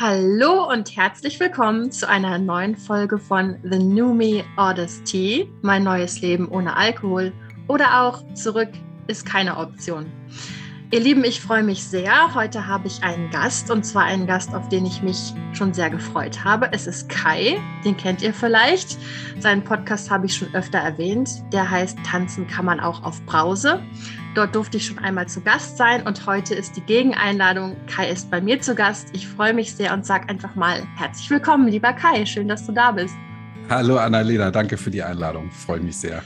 Hallo 0.00 0.70
und 0.70 0.96
herzlich 0.96 1.40
willkommen 1.40 1.90
zu 1.90 2.08
einer 2.08 2.38
neuen 2.38 2.76
Folge 2.76 3.18
von 3.18 3.56
The 3.64 3.80
New 3.80 4.14
Me 4.14 4.44
Tea, 5.04 5.50
mein 5.62 5.82
neues 5.82 6.20
Leben 6.20 6.46
ohne 6.46 6.76
Alkohol 6.76 7.32
oder 7.66 8.02
auch 8.02 8.22
zurück 8.34 8.68
ist 9.08 9.26
keine 9.26 9.56
Option. 9.56 10.06
Ihr 10.92 11.00
Lieben, 11.00 11.24
ich 11.24 11.40
freue 11.40 11.64
mich 11.64 11.82
sehr. 11.82 12.32
Heute 12.32 12.68
habe 12.68 12.86
ich 12.86 13.02
einen 13.02 13.28
Gast 13.30 13.72
und 13.72 13.84
zwar 13.84 14.04
einen 14.04 14.28
Gast, 14.28 14.54
auf 14.54 14.68
den 14.68 14.86
ich 14.86 15.02
mich 15.02 15.34
schon 15.52 15.74
sehr 15.74 15.90
gefreut 15.90 16.44
habe. 16.44 16.72
Es 16.72 16.86
ist 16.86 17.08
Kai, 17.08 17.58
den 17.84 17.96
kennt 17.96 18.22
ihr 18.22 18.32
vielleicht. 18.32 18.96
Seinen 19.40 19.64
Podcast 19.64 20.12
habe 20.12 20.26
ich 20.26 20.36
schon 20.36 20.54
öfter 20.54 20.78
erwähnt. 20.78 21.42
Der 21.52 21.68
heißt 21.68 21.98
Tanzen 22.06 22.46
kann 22.46 22.64
man 22.64 22.78
auch 22.78 23.02
auf 23.02 23.20
Brause. 23.26 23.82
Dort 24.38 24.54
durfte 24.54 24.76
ich 24.76 24.86
schon 24.86 25.00
einmal 25.00 25.26
zu 25.26 25.40
Gast 25.40 25.78
sein 25.78 26.06
und 26.06 26.24
heute 26.24 26.54
ist 26.54 26.76
die 26.76 26.80
Gegeneinladung. 26.80 27.76
Kai 27.88 28.08
ist 28.08 28.30
bei 28.30 28.40
mir 28.40 28.60
zu 28.60 28.76
Gast. 28.76 29.08
Ich 29.12 29.26
freue 29.26 29.52
mich 29.52 29.74
sehr 29.74 29.92
und 29.92 30.06
sage 30.06 30.28
einfach 30.28 30.54
mal 30.54 30.86
herzlich 30.94 31.28
willkommen, 31.28 31.66
lieber 31.66 31.92
Kai. 31.92 32.24
Schön, 32.24 32.46
dass 32.46 32.64
du 32.64 32.70
da 32.70 32.92
bist. 32.92 33.16
Hallo 33.68 33.96
Annalena, 33.96 34.52
danke 34.52 34.76
für 34.76 34.92
die 34.92 35.02
Einladung. 35.02 35.50
Freue 35.50 35.80
mich 35.80 35.96
sehr. 35.96 36.22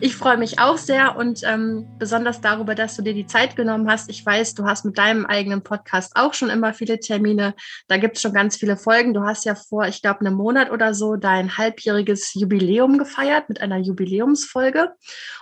Ich 0.00 0.14
freue 0.14 0.36
mich 0.36 0.60
auch 0.60 0.78
sehr 0.78 1.16
und 1.16 1.40
ähm, 1.42 1.84
besonders 1.98 2.40
darüber, 2.40 2.76
dass 2.76 2.94
du 2.94 3.02
dir 3.02 3.14
die 3.14 3.26
Zeit 3.26 3.56
genommen 3.56 3.90
hast. 3.90 4.08
Ich 4.08 4.24
weiß, 4.24 4.54
du 4.54 4.64
hast 4.64 4.84
mit 4.84 4.96
deinem 4.96 5.26
eigenen 5.26 5.62
Podcast 5.62 6.12
auch 6.14 6.34
schon 6.34 6.50
immer 6.50 6.72
viele 6.72 7.00
Termine. 7.00 7.54
Da 7.88 7.96
gibt 7.96 8.14
es 8.14 8.22
schon 8.22 8.32
ganz 8.32 8.56
viele 8.56 8.76
Folgen. 8.76 9.12
Du 9.12 9.22
hast 9.22 9.44
ja 9.44 9.56
vor, 9.56 9.88
ich 9.88 10.00
glaube, 10.00 10.20
einem 10.20 10.34
Monat 10.34 10.70
oder 10.70 10.94
so 10.94 11.16
dein 11.16 11.58
halbjähriges 11.58 12.34
Jubiläum 12.34 12.98
gefeiert 12.98 13.48
mit 13.48 13.60
einer 13.60 13.78
Jubiläumsfolge 13.78 14.92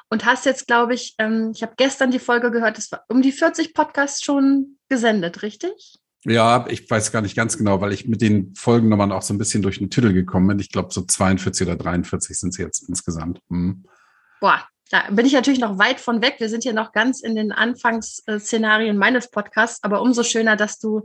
und 0.09 0.25
hast 0.25 0.47
jetzt, 0.47 0.67
glaube 0.67 0.95
ich, 0.95 1.15
ähm, 1.19 1.53
ich 1.55 1.63
habe 1.63 1.75
gestern 1.77 2.11
die 2.11 2.19
Folge 2.19 2.51
gehört, 2.51 2.79
es 2.79 2.91
war 2.91 3.05
um 3.09 3.21
die 3.21 3.33
40 3.33 3.75
Podcasts 3.75 4.25
schon 4.25 4.79
gesendet, 4.89 5.43
richtig? 5.43 5.97
Ja, 6.25 6.65
ich 6.71 6.91
weiß 6.91 7.13
gar 7.13 7.21
nicht 7.21 7.37
ganz 7.37 7.59
genau, 7.59 7.83
weil 7.83 7.93
ich 7.93 8.09
mit 8.09 8.23
den 8.23 8.55
Folgennummern 8.57 9.13
auch 9.13 9.23
so 9.23 9.35
ein 9.35 9.39
bisschen 9.39 9.61
durch 9.61 9.79
den 9.79 9.91
Titel 9.91 10.15
gekommen 10.15 10.49
bin. 10.49 10.61
Ich 10.61 10.73
glaube, 10.73 10.95
so 10.95 11.03
42 11.03 11.67
oder 11.67 11.77
43 11.77 12.39
sind 12.39 12.55
sie 12.55 12.63
jetzt 12.63 12.89
insgesamt. 12.89 13.41
Hm 13.51 13.85
boah, 14.47 14.63
da 14.91 15.03
bin 15.11 15.27
ich 15.27 15.33
natürlich 15.33 15.59
noch 15.59 15.77
weit 15.77 15.99
von 15.99 16.23
weg. 16.23 16.37
Wir 16.39 16.49
sind 16.49 16.63
hier 16.63 16.73
noch 16.73 16.93
ganz 16.93 17.21
in 17.21 17.35
den 17.35 17.51
Anfangsszenarien 17.51 18.97
meines 18.97 19.29
Podcasts, 19.29 19.83
aber 19.83 20.01
umso 20.01 20.23
schöner, 20.23 20.55
dass 20.55 20.79
du 20.79 21.05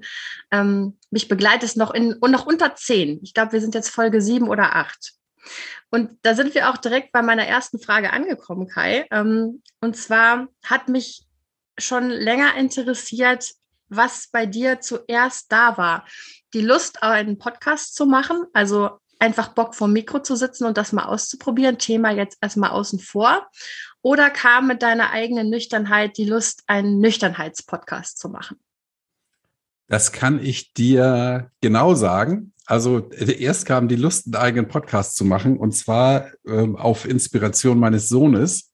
ähm, 0.51 0.99
mich 1.09 1.27
begleitest 1.27 1.75
noch 1.75 1.91
in 1.91 2.13
und 2.13 2.29
noch 2.29 2.45
unter 2.45 2.75
zehn. 2.75 3.19
Ich 3.23 3.33
glaube, 3.33 3.53
wir 3.53 3.61
sind 3.61 3.73
jetzt 3.73 3.89
Folge 3.89 4.21
sieben 4.21 4.47
oder 4.47 4.75
acht. 4.75 5.13
Und 5.89 6.19
da 6.21 6.35
sind 6.35 6.53
wir 6.53 6.69
auch 6.69 6.77
direkt 6.77 7.11
bei 7.13 7.23
meiner 7.23 7.47
ersten 7.47 7.79
Frage 7.79 8.13
angekommen, 8.13 8.67
Kai. 8.67 9.07
Ähm, 9.09 9.63
und 9.79 9.97
zwar 9.97 10.47
hat 10.63 10.87
mich 10.87 11.25
schon 11.79 12.11
länger 12.11 12.55
interessiert, 12.57 13.49
was 13.89 14.27
bei 14.31 14.45
dir 14.45 14.81
zuerst 14.81 15.51
da 15.51 15.77
war. 15.77 16.05
Die 16.53 16.61
Lust, 16.61 17.01
einen 17.01 17.39
Podcast 17.39 17.95
zu 17.95 18.05
machen, 18.05 18.43
also 18.53 19.00
einfach 19.21 19.49
Bock 19.49 19.75
vor 19.75 19.87
Mikro 19.87 20.19
zu 20.19 20.35
sitzen 20.35 20.65
und 20.65 20.77
das 20.77 20.91
mal 20.91 21.05
auszuprobieren? 21.05 21.77
Thema 21.77 22.11
jetzt 22.11 22.37
erstmal 22.41 22.71
außen 22.71 22.99
vor. 22.99 23.47
Oder 24.01 24.29
kam 24.29 24.67
mit 24.67 24.81
deiner 24.81 25.11
eigenen 25.11 25.49
Nüchternheit 25.49 26.17
die 26.17 26.25
Lust, 26.25 26.63
einen 26.67 26.99
Nüchternheitspodcast 26.99 28.17
zu 28.17 28.29
machen? 28.29 28.57
Das 29.87 30.11
kann 30.11 30.43
ich 30.43 30.73
dir 30.73 31.51
genau 31.61 31.93
sagen. 31.95 32.53
Also 32.65 33.09
erst 33.09 33.65
kam 33.65 33.87
die 33.87 33.97
Lust, 33.97 34.27
einen 34.27 34.35
eigenen 34.35 34.67
Podcast 34.67 35.15
zu 35.17 35.25
machen 35.25 35.57
und 35.57 35.73
zwar 35.73 36.27
ähm, 36.47 36.75
auf 36.77 37.05
Inspiration 37.05 37.77
meines 37.77 38.07
Sohnes, 38.07 38.71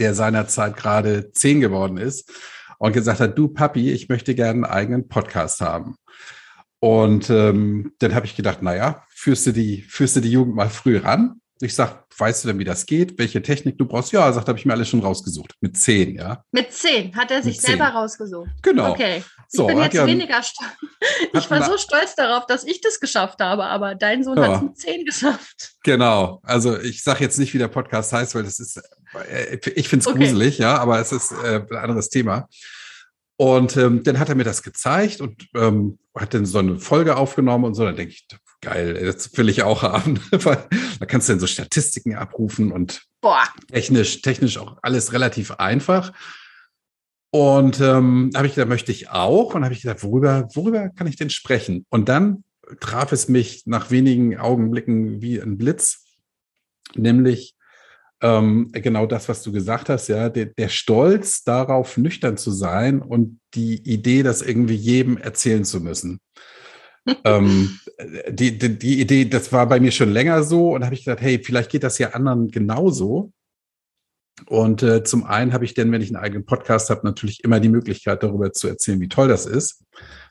der 0.00 0.14
seinerzeit 0.14 0.76
gerade 0.76 1.30
zehn 1.30 1.60
geworden 1.60 1.96
ist 1.96 2.32
und 2.78 2.92
gesagt 2.92 3.20
hat, 3.20 3.38
du 3.38 3.48
Papi, 3.48 3.92
ich 3.92 4.08
möchte 4.08 4.34
gerne 4.34 4.66
einen 4.66 4.74
eigenen 4.74 5.08
Podcast 5.08 5.60
haben. 5.60 5.96
Und 6.84 7.30
ähm, 7.30 7.94
dann 7.98 8.14
habe 8.14 8.26
ich 8.26 8.36
gedacht, 8.36 8.60
naja, 8.60 9.06
führst 9.08 9.46
du 9.46 9.52
die, 9.52 9.80
führst 9.80 10.16
du 10.16 10.20
die 10.20 10.30
Jugend 10.30 10.54
mal 10.54 10.68
früh 10.68 10.98
ran? 10.98 11.40
Ich 11.62 11.74
sag, 11.74 12.04
weißt 12.18 12.44
du 12.44 12.48
denn, 12.48 12.58
wie 12.58 12.64
das 12.64 12.84
geht? 12.84 13.18
Welche 13.18 13.40
Technik 13.40 13.78
du 13.78 13.86
brauchst? 13.86 14.12
Ja, 14.12 14.26
er 14.26 14.34
sagt, 14.34 14.48
habe 14.48 14.58
ich 14.58 14.66
mir 14.66 14.74
alles 14.74 14.90
schon 14.90 15.00
rausgesucht. 15.00 15.54
Mit 15.62 15.78
zehn, 15.78 16.14
ja. 16.16 16.44
Mit 16.52 16.74
zehn 16.74 17.16
hat 17.16 17.30
er 17.30 17.42
sich 17.42 17.58
selber 17.58 17.86
rausgesucht. 17.86 18.50
Genau. 18.60 18.90
Okay. 18.90 19.24
Ich 19.50 19.56
so, 19.56 19.66
bin 19.66 19.78
jetzt 19.78 19.94
ja, 19.94 20.06
weniger 20.06 20.42
stolz. 20.42 20.72
Ich 21.32 21.50
war 21.50 21.64
so 21.64 21.78
stolz 21.78 22.16
darauf, 22.16 22.44
dass 22.44 22.64
ich 22.64 22.82
das 22.82 23.00
geschafft 23.00 23.40
habe, 23.40 23.64
aber 23.64 23.94
dein 23.94 24.22
Sohn 24.22 24.36
ja. 24.36 24.48
hat 24.48 24.56
es 24.56 24.62
mit 24.62 24.76
zehn 24.76 25.04
geschafft. 25.06 25.76
Genau. 25.84 26.42
Also 26.42 26.78
ich 26.78 27.02
sage 27.02 27.24
jetzt 27.24 27.38
nicht, 27.38 27.54
wie 27.54 27.58
der 27.58 27.68
Podcast 27.68 28.12
heißt, 28.12 28.34
weil 28.34 28.42
das 28.42 28.58
ist, 28.58 28.76
äh, 29.30 29.56
ich 29.74 29.88
finde 29.88 30.02
es 30.02 30.06
okay. 30.06 30.18
gruselig, 30.18 30.58
ja, 30.58 30.76
aber 30.76 30.98
es 31.00 31.12
ist 31.12 31.32
äh, 31.32 31.62
ein 31.70 31.76
anderes 31.76 32.10
Thema. 32.10 32.46
Und 33.36 33.76
ähm, 33.76 34.02
dann 34.04 34.18
hat 34.18 34.28
er 34.28 34.36
mir 34.36 34.44
das 34.44 34.62
gezeigt 34.62 35.20
und 35.20 35.48
ähm, 35.54 35.98
hat 36.16 36.34
dann 36.34 36.46
so 36.46 36.58
eine 36.58 36.78
Folge 36.78 37.16
aufgenommen 37.16 37.64
und 37.64 37.74
so. 37.74 37.84
Dann 37.84 37.96
denke 37.96 38.12
ich, 38.12 38.28
geil, 38.60 38.94
das 39.04 39.36
will 39.36 39.48
ich 39.48 39.62
auch 39.62 39.82
haben. 39.82 40.20
da 40.30 41.06
kannst 41.06 41.28
du 41.28 41.32
dann 41.32 41.40
so 41.40 41.46
Statistiken 41.46 42.14
abrufen 42.14 42.70
und 42.70 43.02
Boah. 43.20 43.42
technisch, 43.72 44.22
technisch 44.22 44.58
auch 44.58 44.78
alles 44.82 45.12
relativ 45.12 45.52
einfach. 45.52 46.12
Und 47.30 47.80
ähm, 47.80 48.30
habe 48.36 48.46
ich 48.46 48.54
gedacht, 48.54 48.68
möchte 48.68 48.92
ich 48.92 49.10
auch. 49.10 49.56
Und 49.56 49.64
habe 49.64 49.74
ich 49.74 49.82
gedacht, 49.82 50.04
worüber, 50.04 50.48
worüber 50.54 50.88
kann 50.90 51.08
ich 51.08 51.16
denn 51.16 51.30
sprechen? 51.30 51.84
Und 51.88 52.08
dann 52.08 52.44
traf 52.78 53.10
es 53.10 53.28
mich 53.28 53.66
nach 53.66 53.90
wenigen 53.90 54.38
Augenblicken 54.38 55.20
wie 55.20 55.40
ein 55.40 55.58
Blitz, 55.58 56.04
nämlich 56.94 57.56
ähm, 58.24 58.70
genau 58.72 59.04
das, 59.04 59.28
was 59.28 59.42
du 59.42 59.52
gesagt 59.52 59.90
hast, 59.90 60.08
ja, 60.08 60.30
der, 60.30 60.46
der, 60.46 60.70
Stolz 60.70 61.44
darauf, 61.44 61.98
nüchtern 61.98 62.38
zu 62.38 62.52
sein 62.52 63.02
und 63.02 63.38
die 63.52 63.76
Idee, 63.86 64.22
das 64.22 64.40
irgendwie 64.40 64.74
jedem 64.74 65.18
erzählen 65.18 65.62
zu 65.66 65.82
müssen. 65.82 66.20
ähm, 67.24 67.78
die, 68.30 68.56
die, 68.56 68.78
die, 68.78 69.00
Idee, 69.02 69.26
das 69.26 69.52
war 69.52 69.68
bei 69.68 69.78
mir 69.78 69.92
schon 69.92 70.10
länger 70.10 70.42
so 70.42 70.72
und 70.72 70.86
habe 70.86 70.94
ich 70.94 71.04
gedacht, 71.04 71.20
hey, 71.20 71.38
vielleicht 71.44 71.70
geht 71.70 71.82
das 71.82 71.98
ja 71.98 72.12
anderen 72.12 72.48
genauso. 72.48 73.30
Und 74.46 74.82
äh, 74.82 75.04
zum 75.04 75.24
einen 75.24 75.52
habe 75.52 75.66
ich 75.66 75.74
denn, 75.74 75.92
wenn 75.92 76.00
ich 76.00 76.08
einen 76.08 76.24
eigenen 76.24 76.46
Podcast 76.46 76.88
habe, 76.88 77.06
natürlich 77.06 77.44
immer 77.44 77.60
die 77.60 77.68
Möglichkeit, 77.68 78.22
darüber 78.22 78.54
zu 78.54 78.68
erzählen, 78.68 79.00
wie 79.00 79.08
toll 79.08 79.28
das 79.28 79.44
ist, 79.44 79.84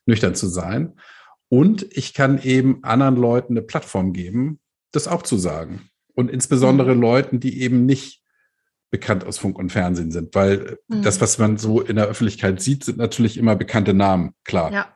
nüchtern 0.08 0.34
zu 0.34 0.48
sein. 0.48 0.94
Und 1.48 1.86
ich 1.96 2.16
kann 2.16 2.42
eben 2.42 2.84
anderen 2.84 3.18
Leuten 3.18 3.53
eine 3.53 3.62
Plattform 3.62 4.14
geben, 4.14 4.59
das 4.92 5.08
auch 5.08 5.22
zu 5.22 5.38
sagen 5.38 5.92
und 6.16 6.29
insbesondere 6.29 6.96
mhm. 6.96 7.01
Leuten, 7.01 7.40
die 7.40 7.62
eben 7.62 7.85
nicht 7.85 8.22
bekannt 8.91 9.25
aus 9.25 9.40
Funk 9.40 9.57
und 9.57 9.72
Fernsehen 9.72 10.12
sind, 10.12 10.35
weil 10.35 10.78
mhm. 10.88 11.01
das, 11.01 11.19
was 11.19 11.40
man 11.40 11.57
so 11.57 11.81
in 11.81 11.96
der 11.96 12.06
Öffentlichkeit 12.06 12.62
sieht, 12.62 12.84
sind 12.84 12.97
natürlich 12.97 13.38
immer 13.38 13.56
bekannte 13.56 13.94
Namen, 13.94 14.35
klar. 14.44 14.72
Ja. 14.72 14.96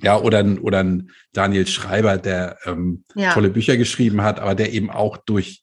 Ja, 0.00 0.20
oder 0.20 0.40
ein, 0.40 0.58
oder 0.58 0.80
ein 0.80 1.10
Daniel 1.32 1.66
Schreiber, 1.66 2.18
der 2.18 2.58
ähm, 2.66 3.04
ja. 3.14 3.32
tolle 3.32 3.48
Bücher 3.48 3.78
geschrieben 3.78 4.20
hat, 4.22 4.40
aber 4.40 4.54
der 4.54 4.74
eben 4.74 4.90
auch 4.90 5.16
durch, 5.16 5.62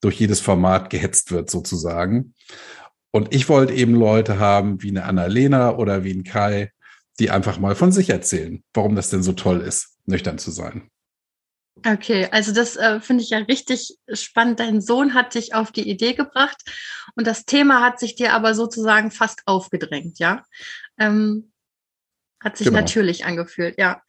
durch 0.00 0.20
jedes 0.20 0.40
Format 0.40 0.90
gehetzt 0.90 1.32
wird, 1.32 1.50
sozusagen. 1.50 2.34
Und 3.10 3.34
ich 3.34 3.48
wollte 3.48 3.72
eben 3.72 3.94
Leute 3.94 4.38
haben 4.38 4.82
wie 4.82 4.90
eine 4.90 5.04
Annalena 5.04 5.74
oder 5.76 6.04
wie 6.04 6.12
ein 6.12 6.22
Kai, 6.22 6.70
die 7.18 7.30
einfach 7.30 7.58
mal 7.58 7.74
von 7.74 7.90
sich 7.90 8.10
erzählen, 8.10 8.62
warum 8.74 8.94
das 8.94 9.10
denn 9.10 9.22
so 9.22 9.32
toll 9.32 9.60
ist, 9.60 9.98
nüchtern 10.06 10.38
zu 10.38 10.50
sein. 10.50 10.90
Okay, 11.86 12.28
also 12.30 12.52
das 12.52 12.76
äh, 12.76 13.00
finde 13.00 13.22
ich 13.22 13.30
ja 13.30 13.38
richtig 13.38 13.98
spannend. 14.12 14.60
Dein 14.60 14.80
Sohn 14.80 15.14
hat 15.14 15.34
dich 15.34 15.54
auf 15.54 15.72
die 15.72 15.88
Idee 15.88 16.14
gebracht 16.14 16.56
und 17.16 17.26
das 17.26 17.44
Thema 17.44 17.82
hat 17.82 17.98
sich 17.98 18.14
dir 18.14 18.32
aber 18.32 18.54
sozusagen 18.54 19.10
fast 19.10 19.42
aufgedrängt, 19.46 20.18
ja? 20.18 20.44
Ähm, 20.98 21.52
hat 22.40 22.56
sich 22.56 22.68
genau. 22.68 22.80
natürlich 22.80 23.24
angefühlt, 23.24 23.78
ja 23.78 24.02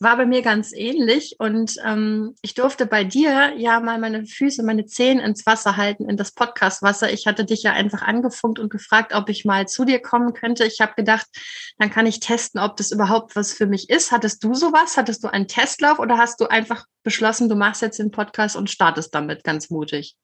war 0.00 0.16
bei 0.16 0.24
mir 0.24 0.40
ganz 0.40 0.72
ähnlich 0.72 1.36
und 1.38 1.76
ähm, 1.84 2.34
ich 2.40 2.54
durfte 2.54 2.86
bei 2.86 3.04
dir 3.04 3.52
ja 3.58 3.80
mal 3.80 3.98
meine 3.98 4.24
Füße, 4.24 4.62
meine 4.62 4.86
Zehen 4.86 5.18
ins 5.18 5.44
Wasser 5.44 5.76
halten, 5.76 6.08
in 6.08 6.16
das 6.16 6.32
Podcastwasser. 6.32 7.12
Ich 7.12 7.26
hatte 7.26 7.44
dich 7.44 7.62
ja 7.62 7.72
einfach 7.72 8.00
angefunkt 8.00 8.58
und 8.58 8.70
gefragt, 8.70 9.14
ob 9.14 9.28
ich 9.28 9.44
mal 9.44 9.68
zu 9.68 9.84
dir 9.84 10.00
kommen 10.00 10.32
könnte. 10.32 10.64
Ich 10.64 10.80
habe 10.80 10.94
gedacht, 10.96 11.26
dann 11.78 11.90
kann 11.90 12.06
ich 12.06 12.18
testen, 12.18 12.60
ob 12.60 12.78
das 12.78 12.92
überhaupt 12.92 13.36
was 13.36 13.52
für 13.52 13.66
mich 13.66 13.90
ist. 13.90 14.10
Hattest 14.10 14.42
du 14.42 14.54
sowas? 14.54 14.96
Hattest 14.96 15.22
du 15.22 15.28
einen 15.28 15.48
Testlauf 15.48 15.98
oder 15.98 16.16
hast 16.16 16.40
du 16.40 16.46
einfach 16.46 16.86
beschlossen, 17.02 17.50
du 17.50 17.54
machst 17.54 17.82
jetzt 17.82 17.98
den 17.98 18.10
Podcast 18.10 18.56
und 18.56 18.70
startest 18.70 19.14
damit 19.14 19.44
ganz 19.44 19.68
mutig? 19.68 20.16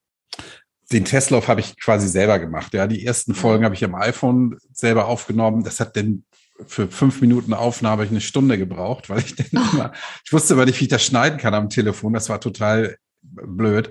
den 0.93 1.05
Testlauf 1.05 1.49
habe 1.49 1.61
ich 1.61 1.79
quasi 1.81 2.07
selber 2.09 2.39
gemacht. 2.39 2.73
Ja, 2.73 2.87
die 2.87 3.05
ersten 3.05 3.35
Folgen 3.35 3.65
habe 3.65 3.75
ich 3.75 3.85
am 3.85 3.97
iPhone 3.97 4.57
selber 4.73 5.07
aufgenommen. 5.09 5.65
Das 5.65 5.81
hat 5.81 5.97
denn 5.97 6.25
für 6.67 6.89
fünf 6.89 7.21
Minuten 7.21 7.55
Aufnahme 7.55 8.05
ich 8.05 8.11
eine 8.11 8.21
Stunde 8.21 8.59
gebraucht, 8.59 9.09
weil 9.11 9.21
ich 9.21 9.35
dann 9.35 9.47
oh. 9.55 9.75
immer, 9.75 9.93
ich 10.25 10.33
wusste 10.33 10.55
aber 10.55 10.67
nicht, 10.67 10.81
wie 10.81 10.85
ich 10.85 10.91
das 10.91 11.05
schneiden 11.05 11.39
kann 11.39 11.55
am 11.55 11.69
Telefon. 11.69 12.13
Das 12.13 12.29
war 12.29 12.41
total 12.41 12.97
blöd. 13.23 13.91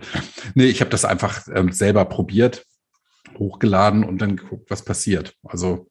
Nee, 0.53 0.65
ich 0.65 0.81
habe 0.81 0.89
das 0.89 1.05
einfach 1.05 1.47
ähm, 1.53 1.71
selber 1.71 2.05
probiert, 2.05 2.65
hochgeladen 3.37 4.03
und 4.03 4.19
dann 4.19 4.37
geguckt, 4.37 4.69
was 4.69 4.83
passiert. 4.83 5.35
Also 5.43 5.89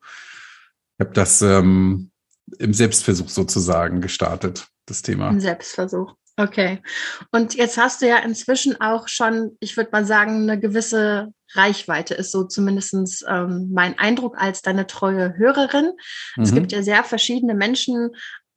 ich 0.99 1.05
habe 1.05 1.15
das 1.15 1.43
ähm, 1.43 2.11
im 2.59 2.75
Selbstversuch 2.75 3.29
sozusagen 3.29 4.01
gestartet, 4.01 4.67
das 4.87 5.03
Thema. 5.03 5.29
Im 5.29 5.41
Selbstversuch. 5.41 6.15
Okay. 6.37 6.83
Und 7.31 7.55
jetzt 7.55 7.79
hast 7.79 8.03
du 8.03 8.09
ja 8.09 8.19
inzwischen 8.19 8.81
auch 8.81 9.07
schon, 9.09 9.57
ich 9.61 9.77
würde 9.77 9.91
mal 9.93 10.05
sagen, 10.05 10.43
eine 10.43 10.59
gewisse 10.59 11.33
Reichweite 11.57 12.15
ist 12.15 12.33
so 12.33 12.45
zumindest 12.45 13.25
ähm, 13.29 13.71
mein 13.73 13.99
Eindruck 13.99 14.37
als 14.39 14.63
deine 14.63 14.87
treue 14.87 15.37
Hörerin. 15.37 15.93
Mhm. 16.37 16.43
Es 16.43 16.55
gibt 16.55 16.73
ja 16.73 16.83
sehr 16.83 17.05
verschiedene 17.05 17.55
Menschen 17.55 18.11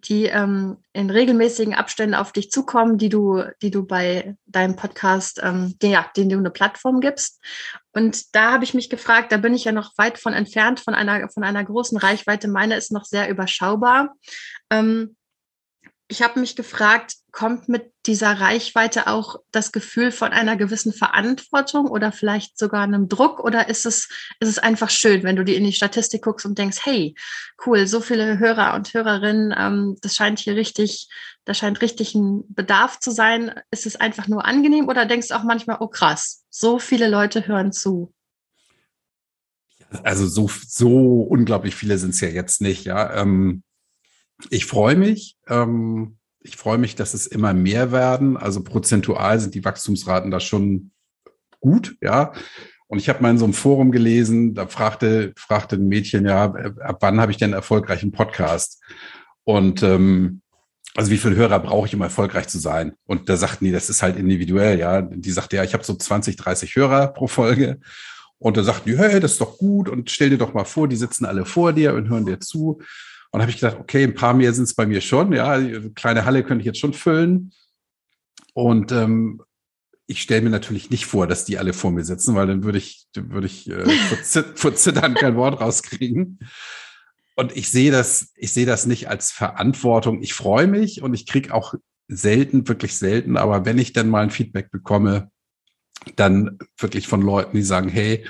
die 0.03 0.25
ähm, 0.25 0.77
in 0.93 1.09
regelmäßigen 1.09 1.73
Abständen 1.73 2.15
auf 2.15 2.31
dich 2.31 2.51
zukommen, 2.51 2.97
die 2.97 3.09
du, 3.09 3.43
die 3.61 3.71
du 3.71 3.85
bei 3.85 4.37
deinem 4.45 4.75
Podcast, 4.75 5.41
ähm, 5.43 5.75
den, 5.81 5.91
ja, 5.91 6.09
den 6.15 6.29
du 6.29 6.37
eine 6.37 6.51
Plattform 6.51 6.99
gibst. 7.01 7.41
Und 7.93 8.35
da 8.35 8.53
habe 8.53 8.63
ich 8.63 8.73
mich 8.73 8.89
gefragt, 8.89 9.31
da 9.31 9.37
bin 9.37 9.53
ich 9.53 9.65
ja 9.65 9.71
noch 9.71 9.97
weit 9.97 10.17
von 10.17 10.33
entfernt 10.33 10.79
von 10.79 10.93
einer, 10.93 11.29
von 11.29 11.43
einer 11.43 11.63
großen 11.63 11.97
Reichweite. 11.97 12.47
Meine 12.47 12.75
ist 12.75 12.91
noch 12.91 13.05
sehr 13.05 13.29
überschaubar. 13.29 14.13
Ähm, 14.69 15.16
ich 16.09 16.21
habe 16.21 16.39
mich 16.39 16.55
gefragt, 16.55 17.15
kommt 17.31 17.67
mit 17.67 17.91
dieser 18.05 18.39
Reichweite 18.39 19.07
auch 19.07 19.41
das 19.51 19.71
Gefühl 19.71 20.11
von 20.11 20.31
einer 20.31 20.55
gewissen 20.55 20.93
Verantwortung 20.93 21.87
oder 21.87 22.11
vielleicht 22.11 22.57
sogar 22.57 22.83
einem 22.83 23.09
Druck? 23.09 23.41
Oder 23.41 23.67
ist 23.67 23.85
es, 23.85 24.07
ist 24.39 24.47
es 24.49 24.57
einfach 24.57 24.89
schön, 24.89 25.23
wenn 25.23 25.35
du 25.35 25.43
dir 25.43 25.57
in 25.57 25.65
die 25.65 25.73
Statistik 25.73 26.23
guckst 26.23 26.45
und 26.45 26.57
denkst, 26.57 26.79
hey, 26.83 27.13
cool, 27.65 27.87
so 27.87 27.99
viele 27.99 28.39
Hörer 28.39 28.73
und 28.73 28.93
Hörerinnen, 28.93 29.53
ähm, 29.57 29.97
das 30.01 30.15
scheint 30.15 30.39
hier 30.39 30.55
richtig, 30.55 31.09
da 31.43 31.53
scheint 31.53 31.81
richtig 31.81 32.15
ein 32.15 32.43
Bedarf 32.47 32.99
zu 32.99 33.11
sein. 33.11 33.53
Ist 33.69 33.85
es 33.85 33.97
einfach 33.97 34.27
nur 34.27 34.45
angenehm 34.45 34.87
oder 34.87 35.05
denkst 35.05 35.27
du 35.27 35.35
auch 35.35 35.43
manchmal, 35.43 35.77
oh 35.81 35.89
krass, 35.89 36.45
so 36.49 36.79
viele 36.79 37.09
Leute 37.09 37.47
hören 37.47 37.73
zu? 37.73 38.13
Also 40.03 40.25
so, 40.27 40.49
so 40.65 41.21
unglaublich 41.21 41.75
viele 41.75 41.97
sind 41.97 42.11
es 42.11 42.21
ja 42.21 42.29
jetzt 42.29 42.61
nicht, 42.61 42.85
ja. 42.85 43.13
Ähm 43.21 43.63
ich 44.49 44.65
freue 44.65 44.95
mich. 44.95 45.37
Ähm, 45.47 46.17
ich 46.41 46.55
freue 46.57 46.77
mich, 46.77 46.95
dass 46.95 47.13
es 47.13 47.27
immer 47.27 47.53
mehr 47.53 47.91
werden. 47.91 48.37
Also 48.37 48.63
prozentual 48.63 49.39
sind 49.39 49.53
die 49.55 49.65
Wachstumsraten 49.65 50.31
da 50.31 50.39
schon 50.39 50.91
gut, 51.59 51.97
ja. 52.01 52.31
Und 52.87 52.99
ich 52.99 53.09
habe 53.09 53.21
mal 53.21 53.31
in 53.31 53.37
so 53.37 53.43
einem 53.43 53.53
Forum 53.53 53.91
gelesen, 53.91 54.53
da 54.53 54.67
fragte, 54.67 55.33
fragte 55.35 55.75
ein 55.75 55.89
Mädchen, 55.89 56.25
ja, 56.25 56.45
ab 56.45 56.97
wann 57.01 57.19
habe 57.19 57.31
ich 57.31 57.37
denn 57.37 57.51
erfolgreichen 57.51 58.13
Podcast? 58.13 58.81
Und 59.43 59.83
ähm, 59.83 60.41
also 60.95 61.11
wie 61.11 61.17
viele 61.17 61.35
Hörer 61.35 61.59
brauche 61.59 61.87
ich, 61.87 61.95
um 61.95 62.01
erfolgreich 62.01 62.47
zu 62.47 62.59
sein? 62.59 62.93
Und 63.05 63.27
da 63.27 63.35
sagten 63.35 63.65
die, 63.65 63.71
das 63.71 63.89
ist 63.89 64.01
halt 64.01 64.17
individuell, 64.17 64.79
ja. 64.79 65.01
Die 65.01 65.31
sagte, 65.31 65.57
ja, 65.57 65.63
ich 65.63 65.73
habe 65.73 65.83
so 65.83 65.95
20, 65.95 66.37
30 66.37 66.75
Hörer 66.75 67.07
pro 67.07 67.27
Folge. 67.27 67.79
Und 68.39 68.55
da 68.55 68.63
sagten 68.63 68.89
die, 68.89 68.97
hey, 68.97 69.19
das 69.19 69.33
ist 69.33 69.41
doch 69.41 69.57
gut 69.57 69.89
und 69.89 70.09
stell 70.09 70.29
dir 70.29 70.37
doch 70.37 70.53
mal 70.53 70.63
vor, 70.63 70.87
die 70.87 70.95
sitzen 70.95 71.25
alle 71.25 71.45
vor 71.45 71.73
dir 71.73 71.93
und 71.93 72.07
hören 72.07 72.25
dir 72.25 72.39
zu. 72.39 72.79
Und 73.31 73.41
habe 73.41 73.51
ich 73.51 73.59
gedacht, 73.59 73.77
okay, 73.79 74.03
ein 74.03 74.15
paar 74.15 74.33
mehr 74.33 74.53
sind 74.53 74.65
es 74.65 74.73
bei 74.73 74.85
mir 74.85 75.01
schon. 75.01 75.33
Ja, 75.33 75.53
eine 75.53 75.91
kleine 75.91 76.25
Halle 76.25 76.43
könnte 76.43 76.61
ich 76.61 76.65
jetzt 76.65 76.79
schon 76.79 76.93
füllen. 76.93 77.51
Und 78.53 78.91
ähm, 78.91 79.41
ich 80.07 80.21
stelle 80.21 80.41
mir 80.41 80.49
natürlich 80.49 80.89
nicht 80.89 81.05
vor, 81.05 81.27
dass 81.27 81.45
die 81.45 81.57
alle 81.57 81.73
vor 81.73 81.91
mir 81.91 82.05
sitzen, 82.05 82.33
weil 82.35 82.47
dann 82.47 82.63
würde 82.63 82.77
ich, 82.77 83.07
würde 83.13 83.47
ich 83.47 83.69
äh, 83.69 83.85
vor 84.55 84.73
Zittern 84.75 85.13
kein 85.13 85.35
Wort 85.35 85.59
rauskriegen. 85.59 86.39
Und 87.35 87.55
ich 87.55 87.69
sehe 87.69 87.91
das, 87.91 88.31
ich 88.35 88.53
sehe 88.53 88.65
das 88.65 88.85
nicht 88.87 89.09
als 89.09 89.31
Verantwortung. 89.31 90.23
Ich 90.23 90.33
freue 90.33 90.67
mich 90.67 91.03
und 91.03 91.13
ich 91.13 91.27
kriege 91.27 91.53
auch 91.53 91.75
selten, 92.07 92.67
wirklich 92.67 92.97
selten, 92.97 93.37
aber 93.37 93.65
wenn 93.65 93.77
ich 93.77 93.93
dann 93.93 94.09
mal 94.09 94.23
ein 94.23 94.31
Feedback 94.31 94.71
bekomme, 94.71 95.29
dann 96.15 96.57
wirklich 96.77 97.07
von 97.07 97.21
Leuten, 97.21 97.57
die 97.57 97.63
sagen, 97.63 97.89
hey, 97.89 98.25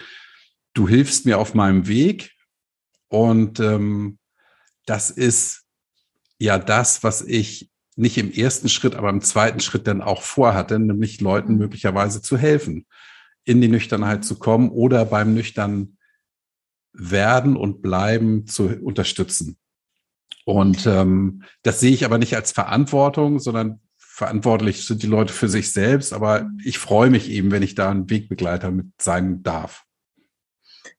du 0.73 0.87
hilfst 0.87 1.25
mir 1.25 1.37
auf 1.37 1.53
meinem 1.53 1.87
Weg 1.87 2.33
und 3.07 3.59
ähm, 3.59 4.17
das 4.87 5.11
ist 5.11 5.65
ja 6.39 6.57
das, 6.57 7.03
was 7.03 7.21
ich 7.21 7.69
nicht 7.95 8.17
im 8.17 8.31
ersten 8.31 8.69
Schritt, 8.69 8.95
aber 8.95 9.09
im 9.09 9.21
zweiten 9.21 9.59
Schritt 9.59 9.87
dann 9.87 10.01
auch 10.01 10.21
vorhatte, 10.21 10.79
nämlich 10.79 11.19
Leuten 11.21 11.53
mhm. 11.53 11.59
möglicherweise 11.59 12.21
zu 12.21 12.37
helfen, 12.37 12.87
in 13.43 13.61
die 13.61 13.67
Nüchternheit 13.67 14.23
zu 14.23 14.37
kommen 14.37 14.69
oder 14.69 15.05
beim 15.05 15.33
nüchtern 15.33 15.97
werden 16.93 17.55
und 17.55 17.81
bleiben 17.81 18.47
zu 18.47 18.67
unterstützen. 18.81 19.57
Und 20.45 20.85
ähm, 20.85 21.43
das 21.63 21.79
sehe 21.79 21.91
ich 21.91 22.05
aber 22.05 22.17
nicht 22.17 22.35
als 22.35 22.51
Verantwortung, 22.51 23.39
sondern 23.39 23.81
verantwortlich 23.97 24.85
sind 24.85 25.03
die 25.03 25.07
Leute 25.07 25.33
für 25.33 25.49
sich 25.49 25.73
selbst. 25.73 26.13
Aber 26.13 26.43
mhm. 26.43 26.61
ich 26.63 26.77
freue 26.77 27.09
mich 27.09 27.29
eben, 27.29 27.51
wenn 27.51 27.63
ich 27.63 27.75
da 27.75 27.89
ein 27.89 28.09
Wegbegleiter 28.09 28.71
mit 28.71 28.87
sein 29.01 29.43
darf. 29.43 29.83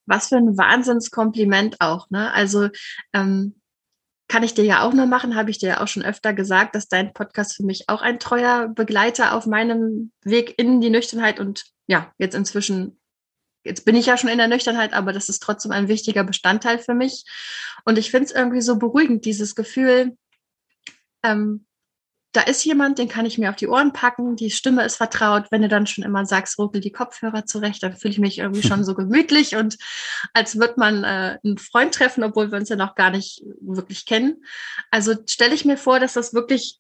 Was 0.05 0.29
für 0.29 0.37
ein 0.37 0.56
Wahnsinnskompliment 0.58 1.76
auch, 1.81 2.11
ne? 2.11 2.32
Also 2.32 2.69
ähm, 3.12 3.57
kann 4.28 4.42
ich 4.42 4.54
dir 4.54 4.64
ja 4.64 4.82
auch 4.82 4.92
nur 4.92 5.06
machen, 5.06 5.34
habe 5.34 5.50
ich 5.50 5.58
dir 5.58 5.69
ja 5.70 5.80
auch 5.80 5.88
schon 5.88 6.04
öfter 6.04 6.34
gesagt, 6.34 6.75
dass 6.75 6.88
dein 6.88 7.14
Podcast 7.14 7.56
für 7.56 7.64
mich 7.64 7.88
auch 7.88 8.02
ein 8.02 8.20
treuer 8.20 8.69
Begleiter 8.69 9.34
auf 9.34 9.46
meinem 9.46 10.12
Weg 10.22 10.58
in 10.58 10.80
die 10.80 10.90
Nüchternheit 10.90 11.40
und 11.40 11.64
ja, 11.86 12.12
jetzt 12.19 12.34
inzwischen, 12.34 13.00
jetzt 13.64 13.86
bin 13.86 13.96
ich 13.96 14.06
ja 14.06 14.19
schon 14.19 14.28
in 14.28 14.38
der 14.38 14.48
Nüchternheit, 14.48 14.92
aber 14.92 15.14
das 15.14 15.30
ist 15.30 15.42
trotzdem 15.42 15.72
ein 15.72 15.88
wichtiger 15.88 16.25
Bestandteil 16.25 16.78
für 16.78 16.94
mich. 16.94 17.25
Und 17.86 17.96
ich 17.96 18.10
finde 18.10 18.26
es 18.26 18.32
irgendwie 18.32 18.60
so 18.60 18.78
beruhigend, 18.78 19.25
dieses 19.25 19.54
Gefühl, 19.54 20.16
ähm, 21.22 21.66
da 22.38 22.44
ist 22.44 22.64
jemand, 22.64 23.00
den 23.00 23.08
kann 23.08 23.26
ich 23.26 23.37
mir 23.37 23.50
auf 23.50 23.56
die 23.56 23.67
Ohren 23.67 23.93
packen, 23.93 24.37
die 24.37 24.52
Stimme 24.52 24.85
ist 24.85 24.94
vertraut. 24.94 25.46
Wenn 25.50 25.62
du 25.62 25.69
dann 25.69 25.88
schon 25.88 26.05
immer 26.05 26.25
sagst, 26.25 26.56
ruckel 26.56 26.81
die 26.81 26.93
Kopfhörer 26.93 27.46
zurecht, 27.46 27.82
dann 27.82 27.96
fühle 27.96 28.12
ich 28.12 28.20
mich 28.20 28.38
irgendwie 28.38 28.62
schon 28.62 28.85
so 28.85 28.94
gemütlich 28.94 29.56
und 29.56 29.76
als 30.35 30.56
wird 30.56 30.79
man 30.79 31.02
äh, 31.02 31.38
einen 31.43 31.58
Freund 31.58 31.93
treffen, 31.93 32.23
obwohl 32.23 32.52
wir 32.52 32.58
uns 32.61 32.69
ja 32.69 32.76
noch 32.76 32.94
gar 32.94 33.11
nicht 33.11 33.43
wirklich 33.61 34.06
kennen. 34.06 34.37
Also 34.93 35.14
stelle 35.26 35.52
ich 35.52 35.64
mir 35.64 35.76
vor, 35.76 35.99
dass 35.99 36.12
das 36.12 36.32
wirklich 36.32 36.79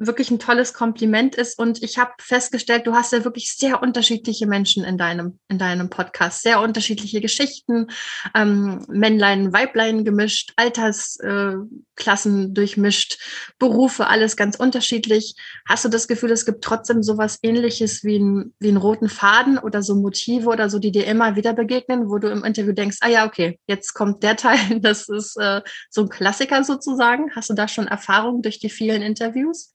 wirklich 0.00 0.30
ein 0.30 0.38
tolles 0.38 0.72
Kompliment 0.72 1.34
ist. 1.34 1.58
Und 1.58 1.82
ich 1.82 1.98
habe 1.98 2.12
festgestellt, 2.18 2.86
du 2.86 2.94
hast 2.94 3.12
ja 3.12 3.22
wirklich 3.24 3.54
sehr 3.54 3.82
unterschiedliche 3.82 4.46
Menschen 4.46 4.82
in 4.82 4.96
deinem, 4.96 5.38
in 5.48 5.58
deinem 5.58 5.90
Podcast, 5.90 6.42
sehr 6.42 6.60
unterschiedliche 6.60 7.20
Geschichten, 7.20 7.88
ähm, 8.34 8.84
Männlein, 8.88 9.52
Weiblein 9.52 10.04
gemischt, 10.04 10.54
Altersklassen 10.56 12.44
äh, 12.44 12.48
durchmischt, 12.48 13.18
Berufe, 13.58 14.06
alles 14.06 14.36
ganz 14.36 14.56
unterschiedlich. 14.56 15.34
Hast 15.68 15.84
du 15.84 15.90
das 15.90 16.08
Gefühl, 16.08 16.32
es 16.32 16.46
gibt 16.46 16.64
trotzdem 16.64 17.02
sowas 17.02 17.38
ähnliches 17.42 18.02
wie, 18.02 18.18
ein, 18.18 18.54
wie 18.58 18.68
einen 18.68 18.78
roten 18.78 19.10
Faden 19.10 19.58
oder 19.58 19.82
so 19.82 19.94
Motive 19.94 20.48
oder 20.48 20.70
so, 20.70 20.78
die 20.78 20.92
dir 20.92 21.06
immer 21.06 21.36
wieder 21.36 21.52
begegnen, 21.52 22.08
wo 22.08 22.16
du 22.16 22.28
im 22.28 22.42
Interview 22.42 22.72
denkst, 22.72 22.98
ah 23.02 23.08
ja, 23.08 23.26
okay, 23.26 23.60
jetzt 23.66 23.92
kommt 23.92 24.22
der 24.22 24.36
Teil, 24.36 24.58
das 24.80 25.10
ist 25.10 25.36
äh, 25.36 25.60
so 25.90 26.02
ein 26.02 26.08
Klassiker 26.08 26.64
sozusagen. 26.64 27.30
Hast 27.36 27.50
du 27.50 27.54
da 27.54 27.68
schon 27.68 27.86
Erfahrung 27.86 28.40
durch 28.40 28.60
die 28.60 28.70
vielen 28.70 29.02
Interviews? 29.02 29.74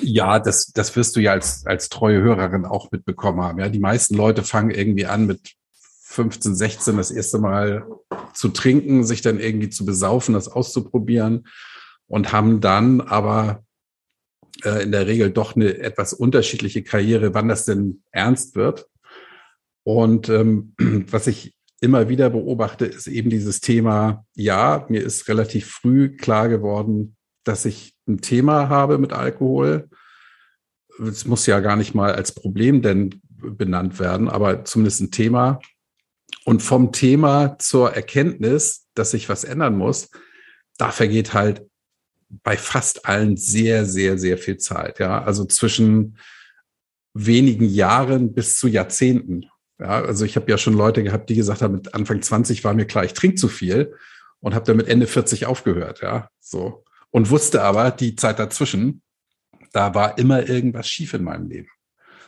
Ja, 0.00 0.38
das, 0.38 0.72
das 0.72 0.94
wirst 0.96 1.16
du 1.16 1.20
ja 1.20 1.32
als, 1.32 1.66
als 1.66 1.88
treue 1.88 2.20
Hörerin 2.20 2.64
auch 2.64 2.90
mitbekommen 2.90 3.42
haben. 3.42 3.60
Ja, 3.60 3.68
die 3.68 3.78
meisten 3.80 4.14
Leute 4.14 4.42
fangen 4.42 4.70
irgendwie 4.70 5.06
an 5.06 5.26
mit 5.26 5.54
15, 6.02 6.54
16 6.54 6.96
das 6.96 7.10
erste 7.10 7.38
Mal 7.38 7.86
zu 8.34 8.48
trinken, 8.48 9.04
sich 9.04 9.22
dann 9.22 9.40
irgendwie 9.40 9.70
zu 9.70 9.84
besaufen, 9.84 10.34
das 10.34 10.48
auszuprobieren 10.48 11.46
und 12.06 12.32
haben 12.32 12.60
dann 12.60 13.00
aber 13.00 13.64
äh, 14.64 14.82
in 14.82 14.92
der 14.92 15.06
Regel 15.06 15.30
doch 15.30 15.56
eine 15.56 15.78
etwas 15.78 16.12
unterschiedliche 16.12 16.82
Karriere, 16.82 17.34
wann 17.34 17.48
das 17.48 17.64
denn 17.64 18.02
ernst 18.12 18.54
wird. 18.54 18.86
Und 19.82 20.28
ähm, 20.28 20.74
was 21.10 21.26
ich 21.26 21.56
immer 21.80 22.08
wieder 22.08 22.30
beobachte, 22.30 22.86
ist 22.86 23.06
eben 23.06 23.30
dieses 23.30 23.60
Thema, 23.60 24.24
ja, 24.34 24.86
mir 24.88 25.02
ist 25.02 25.28
relativ 25.28 25.70
früh 25.70 26.16
klar 26.16 26.48
geworden, 26.48 27.16
dass 27.44 27.64
ich 27.64 27.93
ein 28.06 28.20
Thema 28.20 28.68
habe 28.68 28.98
mit 28.98 29.12
Alkohol. 29.12 29.88
Es 31.00 31.26
muss 31.26 31.46
ja 31.46 31.60
gar 31.60 31.76
nicht 31.76 31.94
mal 31.94 32.12
als 32.12 32.32
Problem 32.32 32.82
denn 32.82 33.20
benannt 33.24 33.98
werden, 33.98 34.28
aber 34.28 34.64
zumindest 34.64 35.00
ein 35.00 35.10
Thema. 35.10 35.60
Und 36.44 36.62
vom 36.62 36.92
Thema 36.92 37.58
zur 37.58 37.92
Erkenntnis, 37.92 38.86
dass 38.94 39.12
sich 39.12 39.28
was 39.28 39.44
ändern 39.44 39.76
muss, 39.76 40.10
da 40.76 40.90
vergeht 40.90 41.34
halt 41.34 41.66
bei 42.42 42.56
fast 42.56 43.06
allen 43.06 43.36
sehr, 43.36 43.84
sehr, 43.84 44.18
sehr 44.18 44.38
viel 44.38 44.58
Zeit. 44.58 44.98
Ja, 44.98 45.22
also 45.22 45.44
zwischen 45.44 46.18
wenigen 47.14 47.64
Jahren 47.64 48.34
bis 48.34 48.58
zu 48.58 48.66
Jahrzehnten. 48.66 49.46
Ja, 49.78 50.02
also 50.02 50.24
ich 50.24 50.36
habe 50.36 50.50
ja 50.50 50.58
schon 50.58 50.74
Leute 50.74 51.02
gehabt, 51.02 51.30
die 51.30 51.36
gesagt 51.36 51.62
haben, 51.62 51.74
mit 51.74 51.94
Anfang 51.94 52.22
20 52.22 52.64
war 52.64 52.74
mir 52.74 52.86
klar, 52.86 53.04
ich 53.04 53.14
trinke 53.14 53.36
zu 53.36 53.48
viel 53.48 53.94
und 54.40 54.54
habe 54.54 54.64
dann 54.64 54.76
mit 54.76 54.88
Ende 54.88 55.06
40 55.06 55.46
aufgehört. 55.46 56.00
Ja, 56.02 56.28
so 56.40 56.83
und 57.14 57.30
wusste 57.30 57.62
aber, 57.62 57.92
die 57.92 58.16
Zeit 58.16 58.40
dazwischen, 58.40 59.00
da 59.70 59.94
war 59.94 60.18
immer 60.18 60.48
irgendwas 60.48 60.88
schief 60.88 61.14
in 61.14 61.22
meinem 61.22 61.48
Leben. 61.48 61.68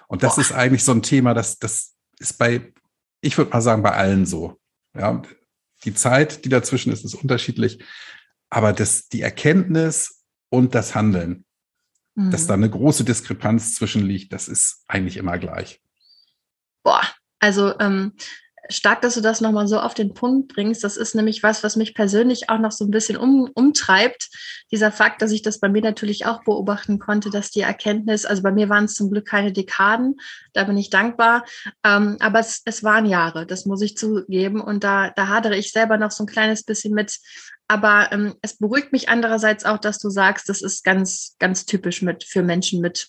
Und 0.06 0.22
das 0.22 0.36
Boah. 0.36 0.40
ist 0.42 0.52
eigentlich 0.52 0.84
so 0.84 0.92
ein 0.92 1.02
Thema, 1.02 1.34
das, 1.34 1.58
das 1.58 1.96
ist 2.20 2.38
bei, 2.38 2.72
ich 3.20 3.36
würde 3.36 3.50
mal 3.50 3.60
sagen, 3.60 3.82
bei 3.82 3.90
allen 3.90 4.26
so. 4.26 4.60
Ja, 4.96 5.22
die 5.84 5.92
Zeit, 5.92 6.44
die 6.44 6.50
dazwischen 6.50 6.92
ist, 6.92 7.04
ist 7.04 7.16
unterschiedlich. 7.16 7.84
Aber 8.48 8.72
das, 8.72 9.08
die 9.08 9.22
Erkenntnis 9.22 10.22
und 10.50 10.76
das 10.76 10.94
Handeln, 10.94 11.44
mhm. 12.14 12.30
dass 12.30 12.46
da 12.46 12.54
eine 12.54 12.70
große 12.70 13.02
Diskrepanz 13.02 13.74
zwischen 13.74 14.06
liegt, 14.06 14.32
das 14.32 14.46
ist 14.46 14.84
eigentlich 14.86 15.16
immer 15.16 15.36
gleich. 15.38 15.82
Boah, 16.84 17.02
also 17.40 17.76
ähm, 17.80 18.12
stark, 18.70 19.02
dass 19.02 19.14
du 19.14 19.20
das 19.20 19.40
nochmal 19.40 19.68
so 19.68 19.80
auf 19.80 19.94
den 19.94 20.14
Punkt 20.14 20.54
bringst. 20.54 20.84
Das 20.84 20.96
ist 20.96 21.14
nämlich 21.14 21.42
was, 21.42 21.62
was 21.62 21.76
mich 21.76 21.94
persönlich 21.94 22.48
auch 22.50 22.58
noch 22.58 22.72
so 22.72 22.84
ein 22.84 22.90
bisschen 22.90 23.16
um, 23.16 23.50
umtreibt. 23.54 24.28
Dieser 24.70 24.92
Fakt, 24.92 25.22
dass 25.22 25.32
ich 25.32 25.42
das 25.42 25.60
bei 25.60 25.68
mir 25.68 25.82
natürlich 25.82 26.26
auch 26.26 26.42
beobachten 26.44 26.98
konnte, 26.98 27.30
dass 27.30 27.50
die 27.50 27.60
Erkenntnis, 27.60 28.24
also 28.24 28.42
bei 28.42 28.52
mir 28.52 28.68
waren 28.68 28.84
es 28.84 28.94
zum 28.94 29.10
Glück 29.10 29.26
keine 29.26 29.52
Dekaden, 29.52 30.16
da 30.52 30.64
bin 30.64 30.76
ich 30.76 30.90
dankbar. 30.90 31.44
Ähm, 31.84 32.16
aber 32.20 32.40
es, 32.40 32.62
es 32.64 32.82
waren 32.82 33.06
Jahre, 33.06 33.46
das 33.46 33.66
muss 33.66 33.82
ich 33.82 33.96
zugeben. 33.96 34.60
Und 34.60 34.84
da, 34.84 35.10
da 35.10 35.28
hadere 35.28 35.56
ich 35.56 35.72
selber 35.72 35.98
noch 35.98 36.10
so 36.10 36.24
ein 36.24 36.28
kleines 36.28 36.62
bisschen 36.62 36.94
mit. 36.94 37.18
Aber 37.68 38.10
ähm, 38.12 38.34
es 38.42 38.58
beruhigt 38.58 38.92
mich 38.92 39.08
andererseits 39.08 39.64
auch, 39.64 39.78
dass 39.78 39.98
du 39.98 40.10
sagst, 40.10 40.48
das 40.48 40.62
ist 40.62 40.84
ganz, 40.84 41.36
ganz 41.38 41.66
typisch 41.66 42.02
mit 42.02 42.24
für 42.24 42.42
Menschen 42.42 42.80
mit 42.80 43.08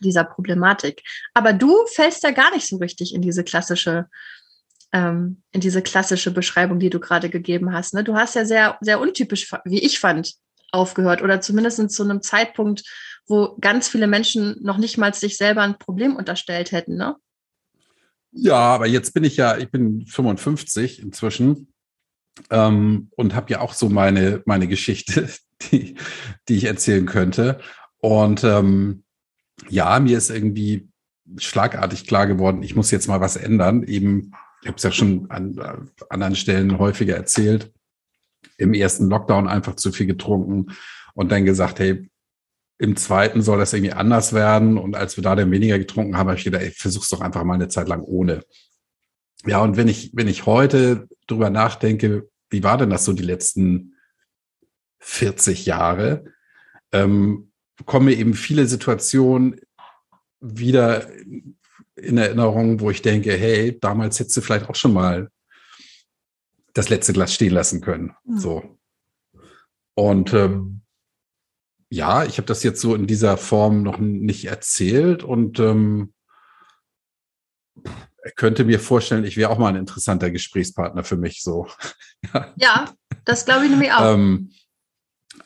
dieser 0.00 0.24
Problematik. 0.24 1.02
Aber 1.34 1.52
du 1.52 1.86
fällst 1.86 2.22
ja 2.22 2.30
gar 2.30 2.50
nicht 2.54 2.66
so 2.66 2.76
richtig 2.76 3.14
in 3.14 3.22
diese 3.22 3.44
klassische 3.44 4.06
ähm, 4.92 5.42
in 5.52 5.60
diese 5.60 5.82
klassische 5.82 6.30
Beschreibung, 6.30 6.78
die 6.78 6.90
du 6.90 7.00
gerade 7.00 7.28
gegeben 7.28 7.72
hast. 7.72 7.94
Ne? 7.94 8.04
Du 8.04 8.14
hast 8.14 8.34
ja 8.34 8.44
sehr, 8.44 8.78
sehr 8.80 9.00
untypisch, 9.00 9.50
wie 9.64 9.80
ich 9.80 9.98
fand, 9.98 10.34
aufgehört 10.72 11.22
oder 11.22 11.40
zumindest 11.40 11.90
zu 11.90 12.02
einem 12.02 12.22
Zeitpunkt, 12.22 12.84
wo 13.26 13.56
ganz 13.60 13.88
viele 13.88 14.06
Menschen 14.06 14.56
noch 14.62 14.78
nicht 14.78 14.98
mal 14.98 15.12
sich 15.14 15.36
selber 15.36 15.62
ein 15.62 15.78
Problem 15.78 16.16
unterstellt 16.16 16.72
hätten. 16.72 16.96
Ne? 16.96 17.16
Ja, 18.32 18.56
aber 18.56 18.86
jetzt 18.86 19.12
bin 19.14 19.24
ich 19.24 19.36
ja, 19.36 19.56
ich 19.56 19.70
bin 19.70 20.06
55 20.06 21.02
inzwischen 21.02 21.72
ähm, 22.50 23.10
und 23.16 23.34
habe 23.34 23.50
ja 23.50 23.60
auch 23.60 23.74
so 23.74 23.88
meine, 23.88 24.42
meine 24.46 24.68
Geschichte, 24.68 25.28
die, 25.70 25.96
die 26.48 26.56
ich 26.56 26.64
erzählen 26.64 27.06
könnte. 27.06 27.60
Und 27.98 28.44
ähm, 28.44 29.04
ja, 29.68 29.98
mir 30.00 30.16
ist 30.16 30.30
irgendwie 30.30 30.88
schlagartig 31.36 32.06
klar 32.06 32.26
geworden, 32.26 32.62
ich 32.62 32.74
muss 32.74 32.90
jetzt 32.90 33.08
mal 33.08 33.20
was 33.20 33.36
ändern, 33.36 33.82
eben 33.82 34.32
ich 34.62 34.68
habe 34.68 34.76
es 34.76 34.82
ja 34.82 34.92
schon 34.92 35.30
an 35.30 35.56
äh, 35.58 36.04
anderen 36.10 36.36
Stellen 36.36 36.78
häufiger 36.78 37.16
erzählt, 37.16 37.72
im 38.56 38.74
ersten 38.74 39.08
Lockdown 39.08 39.48
einfach 39.48 39.76
zu 39.76 39.92
viel 39.92 40.06
getrunken 40.06 40.76
und 41.14 41.30
dann 41.30 41.44
gesagt, 41.44 41.78
hey, 41.78 42.08
im 42.78 42.96
zweiten 42.96 43.42
soll 43.42 43.58
das 43.58 43.72
irgendwie 43.72 43.92
anders 43.92 44.32
werden. 44.32 44.78
Und 44.78 44.94
als 44.94 45.16
wir 45.16 45.22
da 45.24 45.34
dann 45.34 45.50
weniger 45.50 45.78
getrunken 45.78 46.16
haben, 46.16 46.28
habe 46.28 46.38
ich 46.38 46.44
gedacht, 46.44 46.62
ey, 46.62 46.70
versuch's 46.70 47.08
doch 47.08 47.20
einfach 47.20 47.42
mal 47.44 47.54
eine 47.54 47.68
Zeit 47.68 47.88
lang 47.88 48.02
ohne. 48.02 48.42
Ja, 49.46 49.60
und 49.62 49.76
wenn 49.76 49.88
ich, 49.88 50.12
wenn 50.14 50.28
ich 50.28 50.46
heute 50.46 51.08
drüber 51.26 51.50
nachdenke, 51.50 52.28
wie 52.50 52.62
war 52.62 52.78
denn 52.78 52.90
das 52.90 53.04
so 53.04 53.12
die 53.12 53.24
letzten 53.24 53.94
40 55.00 55.66
Jahre, 55.66 56.24
ähm, 56.92 57.52
kommen 57.84 58.06
mir 58.06 58.16
eben 58.16 58.34
viele 58.34 58.66
Situationen 58.66 59.60
wieder 60.40 61.08
in 62.02 62.18
Erinnerung, 62.18 62.80
wo 62.80 62.90
ich 62.90 63.02
denke, 63.02 63.32
hey, 63.32 63.78
damals 63.78 64.18
hättest 64.18 64.36
du 64.36 64.40
vielleicht 64.40 64.68
auch 64.68 64.74
schon 64.74 64.92
mal 64.92 65.30
das 66.74 66.88
letzte 66.88 67.12
Glas 67.12 67.34
stehen 67.34 67.52
lassen 67.52 67.80
können. 67.80 68.14
Mhm. 68.24 68.38
So. 68.38 68.78
Und 69.94 70.32
ähm, 70.32 70.82
ja, 71.90 72.24
ich 72.24 72.38
habe 72.38 72.46
das 72.46 72.62
jetzt 72.62 72.80
so 72.80 72.94
in 72.94 73.06
dieser 73.06 73.36
Form 73.36 73.82
noch 73.82 73.98
nicht 73.98 74.44
erzählt 74.44 75.22
und 75.22 75.58
ähm, 75.58 76.12
könnte 78.36 78.64
mir 78.64 78.78
vorstellen, 78.78 79.24
ich 79.24 79.36
wäre 79.36 79.50
auch 79.50 79.58
mal 79.58 79.68
ein 79.68 79.76
interessanter 79.76 80.30
Gesprächspartner 80.30 81.02
für 81.04 81.16
mich. 81.16 81.42
So. 81.42 81.66
ja, 82.56 82.92
das 83.24 83.44
glaube 83.44 83.64
ich 83.64 83.70
nämlich 83.70 83.92
auch. 83.92 84.14
Ähm, 84.14 84.52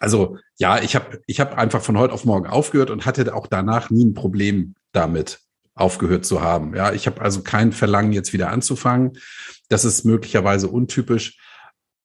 also 0.01 0.39
ja, 0.59 0.83
ich 0.83 0.97
habe 0.97 1.23
ich 1.27 1.41
hab 1.41 1.57
einfach 1.57 1.83
von 1.83 1.97
heute 1.97 2.13
auf 2.13 2.25
morgen 2.25 2.47
aufgehört 2.47 2.91
und 2.91 3.07
hatte 3.07 3.35
auch 3.35 3.47
danach 3.47 3.91
nie 3.91 4.05
ein 4.05 4.15
Problem 4.15 4.75
damit 4.93 5.41
aufgehört 5.75 6.25
zu 6.27 6.43
haben. 6.43 6.75
Ja, 6.75 6.93
ich 6.93 7.07
habe 7.07 7.21
also 7.21 7.43
kein 7.43 7.73
Verlangen, 7.73 8.13
jetzt 8.13 8.33
wieder 8.33 8.51
anzufangen. 8.51 9.19
Das 9.69 9.85
ist 9.85 10.05
möglicherweise 10.05 10.69
untypisch. 10.69 11.39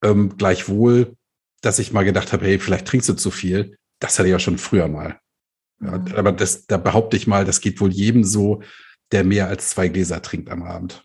Ähm, 0.01 0.37
gleichwohl, 0.37 1.15
dass 1.61 1.79
ich 1.79 1.91
mal 1.91 2.05
gedacht 2.05 2.33
habe, 2.33 2.45
hey, 2.45 2.59
vielleicht 2.59 2.87
trinkst 2.87 3.09
du 3.09 3.13
zu 3.13 3.31
viel. 3.31 3.77
Das 3.99 4.17
hatte 4.17 4.27
ich 4.27 4.31
ja 4.31 4.39
schon 4.39 4.57
früher 4.57 4.87
mal. 4.87 5.19
Ja, 5.81 5.97
mhm. 5.97 6.15
aber 6.15 6.31
das, 6.31 6.65
da 6.65 6.77
behaupte 6.77 7.17
ich 7.17 7.27
mal, 7.27 7.45
das 7.45 7.61
geht 7.61 7.81
wohl 7.81 7.91
jedem 7.91 8.23
so, 8.23 8.61
der 9.11 9.23
mehr 9.23 9.47
als 9.47 9.69
zwei 9.69 9.87
Gläser 9.87 10.21
trinkt 10.21 10.49
am 10.49 10.63
Abend. 10.63 11.03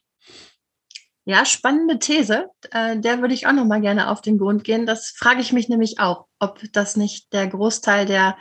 Ja, 1.25 1.45
spannende 1.45 2.01
These. 2.01 2.47
Äh, 2.73 2.99
der 2.99 3.21
würde 3.21 3.35
ich 3.35 3.47
auch 3.47 3.53
noch 3.53 3.65
mal 3.65 3.81
gerne 3.81 4.11
auf 4.11 4.23
den 4.23 4.39
Grund 4.39 4.65
gehen. 4.65 4.87
Das 4.87 5.11
frage 5.17 5.41
ich 5.41 5.53
mich 5.53 5.69
nämlich 5.69 6.01
auch, 6.01 6.27
ob 6.41 6.61
das 6.73 6.97
nicht 6.97 7.33
der 7.33 7.47
Großteil 7.47 8.07
der 8.07 8.37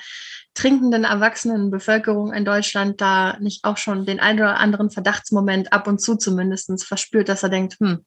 trinkenden 0.53 1.03
erwachsenen 1.03 1.71
Bevölkerung 1.71 2.33
in 2.33 2.45
Deutschland 2.45 2.99
da 2.99 3.37
nicht 3.39 3.63
auch 3.63 3.77
schon 3.77 4.05
den 4.05 4.19
einen 4.19 4.39
oder 4.39 4.57
anderen 4.57 4.91
Verdachtsmoment 4.91 5.71
ab 5.71 5.87
und 5.87 6.01
zu 6.01 6.15
zumindest 6.15 6.85
verspürt, 6.85 7.29
dass 7.29 7.43
er 7.43 7.49
denkt, 7.49 7.79
hm, 7.79 8.05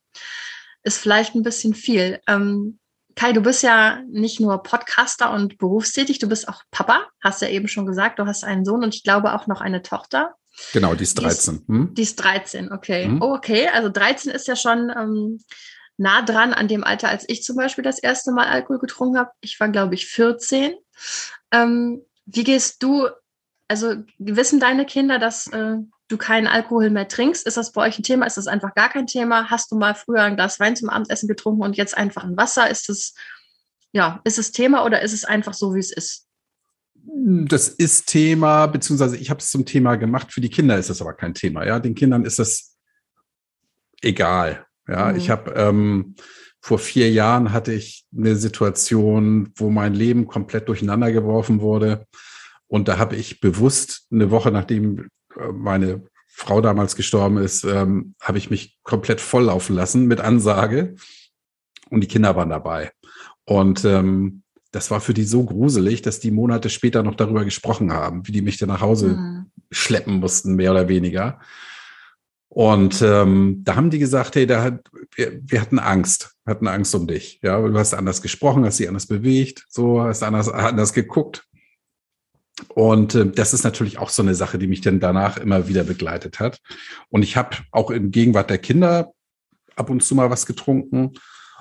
ist 0.83 0.99
vielleicht 0.99 1.35
ein 1.35 1.43
bisschen 1.43 1.75
viel. 1.75 2.21
Ähm, 2.27 2.79
Kai, 3.17 3.33
du 3.33 3.41
bist 3.41 3.63
ja 3.63 4.03
nicht 4.11 4.41
nur 4.41 4.63
Podcaster 4.63 5.33
und 5.33 5.59
berufstätig, 5.59 6.19
du 6.19 6.29
bist 6.29 6.49
auch 6.49 6.63
Papa, 6.71 7.07
hast 7.23 7.43
ja 7.43 7.49
eben 7.49 7.69
schon 7.69 7.87
gesagt, 7.87 8.19
du 8.19 8.27
hast 8.27 8.45
einen 8.45 8.65
Sohn 8.65 8.83
und 8.83 8.95
ich 8.95 9.05
glaube 9.05 9.35
auch 9.35 9.47
noch 9.47 9.61
eine 9.61 9.83
Tochter. 9.83 10.35
Genau, 10.73 10.95
die 10.95 11.05
ist 11.05 11.15
13. 11.15 11.55
Die 11.55 11.61
ist, 11.61 11.69
hm? 11.69 11.95
die 11.95 12.03
ist 12.03 12.17
13, 12.17 12.73
okay. 12.73 13.05
Hm? 13.05 13.23
Oh, 13.23 13.35
okay, 13.35 13.69
also 13.69 13.89
13 13.89 14.33
ist 14.33 14.49
ja 14.49 14.57
schon 14.57 14.93
ähm, 14.97 15.41
nah 15.97 16.23
dran 16.23 16.53
an 16.53 16.69
dem 16.69 16.85
Alter, 16.85 17.09
als 17.09 17.25
ich 17.29 17.43
zum 17.43 17.57
Beispiel 17.57 17.85
das 17.85 17.99
erste 17.99 18.33
Mal 18.33 18.47
Alkohol 18.47 18.79
getrunken 18.79 19.19
habe. 19.19 19.31
Ich 19.41 19.59
war, 19.61 19.69
glaube 19.69 19.95
ich, 19.95 20.07
14. 20.07 20.75
Ähm, 21.53 22.03
wie 22.27 22.45
gehst 22.45 22.83
du, 22.83 23.09
also 23.69 23.95
wissen 24.19 24.61
deine 24.61 24.87
Kinder, 24.87 25.19
dass 25.19 25.47
äh, 25.49 25.77
du 26.09 26.17
keinen 26.17 26.47
Alkohol 26.47 26.91
mehr 26.91 27.09
trinkst? 27.09 27.47
Ist 27.47 27.57
das 27.57 27.73
bei 27.73 27.87
euch 27.87 27.99
ein 27.99 28.03
Thema? 28.03 28.27
Ist 28.27 28.37
das 28.37 28.47
einfach 28.47 28.75
gar 28.75 28.89
kein 28.89 29.07
Thema? 29.07 29.51
Hast 29.51 29.71
du 29.71 29.77
mal 29.77 29.95
früher 29.95 30.23
ein 30.23 30.37
Glas 30.37 30.61
Wein 30.61 30.77
zum 30.77 30.89
Abendessen 30.89 31.29
getrunken 31.29 31.63
und 31.63 31.77
jetzt 31.77 31.97
einfach 31.97 32.25
ein 32.25 32.37
Wasser? 32.37 32.71
Ist 32.71 32.89
das, 32.89 33.15
ja, 33.93 34.21
ist 34.25 34.39
es 34.39 34.53
Thema 34.53 34.85
oder 34.85 35.03
ist 35.03 35.13
es 35.13 35.25
einfach 35.25 35.55
so, 35.55 35.75
wie 35.75 35.81
es 35.81 35.93
ist? 35.93 36.27
Das 37.07 37.69
ist 37.69 38.07
Thema, 38.07 38.67
beziehungsweise 38.67 39.17
ich 39.17 39.29
habe 39.29 39.41
es 39.41 39.51
zum 39.51 39.67
Thema 39.67 39.97
gemacht. 39.97 40.33
Für 40.33 40.41
die 40.41 40.49
Kinder 40.49 40.79
ist 40.79 40.91
das 40.91 41.03
aber 41.03 41.13
kein 41.13 41.35
Thema. 41.35 41.67
Ja, 41.67 41.79
den 41.79 41.95
Kindern 41.95 42.25
ist 42.25 42.39
das 42.39 42.79
egal. 44.01 44.67
Ja, 44.89 45.13
mhm. 45.13 45.17
ich 45.17 45.31
habe 45.31 45.53
ähm, 45.53 46.15
vor 46.65 46.79
vier 46.79 47.11
Jahren 47.11 47.53
hatte 47.53 47.75
ich 47.75 48.07
eine 48.17 48.37
Situation, 48.37 49.53
wo 49.55 49.69
mein 49.69 49.93
Leben 49.93 50.27
komplett 50.27 50.67
durcheinander 50.67 51.13
geworfen 51.13 51.61
wurde. 51.61 52.07
Und 52.69 52.89
da 52.89 52.97
habe 52.97 53.17
ich 53.17 53.41
bewusst 53.41 54.07
eine 54.11 54.31
Woche 54.31 54.51
nachdem 54.51 55.11
äh, 55.37 55.53
meine 55.53 56.05
Frau 56.27 56.63
damals 56.63 56.97
gestorben 56.97 57.37
ist, 57.37 57.65
ähm, 57.65 58.15
habe 58.19 58.39
ich 58.39 58.49
mich 58.49 58.79
komplett 58.83 59.21
volllaufen 59.21 59.77
lassen 59.77 60.07
mit 60.07 60.23
Ansage. 60.23 60.95
Und 61.91 62.01
die 62.01 62.09
Kinder 62.09 62.35
waren 62.35 62.49
dabei. 62.49 62.93
Und 63.45 63.85
ähm, 63.85 64.43
das 64.71 64.91
war 64.91 65.03
für 65.03 65.13
die 65.13 65.25
so 65.25 65.45
gruselig, 65.45 66.01
dass 66.01 66.19
die 66.19 66.31
Monate 66.31 66.71
später 66.71 67.03
noch 67.03 67.15
darüber 67.15 67.45
gesprochen 67.45 67.93
haben, 67.93 68.27
wie 68.27 68.33
die 68.33 68.41
mich 68.41 68.57
dann 68.57 68.71
nach 68.71 68.81
Hause 68.81 69.09
mhm. 69.09 69.51
schleppen 69.71 70.19
mussten, 70.19 70.55
mehr 70.55 70.71
oder 70.71 70.89
weniger. 70.89 71.41
Und 72.55 73.03
ähm, 73.03 73.63
da 73.65 73.75
haben 73.75 73.91
die 73.91 73.99
gesagt, 73.99 74.37
hey, 74.37 74.47
da 74.47 74.63
hat, 74.63 74.85
wir, 75.17 75.41
wir 75.43 75.61
hatten 75.61 75.81
Angst, 75.81 76.37
hatten 76.47 76.69
Angst 76.69 76.95
um 76.95 77.09
dich. 77.09 77.41
Ja, 77.43 77.61
du 77.61 77.77
hast 77.77 77.95
anders 77.95 78.23
gesprochen, 78.23 78.65
hast 78.65 78.79
dich 78.79 78.87
anders 78.87 79.07
bewegt, 79.07 79.67
so 79.69 80.01
hast 80.01 80.23
anders, 80.23 80.49
anders 80.49 80.93
geguckt. 80.93 81.49
Und 82.69 83.17
äh, 83.17 83.27
das 83.27 83.55
ist 83.55 83.65
natürlich 83.65 83.99
auch 83.99 84.09
so 84.09 84.23
eine 84.23 84.37
Sache, 84.37 84.59
die 84.59 84.69
mich 84.69 84.83
dann 84.83 85.01
danach 85.01 85.37
immer 85.37 85.67
wieder 85.67 85.83
begleitet 85.83 86.39
hat. 86.39 86.61
Und 87.09 87.25
ich 87.25 87.37
habe 87.37 87.57
auch 87.73 87.91
in 87.91 88.13
Gegenwart 88.13 88.51
der 88.51 88.59
Kinder 88.59 89.13
ab 89.75 89.91
und 89.91 90.05
zu 90.05 90.15
mal 90.15 90.31
was 90.31 90.47
getrunken 90.47 91.15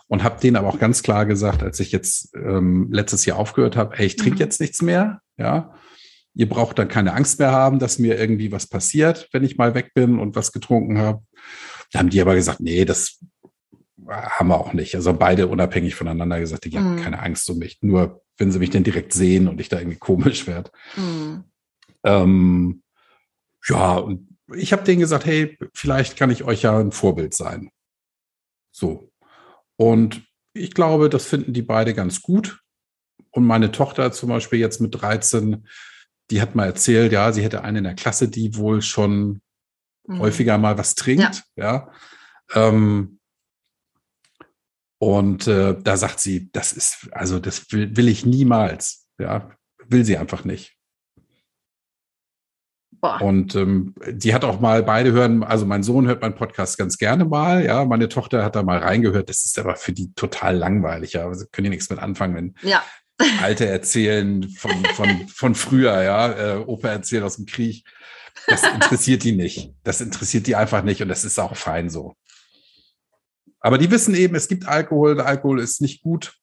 und 0.08 0.22
habe 0.22 0.40
denen 0.40 0.58
aber 0.58 0.68
auch 0.68 0.78
ganz 0.78 1.02
klar 1.02 1.26
gesagt, 1.26 1.64
als 1.64 1.80
ich 1.80 1.92
jetzt 1.92 2.36
ähm, 2.36 2.90
letztes 2.92 3.26
Jahr 3.26 3.40
aufgehört 3.40 3.76
habe, 3.76 3.96
hey, 3.98 4.06
ich 4.06 4.16
trinke 4.16 4.36
mhm. 4.36 4.42
jetzt 4.42 4.62
nichts 4.62 4.84
mehr, 4.84 5.22
ja, 5.38 5.74
Ihr 6.36 6.50
braucht 6.50 6.80
dann 6.80 6.88
keine 6.88 7.14
Angst 7.14 7.40
mehr 7.40 7.52
haben, 7.52 7.80
dass 7.80 8.00
mir 8.00 8.18
irgendwie 8.18 8.52
was 8.52 8.68
passiert, 8.68 9.30
wenn 9.32 9.44
ich 9.44 9.58
mal 9.58 9.76
weg 9.76 9.92
bin 9.94 10.20
und 10.20 10.36
was 10.36 10.52
getrunken 10.52 10.98
habe. 10.98 11.22
Da 11.92 12.00
haben 12.00 12.10
die 12.10 12.22
aber 12.22 12.36
gesagt, 12.36 12.60
nee, 12.60 12.86
das 12.86 13.20
haben 14.08 14.50
wir 14.50 14.60
auch 14.60 14.74
nicht. 14.74 14.96
Also 14.96 15.14
beide 15.14 15.48
unabhängig 15.48 15.96
voneinander 15.96 16.40
gesagt, 16.40 16.66
die 16.66 16.78
haben 16.78 16.96
mhm. 16.96 17.02
keine 17.02 17.20
Angst 17.20 17.50
um 17.50 17.58
mich. 17.60 17.82
Nur 17.82 18.22
wenn 18.38 18.52
sie 18.52 18.60
mich 18.60 18.72
dann 18.72 18.84
direkt 18.84 19.14
sehen 19.14 19.48
und 19.48 19.62
ich 19.62 19.70
da 19.70 19.80
irgendwie 19.80 20.00
komisch 20.00 20.48
werde. 20.48 20.72
Mhm. 20.96 21.44
Ähm, 22.04 22.84
ja, 23.68 23.96
und 23.96 24.28
ich 24.56 24.74
habe 24.74 24.84
denen 24.84 25.00
gesagt, 25.00 25.26
hey, 25.26 25.58
vielleicht 25.74 26.18
kann 26.18 26.32
ich 26.32 26.44
euch 26.44 26.64
ja 26.64 26.78
ein 26.78 26.92
Vorbild 26.92 27.34
sein. 27.34 27.70
So. 28.72 29.12
Und 29.78 30.24
ich 30.54 30.74
glaube, 30.74 31.10
das 31.10 31.26
finden 31.26 31.54
die 31.54 31.62
beide 31.62 31.94
ganz 31.94 32.22
gut. 32.22 32.60
Und 33.32 33.46
meine 33.46 33.72
Tochter 33.72 34.12
zum 34.12 34.30
Beispiel 34.30 34.60
jetzt 34.60 34.82
mit 34.82 35.02
13 35.02 35.68
die 36.34 36.42
hat 36.42 36.56
mal 36.56 36.66
erzählt, 36.66 37.12
ja, 37.12 37.32
sie 37.32 37.44
hätte 37.44 37.64
eine 37.64 37.78
in 37.78 37.84
der 37.84 37.94
Klasse, 37.94 38.28
die 38.28 38.58
wohl 38.58 38.82
schon 38.82 39.40
mhm. 40.08 40.20
häufiger 40.20 40.58
mal 40.58 40.80
was 40.80 40.96
trinkt, 40.96 41.44
ja. 41.56 41.92
ja. 42.56 42.68
Ähm, 42.68 43.20
und 44.98 45.48
äh, 45.48 45.78
da 45.80 45.96
sagt 45.96 46.20
sie, 46.20 46.50
das 46.52 46.72
ist, 46.72 47.08
also 47.12 47.40
das 47.40 47.72
will, 47.72 47.96
will 47.96 48.08
ich 48.08 48.26
niemals, 48.26 49.06
ja, 49.20 49.52
will 49.86 50.06
sie 50.06 50.18
einfach 50.18 50.44
nicht. 50.44 50.76
Boah. 53.00 53.22
Und 53.22 53.54
ähm, 53.54 53.94
die 54.10 54.34
hat 54.34 54.44
auch 54.44 54.60
mal 54.60 54.82
beide 54.82 55.12
hören, 55.12 55.44
also 55.44 55.68
mein 55.68 55.84
Sohn 55.84 56.08
hört 56.08 56.24
meinen 56.24 56.34
Podcast 56.36 56.80
ganz 56.80 56.98
gerne 56.98 57.26
mal, 57.26 57.64
ja, 57.64 57.86
meine 57.86 58.10
Tochter 58.10 58.44
hat 58.44 58.56
da 58.56 58.64
mal 58.64 58.80
reingehört, 58.80 59.30
das 59.30 59.46
ist 59.46 59.60
aber 59.60 59.76
für 59.76 59.94
die 59.94 60.16
total 60.16 60.58
langweilig, 60.58 61.14
ja, 61.14 61.28
also 61.28 61.46
können 61.52 61.66
die 61.66 61.70
nichts 61.70 61.92
mit 61.92 62.00
anfangen, 62.00 62.36
wenn 62.36 62.56
ja. 62.68 62.82
Alte 63.42 63.68
erzählen 63.68 64.50
von, 64.50 64.86
von, 64.96 65.28
von 65.28 65.56
früher, 65.56 66.02
ja, 66.02 66.32
äh, 66.32 66.58
Opa 66.58 66.90
erzählt 66.90 67.24
aus 67.24 67.36
dem 67.36 67.46
Krieg. 67.46 67.86
Das 68.48 68.64
interessiert 68.64 69.24
die 69.24 69.32
nicht. 69.34 69.74
Das 69.84 70.02
interessiert 70.02 70.48
die 70.48 70.56
einfach 70.56 70.84
nicht 70.84 71.02
und 71.02 71.08
das 71.08 71.24
ist 71.24 71.40
auch 71.40 71.56
fein 71.56 71.90
so. 71.90 72.16
Aber 73.60 73.78
die 73.78 73.92
wissen 73.92 74.16
eben, 74.16 74.36
es 74.36 74.48
gibt 74.48 74.68
Alkohol, 74.68 75.22
Alkohol 75.22 75.62
ist 75.62 75.82
nicht 75.82 76.02
gut. 76.02 76.36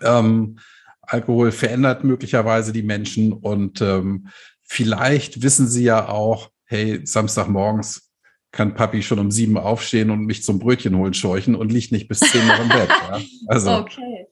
Ähm, 0.00 0.58
Alkohol 1.02 1.50
verändert 1.50 2.04
möglicherweise 2.04 2.72
die 2.72 2.84
Menschen 2.84 3.32
und 3.32 3.80
ähm, 3.80 4.28
vielleicht 4.62 5.42
wissen 5.42 5.66
sie 5.66 5.84
ja 5.84 6.08
auch, 6.08 6.50
hey, 6.64 7.04
Samstagmorgens 7.04 8.12
kann 8.52 8.74
Papi 8.74 9.02
schon 9.02 9.18
um 9.18 9.30
sieben 9.30 9.56
aufstehen 9.58 10.10
und 10.10 10.26
mich 10.26 10.44
zum 10.44 10.58
Brötchen 10.58 10.96
holen 10.96 11.14
scheuchen 11.14 11.54
und 11.54 11.72
liegt 11.72 11.90
nicht 11.90 12.06
bis 12.06 12.20
zehn 12.20 12.46
noch 12.46 12.60
im 12.60 12.68
Bett. 12.68 12.88
Ja? 12.88 13.20
Also. 13.48 13.72
Okay. 13.78 14.26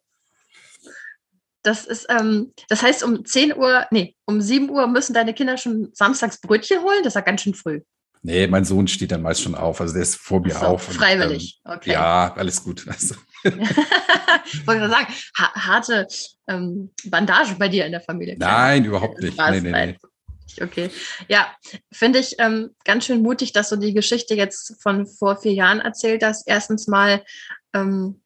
Das 1.63 1.87
ist, 1.87 2.07
ähm, 2.09 2.53
das 2.69 2.83
heißt, 2.83 3.03
um 3.03 3.25
10 3.25 3.57
Uhr, 3.57 3.87
nee, 3.91 4.17
um 4.25 4.41
7 4.41 4.71
Uhr 4.71 4.87
müssen 4.87 5.13
deine 5.13 5.35
Kinder 5.35 5.59
schon 5.59 5.91
samstags 5.93 6.41
Brötchen 6.41 6.83
holen? 6.83 7.01
Das 7.03 7.13
ist 7.13 7.17
ja 7.17 7.21
ganz 7.21 7.43
schön 7.43 7.55
früh. 7.55 7.81
Nee, 8.23 8.47
mein 8.47 8.65
Sohn 8.65 8.87
steht 8.87 9.13
dann 9.13 9.23
meist 9.23 9.43
schon 9.43 9.55
auf. 9.55 9.81
Also 9.81 9.95
der 9.95 10.03
ist 10.03 10.17
vor 10.17 10.41
mir 10.41 10.55
so, 10.55 10.67
auf. 10.67 10.83
Freiwillig, 10.83 11.61
und, 11.65 11.73
ähm, 11.73 11.77
okay. 11.79 11.93
Ja, 11.93 12.35
alles 12.35 12.63
gut. 12.63 12.87
Also. 12.87 13.15
ich 13.43 13.53
wollte 14.67 14.89
sagen, 14.91 15.07
ha 15.39 15.55
harte 15.55 16.07
ähm, 16.47 16.91
Bandage 17.07 17.55
bei 17.59 17.69
dir 17.69 17.87
in 17.87 17.93
der 17.93 18.03
Familie. 18.03 18.37
Nein, 18.39 18.85
überhaupt 18.85 19.19
nicht. 19.21 19.39
Nee, 19.39 19.61
nee, 19.61 19.71
nee. 19.71 19.99
Okay. 20.61 20.91
Ja, 21.29 21.55
finde 21.93 22.19
ich 22.19 22.37
ähm, 22.39 22.71
ganz 22.85 23.07
schön 23.07 23.23
mutig, 23.23 23.53
dass 23.53 23.71
du 23.71 23.77
die 23.77 23.95
Geschichte 23.95 24.35
jetzt 24.35 24.77
von 24.83 25.07
vor 25.07 25.41
vier 25.41 25.55
Jahren 25.55 25.81
erzählt 25.81 26.23
hast. 26.23 26.47
Erstens 26.47 26.87
mal 26.87 27.25
ähm, 27.73 28.21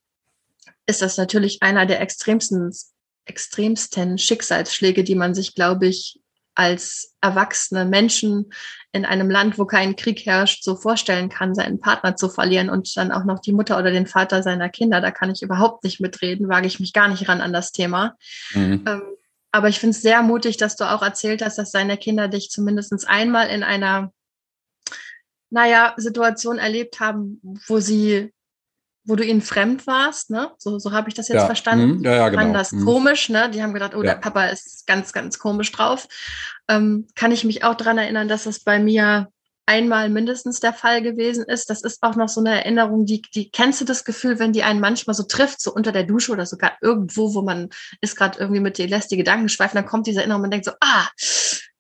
ist 0.86 1.02
das 1.02 1.16
natürlich 1.16 1.62
einer 1.62 1.86
der 1.86 2.00
extremsten, 2.00 2.72
extremsten 3.26 4.18
Schicksalsschläge, 4.18 5.04
die 5.04 5.14
man 5.14 5.34
sich, 5.34 5.54
glaube 5.54 5.86
ich, 5.86 6.20
als 6.54 7.14
erwachsene 7.20 7.84
Menschen 7.84 8.52
in 8.92 9.04
einem 9.04 9.28
Land, 9.28 9.58
wo 9.58 9.64
kein 9.64 9.96
Krieg 9.96 10.24
herrscht, 10.24 10.62
so 10.62 10.76
vorstellen 10.76 11.28
kann, 11.28 11.54
seinen 11.54 11.80
Partner 11.80 12.14
zu 12.16 12.28
verlieren 12.28 12.70
und 12.70 12.96
dann 12.96 13.10
auch 13.10 13.24
noch 13.24 13.40
die 13.40 13.52
Mutter 13.52 13.76
oder 13.78 13.90
den 13.90 14.06
Vater 14.06 14.42
seiner 14.42 14.68
Kinder. 14.68 15.00
Da 15.00 15.10
kann 15.10 15.30
ich 15.30 15.42
überhaupt 15.42 15.82
nicht 15.82 16.00
mitreden, 16.00 16.48
wage 16.48 16.66
ich 16.66 16.78
mich 16.78 16.92
gar 16.92 17.08
nicht 17.08 17.28
ran 17.28 17.40
an 17.40 17.52
das 17.52 17.72
Thema. 17.72 18.16
Mhm. 18.52 18.84
Ähm, 18.86 19.02
aber 19.50 19.68
ich 19.68 19.78
finde 19.78 19.96
es 19.96 20.02
sehr 20.02 20.22
mutig, 20.22 20.56
dass 20.56 20.74
du 20.76 20.84
auch 20.84 21.02
erzählt 21.02 21.40
hast, 21.40 21.58
dass 21.58 21.70
deine 21.70 21.96
Kinder 21.96 22.26
dich 22.28 22.50
zumindest 22.50 23.08
einmal 23.08 23.48
in 23.48 23.62
einer, 23.62 24.12
naja, 25.50 25.94
Situation 25.96 26.58
erlebt 26.58 26.98
haben, 26.98 27.40
wo 27.68 27.78
sie 27.78 28.33
wo 29.04 29.16
du 29.16 29.25
ihnen 29.25 29.42
fremd 29.42 29.87
warst, 29.87 30.30
ne? 30.30 30.50
So, 30.58 30.78
so 30.78 30.92
habe 30.92 31.08
ich 31.08 31.14
das 31.14 31.28
jetzt 31.28 31.40
ja. 31.40 31.46
verstanden. 31.46 31.99
Mhm. 31.99 32.04
Ja, 32.04 32.14
ja, 32.14 32.28
genau. 32.28 32.42
Fanden 32.42 32.54
das 32.54 32.73
mhm. 32.73 32.84
komisch, 32.84 33.28
ne? 33.28 33.50
Die 33.50 33.62
haben 33.62 33.75
gedacht, 33.75 33.94
oh, 33.94 34.02
ja. 34.02 34.14
der 34.14 34.20
Papa 34.20 34.46
ist 34.46 34.87
ganz, 34.87 35.12
ganz 35.12 35.38
komisch 35.38 35.70
drauf. 35.73 36.08
Ähm, 36.68 37.06
kann 37.14 37.32
ich 37.32 37.44
mich 37.44 37.64
auch 37.64 37.75
daran 37.75 37.99
erinnern, 37.99 38.28
dass 38.28 38.44
das 38.44 38.61
bei 38.61 38.78
mir 38.78 39.28
einmal 39.66 40.11
mindestens 40.11 40.61
der 40.61 40.73
Fall 40.73 41.02
gewesen 41.02 41.44
ist. 41.44 41.70
Das 41.70 41.82
ist 41.82 42.02
auch 42.02 42.16
noch 42.16 42.28
so 42.28 42.40
eine 42.40 42.62
Erinnerung, 42.62 43.06
die, 43.06 43.23
die 43.23 43.50
kennst 43.50 43.80
du 43.80 43.84
das 43.84 44.04
Gefühl, 44.04 44.38
wenn 44.38 44.52
die 44.52 44.62
einen 44.62 44.80
manchmal 44.80 45.14
so 45.14 45.23
trifft, 45.23 45.61
so 45.61 45.73
unter 45.73 45.92
der 45.92 46.04
Dusche 46.04 46.32
oder 46.32 46.46
sogar 46.46 46.73
irgendwo, 46.82 47.34
wo 47.34 47.42
man 47.42 47.70
ist 48.00 48.16
gerade 48.16 48.38
irgendwie 48.38 48.61
mit 48.61 48.78
dir 48.78 48.88
lässt 48.88 49.11
die 49.11 49.16
Gedanken 49.16 49.49
schweifen, 49.49 49.76
dann 49.76 49.87
kommt 49.87 50.06
diese 50.06 50.20
Erinnerung 50.20 50.40
und 50.40 50.42
man 50.42 50.50
denkt 50.50 50.66
so, 50.66 50.73
ah, 50.80 51.08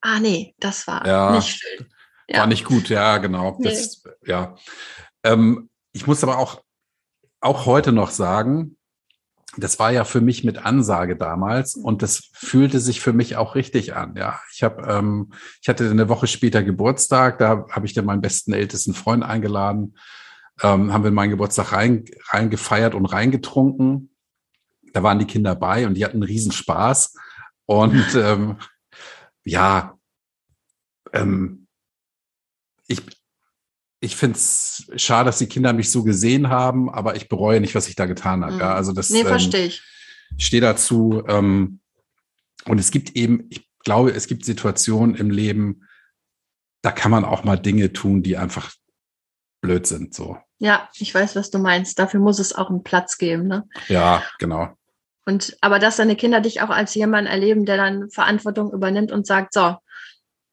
ah 0.00 0.18
nee, 0.20 0.54
das 0.60 0.86
war 0.86 1.06
ja, 1.06 1.32
nicht 1.32 1.58
schön. 1.58 1.86
Ja. 2.28 2.40
War 2.40 2.46
nicht 2.46 2.64
gut, 2.64 2.88
ja, 2.88 3.18
genau. 3.18 3.56
Nee. 3.58 3.68
Das, 3.68 4.02
ja. 4.26 4.56
Ähm, 5.22 5.68
ich 5.92 6.06
muss 6.06 6.22
aber 6.22 6.38
auch 6.38 6.62
auch 7.44 7.66
heute 7.66 7.92
noch 7.92 8.10
sagen, 8.10 8.76
das 9.56 9.78
war 9.78 9.92
ja 9.92 10.04
für 10.04 10.20
mich 10.20 10.44
mit 10.44 10.64
Ansage 10.64 11.14
damals 11.14 11.76
und 11.76 12.02
das 12.02 12.30
fühlte 12.32 12.80
sich 12.80 13.00
für 13.00 13.12
mich 13.12 13.36
auch 13.36 13.54
richtig 13.54 13.94
an. 13.94 14.16
Ja, 14.16 14.40
ich 14.52 14.62
habe, 14.62 14.82
ähm, 14.88 15.32
ich 15.60 15.68
hatte 15.68 15.88
eine 15.88 16.08
Woche 16.08 16.26
später 16.26 16.62
Geburtstag, 16.62 17.38
da 17.38 17.66
habe 17.70 17.86
ich 17.86 17.92
dann 17.92 18.06
meinen 18.06 18.22
besten 18.22 18.52
ältesten 18.52 18.94
Freund 18.94 19.22
eingeladen, 19.22 19.96
ähm, 20.62 20.92
haben 20.92 21.04
wir 21.04 21.10
meinen 21.10 21.30
Geburtstag 21.30 21.72
rein, 21.72 22.04
rein 22.30 22.50
gefeiert 22.50 22.94
und 22.94 23.06
reingetrunken. 23.06 24.10
Da 24.92 25.02
waren 25.02 25.18
die 25.18 25.26
Kinder 25.26 25.54
bei 25.54 25.86
und 25.86 25.94
die 25.94 26.04
hatten 26.04 26.16
einen 26.16 26.22
Riesenspaß 26.22 27.14
und 27.66 28.14
ähm, 28.14 28.56
ja, 29.44 29.98
ähm, 31.12 31.66
ich, 32.86 33.02
ich 34.04 34.16
finde 34.16 34.36
es 34.36 34.86
schade, 34.96 35.26
dass 35.26 35.38
die 35.38 35.46
Kinder 35.46 35.72
mich 35.72 35.90
so 35.90 36.04
gesehen 36.04 36.50
haben, 36.50 36.90
aber 36.90 37.16
ich 37.16 37.28
bereue 37.28 37.60
nicht, 37.60 37.74
was 37.74 37.88
ich 37.88 37.96
da 37.96 38.06
getan 38.06 38.44
habe. 38.44 38.54
Mhm. 38.54 38.60
Ja, 38.60 38.74
also 38.74 38.92
das 38.92 39.10
nee, 39.10 39.24
verstehe 39.24 39.62
ähm, 39.62 39.66
ich. 39.68 39.82
stehe 40.38 40.60
dazu. 40.60 41.24
Ähm, 41.26 41.80
und 42.66 42.78
es 42.78 42.90
gibt 42.90 43.16
eben, 43.16 43.46
ich 43.50 43.68
glaube, 43.80 44.10
es 44.12 44.26
gibt 44.26 44.44
Situationen 44.44 45.14
im 45.14 45.30
Leben, 45.30 45.86
da 46.82 46.92
kann 46.92 47.10
man 47.10 47.24
auch 47.24 47.44
mal 47.44 47.56
Dinge 47.56 47.92
tun, 47.92 48.22
die 48.22 48.36
einfach 48.36 48.72
blöd 49.62 49.86
sind. 49.86 50.14
So. 50.14 50.36
Ja, 50.58 50.88
ich 50.96 51.14
weiß, 51.14 51.34
was 51.34 51.50
du 51.50 51.58
meinst. 51.58 51.98
Dafür 51.98 52.20
muss 52.20 52.38
es 52.38 52.54
auch 52.54 52.68
einen 52.68 52.82
Platz 52.82 53.16
geben. 53.16 53.46
Ne? 53.46 53.66
Ja, 53.88 54.22
genau. 54.38 54.76
Und 55.26 55.56
aber 55.62 55.78
dass 55.78 55.96
deine 55.96 56.16
Kinder 56.16 56.42
dich 56.42 56.60
auch 56.60 56.68
als 56.68 56.94
jemand 56.94 57.28
erleben, 57.28 57.64
der 57.64 57.78
dann 57.78 58.10
Verantwortung 58.10 58.70
übernimmt 58.72 59.10
und 59.10 59.26
sagt, 59.26 59.54
so, 59.54 59.76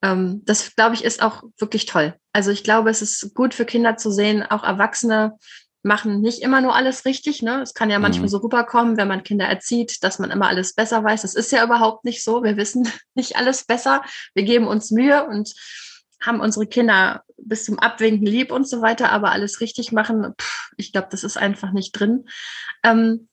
ähm, 0.01 0.41
das 0.45 0.75
glaube 0.75 0.95
ich 0.95 1.03
ist 1.03 1.21
auch 1.21 1.43
wirklich 1.57 1.85
toll. 1.85 2.15
Also 2.33 2.51
ich 2.51 2.63
glaube, 2.63 2.89
es 2.89 3.01
ist 3.01 3.33
gut 3.33 3.53
für 3.53 3.65
Kinder 3.65 3.97
zu 3.97 4.11
sehen, 4.11 4.43
auch 4.43 4.63
Erwachsene 4.63 5.37
machen 5.83 6.21
nicht 6.21 6.41
immer 6.41 6.61
nur 6.61 6.75
alles 6.75 7.05
richtig. 7.05 7.41
Ne? 7.41 7.61
Es 7.61 7.73
kann 7.73 7.89
ja 7.89 7.99
manchmal 7.99 8.27
mhm. 8.27 8.31
so 8.31 8.37
rüberkommen, 8.37 8.97
wenn 8.97 9.07
man 9.07 9.23
Kinder 9.23 9.45
erzieht, 9.45 10.03
dass 10.03 10.19
man 10.19 10.31
immer 10.31 10.47
alles 10.47 10.73
besser 10.73 11.03
weiß. 11.03 11.23
Das 11.23 11.33
ist 11.33 11.51
ja 11.51 11.63
überhaupt 11.63 12.05
nicht 12.05 12.23
so. 12.23 12.43
Wir 12.43 12.57
wissen 12.57 12.87
nicht 13.15 13.35
alles 13.35 13.65
besser. 13.65 14.03
Wir 14.33 14.43
geben 14.43 14.67
uns 14.67 14.91
Mühe 14.91 15.25
und 15.25 15.53
haben 16.21 16.39
unsere 16.39 16.67
Kinder 16.67 17.23
bis 17.37 17.65
zum 17.65 17.79
Abwinken 17.79 18.27
lieb 18.27 18.51
und 18.51 18.67
so 18.67 18.81
weiter, 18.83 19.11
aber 19.11 19.31
alles 19.31 19.59
richtig 19.59 19.91
machen, 19.91 20.35
pff, 20.39 20.71
ich 20.77 20.91
glaube, 20.91 21.07
das 21.09 21.23
ist 21.23 21.37
einfach 21.37 21.71
nicht 21.71 21.93
drin. 21.93 22.25
Ähm, 22.83 23.27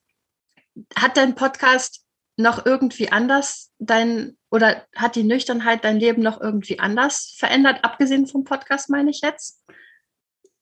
hat 0.95 1.15
dein 1.15 1.35
Podcast 1.35 2.03
noch 2.35 2.65
irgendwie 2.65 3.11
anders 3.11 3.69
dein 3.77 4.38
oder 4.51 4.85
hat 4.95 5.15
die 5.15 5.23
Nüchternheit 5.23 5.83
dein 5.83 5.99
Leben 5.99 6.21
noch 6.21 6.41
irgendwie 6.41 6.79
anders 6.79 7.35
verändert, 7.37 7.83
abgesehen 7.83 8.27
vom 8.27 8.43
Podcast, 8.43 8.89
meine 8.89 9.11
ich 9.11 9.21
jetzt? 9.21 9.63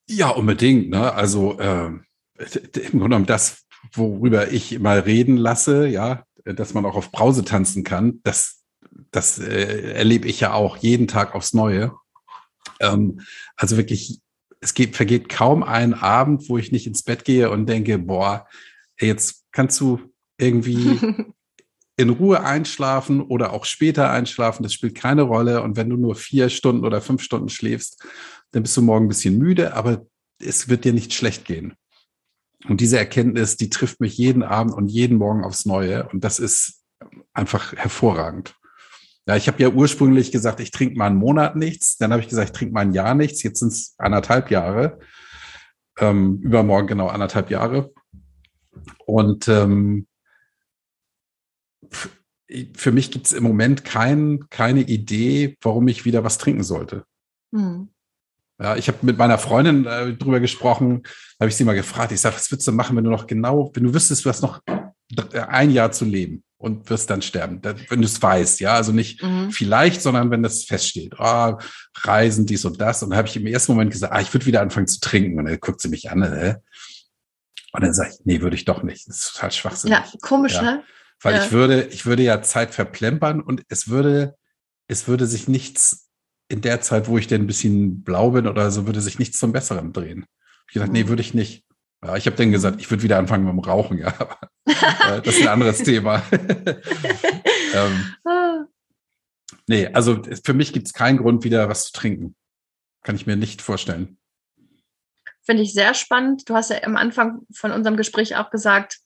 Ja, 0.10 0.30
unbedingt. 0.30 0.90
Ne? 0.90 1.14
Also 1.14 1.60
äh, 1.60 1.88
im 1.88 2.02
Grunde 2.92 3.00
genommen 3.00 3.26
das, 3.26 3.66
worüber 3.94 4.52
ich 4.52 4.80
mal 4.80 5.00
reden 5.00 5.38
lasse, 5.38 5.88
ja, 5.88 6.24
dass 6.44 6.74
man 6.74 6.86
auch 6.86 6.96
auf 6.96 7.12
Brause 7.12 7.44
tanzen 7.44 7.84
kann, 7.84 8.22
das, 8.24 8.64
das 9.12 9.40
äh, 9.40 9.94
erlebe 9.94 10.28
ich 10.28 10.40
ja 10.40 10.54
auch 10.54 10.78
jeden 10.78 11.08
Tag 11.08 11.36
aufs 11.36 11.54
Neue. 11.54 11.94
Ähm, 12.80 13.22
also 13.56 13.78
wirklich, 13.78 14.20
es 14.60 14.74
geht, 14.74 14.96
vergeht 14.96 15.30
kaum 15.30 15.64
ein 15.64 15.94
Abend, 15.94 16.50
wo 16.50 16.58
ich 16.58 16.72
nicht 16.72 16.88
ins 16.88 17.04
Bett 17.04 17.26
gehe 17.26 17.50
und 17.50 17.68
denke, 17.68 17.98
boah, 18.00 18.48
jetzt 19.00 19.46
kannst 19.52 19.80
du 19.80 20.00
irgendwie 20.38 21.00
in 21.98 22.10
Ruhe 22.10 22.44
einschlafen 22.44 23.22
oder 23.22 23.54
auch 23.54 23.66
später 23.66 24.12
einschlafen, 24.12 24.64
das 24.64 24.74
spielt 24.74 24.96
keine 24.96 25.24
Rolle. 25.24 25.64
Und 25.64 25.76
wenn 25.76 25.90
du 25.90 25.98
nur 25.98 26.16
vier 26.16 26.50
Stunden 26.50 26.86
oder 26.86 27.02
fünf 27.02 27.24
Stunden 27.24 27.50
schläfst, 27.50 28.04
dann 28.52 28.64
bist 28.64 28.78
du 28.78 28.84
morgen 28.84 29.06
ein 29.06 29.10
bisschen 29.10 29.38
müde, 29.38 29.74
aber 29.74 30.06
es 30.40 30.70
wird 30.70 30.86
dir 30.86 30.94
nicht 30.94 31.14
schlecht 31.14 31.46
gehen. 31.46 31.74
Und 32.68 32.82
diese 32.82 32.98
Erkenntnis, 32.98 33.58
die 33.58 33.70
trifft 33.70 34.00
mich 34.00 34.18
jeden 34.18 34.44
Abend 34.44 34.74
und 34.74 34.88
jeden 34.88 35.18
Morgen 35.18 35.44
aufs 35.44 35.66
Neue. 35.66 36.08
Und 36.10 36.24
das 36.24 36.40
ist 36.40 36.84
einfach 37.34 37.74
hervorragend. 37.74 38.56
Ja, 39.28 39.36
ich 39.36 39.48
habe 39.48 39.62
ja 39.62 39.70
ursprünglich 39.70 40.32
gesagt, 40.32 40.60
ich 40.60 40.72
trinke 40.72 40.98
mal 40.98 41.08
einen 41.08 41.18
Monat 41.18 41.56
nichts. 41.56 41.98
Dann 41.98 42.12
habe 42.12 42.22
ich 42.22 42.30
gesagt, 42.30 42.50
ich 42.50 42.58
trinke 42.58 42.74
mal 42.74 42.82
ein 42.82 42.94
Jahr 42.94 43.16
nichts. 43.16 43.44
Jetzt 43.44 43.60
sind 43.60 43.74
es 43.74 43.96
anderthalb 43.98 44.52
Jahre. 44.52 45.00
Ähm, 46.00 46.40
übermorgen 46.42 46.88
genau 46.88 47.08
anderthalb 47.08 47.50
Jahre. 47.50 47.92
Und 49.06 49.48
ähm, 49.48 50.07
für 52.76 52.92
mich 52.92 53.12
gibt 53.12 53.28
es 53.28 53.34
im 53.34 53.44
Moment 53.44 53.84
kein, 53.84 54.46
keine 54.50 54.82
Idee, 54.82 55.58
warum 55.62 55.88
ich 55.88 56.06
wieder 56.06 56.24
was 56.24 56.38
trinken 56.38 56.64
sollte. 56.64 57.04
Hm. 57.54 57.90
Ja, 58.60 58.76
ich 58.76 58.88
habe 58.88 59.00
mit 59.02 59.18
meiner 59.18 59.38
Freundin 59.38 59.86
äh, 59.86 60.14
drüber 60.14 60.40
gesprochen, 60.40 61.04
habe 61.40 61.50
ich 61.50 61.56
sie 61.56 61.64
mal 61.64 61.76
gefragt. 61.76 62.12
Ich 62.12 62.22
sage, 62.22 62.36
was 62.36 62.50
würdest 62.52 62.68
du 62.68 62.72
machen, 62.72 62.98
wenn 62.98 63.04
du 63.04 63.12
noch 63.12 63.28
genau, 63.28 63.72
wenn 63.74 63.84
du 63.84 63.94
wüsstest, 63.94 64.26
du 64.26 64.30
hast 64.30 64.42
noch 64.42 64.62
ein 65.34 65.70
Jahr 65.70 65.92
zu 65.92 66.06
leben 66.06 66.44
und 66.58 66.90
wirst 66.90 67.10
dann 67.10 67.22
sterben, 67.22 67.62
wenn 67.62 68.02
du 68.02 68.08
es 68.08 68.22
weißt, 68.22 68.60
ja, 68.60 68.74
also 68.74 68.92
nicht 68.92 69.22
mhm. 69.22 69.52
vielleicht, 69.52 70.02
sondern 70.02 70.32
wenn 70.32 70.42
das 70.42 70.64
feststeht, 70.64 71.14
oh, 71.20 71.58
Reisen, 71.98 72.48
dies 72.48 72.66
und 72.66 72.82
das. 72.82 73.04
Und 73.04 73.12
dann 73.12 73.18
habe 73.18 73.28
ich 73.28 73.36
im 73.36 73.46
ersten 73.46 73.74
Moment 73.74 73.92
gesagt, 73.92 74.12
ah, 74.12 74.22
ich 74.22 74.34
würde 74.34 74.48
wieder 74.48 74.62
anfangen 74.62 74.88
zu 74.88 75.00
trinken. 75.00 75.38
Und 75.38 75.46
dann 75.46 75.60
guckt 75.60 75.82
sie 75.82 75.90
mich 75.90 76.10
an, 76.10 76.24
äh? 76.24 76.56
und 77.74 77.84
dann 77.84 77.94
sage 77.94 78.10
ich, 78.10 78.26
nee, 78.26 78.42
würde 78.42 78.56
ich 78.56 78.66
doch 78.66 78.82
nicht. 78.82 79.08
Das 79.08 79.18
ist 79.18 79.34
total 79.34 79.52
schwachsinnig. 79.52 79.98
Ja, 80.00 80.20
komisch, 80.22 80.56
ja. 80.56 80.62
ne? 80.64 80.84
Weil 81.22 81.36
ja. 81.36 81.44
ich 81.44 81.52
würde, 81.52 81.84
ich 81.86 82.06
würde 82.06 82.24
ja 82.24 82.42
Zeit 82.42 82.74
verplempern 82.74 83.42
und 83.42 83.64
es 83.70 83.88
würde, 83.90 84.36
es 84.88 85.08
würde 85.08 85.26
sich 85.26 85.48
nichts 85.48 86.10
in 86.50 86.62
der 86.62 86.82
Zeit, 86.82 87.08
wo 87.08 87.18
ich 87.18 87.28
denn 87.28 87.44
ein 87.44 87.48
bisschen 87.48 88.04
blau 88.04 88.32
bin 88.32 88.48
oder 88.48 88.72
so, 88.72 88.86
würde 88.86 89.02
sich 89.02 89.20
nichts 89.20 89.40
zum 89.40 89.52
Besseren 89.52 89.94
drehen. 89.94 90.26
Ich 90.68 90.74
gesagt, 90.74 90.92
nee, 90.92 91.04
mhm. 91.04 91.10
würde 91.10 91.22
ich 91.22 91.34
nicht. 91.34 91.66
Ja, 92.04 92.16
ich 92.16 92.26
habe 92.28 92.36
dann 92.36 92.52
gesagt, 92.52 92.80
ich 92.80 92.90
würde 92.90 93.04
wieder 93.04 93.18
anfangen 93.18 93.46
mit 93.46 93.54
dem 93.54 93.60
Rauchen, 93.60 93.98
ja. 94.00 94.14
Aber, 94.20 94.38
äh, 94.66 95.22
das 95.22 95.36
ist 95.36 95.42
ein 95.42 95.48
anderes 95.48 95.80
Thema. 95.80 96.24
ähm, 97.74 98.68
nee, 99.68 99.88
also 99.88 100.22
für 100.44 100.54
mich 100.54 100.74
gibt 100.74 100.88
es 100.88 100.94
keinen 100.94 101.18
Grund, 101.18 101.44
wieder 101.44 101.68
was 101.70 101.86
zu 101.86 101.94
trinken. 101.94 102.36
Kann 103.04 103.16
ich 103.16 103.26
mir 103.26 103.36
nicht 103.36 103.62
vorstellen. 103.62 104.18
Finde 105.42 105.64
ich 105.64 105.74
sehr 105.74 105.94
spannend. 105.94 106.50
Du 106.50 106.56
hast 106.56 106.70
ja 106.70 106.84
am 106.84 106.98
Anfang 106.98 107.42
von 107.54 107.72
unserem 107.72 107.98
Gespräch 107.98 108.36
auch 108.36 108.52
gesagt, 108.52 109.00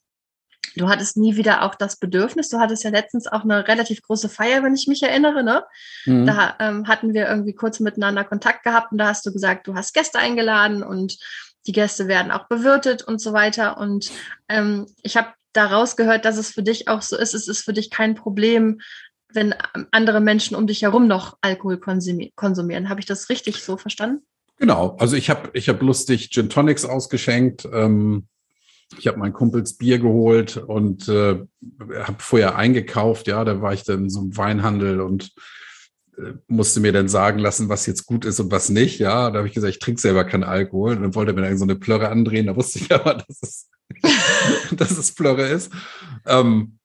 du 0.76 0.88
hattest 0.88 1.16
nie 1.16 1.36
wieder 1.36 1.62
auch 1.62 1.74
das 1.74 1.96
Bedürfnis. 1.96 2.48
Du 2.48 2.58
hattest 2.58 2.84
ja 2.84 2.90
letztens 2.90 3.26
auch 3.26 3.42
eine 3.42 3.68
relativ 3.68 4.02
große 4.02 4.28
Feier, 4.28 4.62
wenn 4.62 4.74
ich 4.74 4.86
mich 4.86 5.02
erinnere. 5.02 5.42
Ne? 5.42 5.64
Mhm. 6.06 6.26
Da 6.26 6.56
ähm, 6.60 6.88
hatten 6.88 7.14
wir 7.14 7.28
irgendwie 7.28 7.54
kurz 7.54 7.80
miteinander 7.80 8.24
Kontakt 8.24 8.64
gehabt 8.64 8.92
und 8.92 8.98
da 8.98 9.08
hast 9.08 9.26
du 9.26 9.32
gesagt, 9.32 9.66
du 9.66 9.74
hast 9.74 9.94
Gäste 9.94 10.18
eingeladen 10.18 10.82
und 10.82 11.18
die 11.66 11.72
Gäste 11.72 12.08
werden 12.08 12.32
auch 12.32 12.48
bewirtet 12.48 13.02
und 13.02 13.20
so 13.20 13.32
weiter. 13.32 13.78
Und 13.78 14.10
ähm, 14.48 14.86
ich 15.02 15.16
habe 15.16 15.28
daraus 15.52 15.96
gehört, 15.96 16.24
dass 16.24 16.36
es 16.36 16.50
für 16.50 16.62
dich 16.62 16.88
auch 16.88 17.02
so 17.02 17.16
ist. 17.16 17.34
Es 17.34 17.48
ist 17.48 17.64
für 17.64 17.72
dich 17.72 17.90
kein 17.90 18.14
Problem, 18.14 18.80
wenn 19.32 19.54
andere 19.90 20.20
Menschen 20.20 20.56
um 20.56 20.66
dich 20.66 20.82
herum 20.82 21.06
noch 21.06 21.38
Alkohol 21.40 21.78
konsumieren. 21.78 22.88
Habe 22.88 23.00
ich 23.00 23.06
das 23.06 23.28
richtig 23.28 23.62
so 23.62 23.76
verstanden? 23.76 24.24
Genau, 24.58 24.96
also 24.98 25.16
ich 25.16 25.30
habe 25.30 25.50
ich 25.54 25.68
hab 25.68 25.82
lustig 25.82 26.30
Gin 26.30 26.48
Tonics 26.48 26.84
ausgeschenkt. 26.84 27.66
Ähm, 27.72 28.28
ich 28.98 29.06
habe 29.06 29.18
meinen 29.18 29.32
Kumpels 29.32 29.76
Bier 29.76 29.98
geholt 29.98 30.56
und 30.56 31.08
äh, 31.08 31.40
habe 31.80 32.16
vorher 32.18 32.56
eingekauft. 32.56 33.26
Ja, 33.26 33.44
da 33.44 33.60
war 33.60 33.72
ich 33.72 33.84
dann 33.84 34.04
in 34.04 34.10
so 34.10 34.20
einem 34.20 34.36
Weinhandel 34.36 35.00
und 35.00 35.32
äh, 36.18 36.32
musste 36.46 36.80
mir 36.80 36.92
dann 36.92 37.08
sagen 37.08 37.38
lassen, 37.38 37.68
was 37.68 37.86
jetzt 37.86 38.06
gut 38.06 38.24
ist 38.24 38.40
und 38.40 38.50
was 38.50 38.68
nicht. 38.68 38.98
Ja, 38.98 39.30
da 39.30 39.38
habe 39.38 39.48
ich 39.48 39.54
gesagt, 39.54 39.72
ich 39.72 39.78
trinke 39.78 40.00
selber 40.00 40.24
keinen 40.24 40.44
Alkohol. 40.44 40.96
Und 40.96 41.02
dann 41.02 41.14
wollte 41.14 41.32
er 41.32 41.34
mir 41.34 41.42
dann 41.42 41.58
so 41.58 41.64
eine 41.64 41.76
Plörre 41.76 42.08
andrehen. 42.08 42.46
Da 42.46 42.56
wusste 42.56 42.78
ich 42.78 42.92
aber, 42.94 43.14
dass 43.14 43.38
es, 43.42 43.70
dass 44.76 44.90
es 44.90 45.14
Plörre 45.14 45.46
ist. 45.48 45.72
Ähm, 46.26 46.78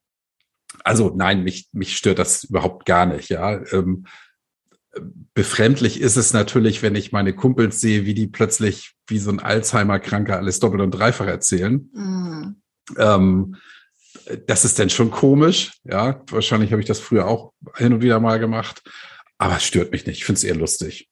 also 0.83 1.13
nein, 1.15 1.43
mich, 1.43 1.69
mich 1.73 1.97
stört 1.97 2.19
das 2.19 2.45
überhaupt 2.45 2.85
gar 2.85 3.05
nicht. 3.05 3.29
Ja, 3.29 3.59
ähm, 3.71 4.05
befremdlich 5.33 5.99
ist 6.01 6.17
es 6.17 6.33
natürlich, 6.33 6.81
wenn 6.81 6.95
ich 6.95 7.11
meine 7.11 7.33
Kumpels 7.33 7.79
sehe, 7.79 8.05
wie 8.05 8.13
die 8.13 8.27
plötzlich 8.27 8.95
wie 9.07 9.19
so 9.19 9.31
ein 9.31 9.39
Alzheimer-Kranker 9.39 10.37
alles 10.37 10.59
doppelt 10.59 10.81
und 10.81 10.91
dreifach 10.91 11.27
erzählen. 11.27 11.89
Mhm. 11.93 12.61
Ähm, 12.97 13.55
das 14.45 14.65
ist 14.65 14.79
dann 14.79 14.89
schon 14.89 15.11
komisch. 15.11 15.73
Ja, 15.83 16.21
wahrscheinlich 16.29 16.71
habe 16.71 16.81
ich 16.81 16.87
das 16.87 16.99
früher 16.99 17.27
auch 17.27 17.53
hin 17.75 17.93
und 17.93 18.01
wieder 18.01 18.19
mal 18.19 18.39
gemacht, 18.39 18.81
aber 19.37 19.57
es 19.57 19.63
stört 19.63 19.91
mich 19.91 20.05
nicht. 20.05 20.17
Ich 20.17 20.25
finde 20.25 20.37
es 20.37 20.43
eher 20.43 20.55
lustig. 20.55 21.09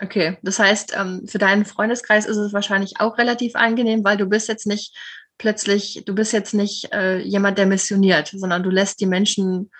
Okay, 0.00 0.38
das 0.42 0.58
heißt, 0.58 0.94
ähm, 0.96 1.26
für 1.26 1.38
deinen 1.38 1.64
Freundeskreis 1.64 2.26
ist 2.26 2.36
es 2.36 2.52
wahrscheinlich 2.52 3.00
auch 3.00 3.18
relativ 3.18 3.56
angenehm, 3.56 4.04
weil 4.04 4.16
du 4.16 4.26
bist 4.26 4.48
jetzt 4.48 4.66
nicht 4.66 4.96
plötzlich, 5.38 6.02
du 6.06 6.14
bist 6.14 6.32
jetzt 6.32 6.54
nicht 6.54 6.92
äh, 6.92 7.18
jemand, 7.18 7.58
der 7.58 7.66
missioniert, 7.66 8.32
sondern 8.32 8.62
du 8.62 8.70
lässt 8.70 9.00
die 9.00 9.06
Menschen 9.06 9.70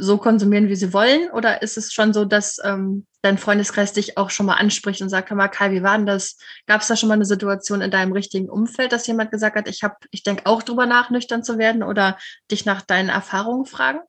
so 0.00 0.18
konsumieren, 0.18 0.68
wie 0.68 0.76
sie 0.76 0.92
wollen? 0.92 1.30
Oder 1.30 1.62
ist 1.62 1.76
es 1.76 1.92
schon 1.92 2.12
so, 2.12 2.24
dass 2.24 2.58
ähm, 2.64 3.06
dein 3.22 3.38
Freundeskreis 3.38 3.92
dich 3.92 4.16
auch 4.16 4.30
schon 4.30 4.46
mal 4.46 4.54
anspricht 4.54 5.02
und 5.02 5.08
sagt, 5.08 5.30
mal, 5.30 5.48
Kai, 5.48 5.72
wie 5.72 5.82
war 5.82 5.96
denn 5.96 6.06
das? 6.06 6.36
Gab 6.66 6.80
es 6.80 6.88
da 6.88 6.96
schon 6.96 7.08
mal 7.08 7.14
eine 7.14 7.24
Situation 7.24 7.80
in 7.80 7.90
deinem 7.90 8.12
richtigen 8.12 8.48
Umfeld, 8.48 8.92
dass 8.92 9.06
jemand 9.06 9.30
gesagt 9.30 9.56
hat, 9.56 9.68
ich 9.68 9.82
habe, 9.82 9.96
ich 10.10 10.22
denke 10.22 10.46
auch 10.46 10.62
drüber 10.62 10.86
nach, 10.86 11.10
nüchtern 11.10 11.42
zu 11.44 11.58
werden 11.58 11.82
oder 11.82 12.18
dich 12.50 12.64
nach 12.64 12.82
deinen 12.82 13.08
Erfahrungen 13.08 13.66
fragen? 13.66 14.00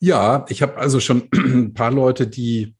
Ja, 0.00 0.44
ich 0.48 0.62
habe 0.62 0.76
also 0.78 1.00
schon 1.00 1.28
ein 1.32 1.74
paar 1.74 1.90
Leute, 1.90 2.26
die 2.26 2.74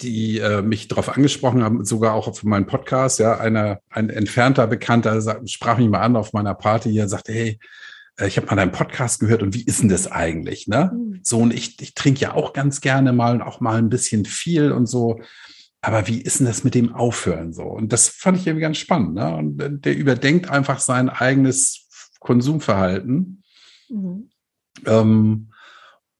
die 0.00 0.38
äh, 0.38 0.62
mich 0.62 0.88
darauf 0.88 1.08
angesprochen 1.08 1.64
haben, 1.64 1.84
sogar 1.84 2.14
auch 2.14 2.28
auf 2.28 2.44
meinen 2.44 2.66
Podcast. 2.66 3.18
Ja, 3.18 3.38
einer, 3.38 3.80
ein 3.90 4.08
entfernter 4.08 4.66
Bekannter 4.66 5.20
sprach 5.46 5.78
mich 5.78 5.88
mal 5.88 6.00
an 6.00 6.16
auf 6.16 6.32
meiner 6.32 6.54
Party. 6.54 6.96
Er 6.96 7.08
sagte, 7.08 7.32
hey, 7.32 7.58
ich 8.20 8.36
habe 8.36 8.46
mal 8.46 8.56
deinen 8.56 8.72
Podcast 8.72 9.20
gehört 9.20 9.42
und 9.42 9.54
wie 9.54 9.64
ist 9.64 9.82
denn 9.82 9.88
das 9.88 10.10
eigentlich? 10.10 10.68
Ne? 10.68 10.92
Mhm. 10.94 11.20
So, 11.22 11.38
und 11.38 11.52
ich, 11.52 11.80
ich 11.80 11.94
trinke 11.94 12.20
ja 12.20 12.34
auch 12.34 12.52
ganz 12.52 12.80
gerne 12.80 13.12
mal 13.12 13.34
und 13.34 13.42
auch 13.42 13.60
mal 13.60 13.78
ein 13.78 13.88
bisschen 13.88 14.24
viel 14.24 14.72
und 14.72 14.86
so. 14.86 15.20
Aber 15.80 16.06
wie 16.06 16.20
ist 16.20 16.38
denn 16.38 16.46
das 16.46 16.64
mit 16.64 16.74
dem 16.74 16.94
Aufhören 16.94 17.52
so? 17.52 17.64
Und 17.64 17.92
das 17.92 18.08
fand 18.08 18.38
ich 18.38 18.46
irgendwie 18.46 18.62
ganz 18.62 18.78
spannend. 18.78 19.14
Ne? 19.14 19.34
Und 19.34 19.60
äh, 19.60 19.70
der 19.70 19.96
überdenkt 19.96 20.48
einfach 20.48 20.78
sein 20.78 21.08
eigenes 21.08 21.88
Konsumverhalten 22.20 23.42
mhm. 23.88 24.30
ähm, 24.86 25.52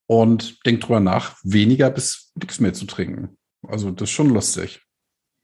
und 0.06 0.66
denkt 0.66 0.84
drüber 0.84 1.00
nach, 1.00 1.38
weniger 1.44 1.90
bis 1.90 2.32
nichts 2.34 2.60
mehr 2.60 2.74
zu 2.74 2.86
trinken. 2.86 3.38
Also 3.66 3.90
das 3.90 4.10
ist 4.10 4.14
schon 4.14 4.28
lustig. 4.28 4.82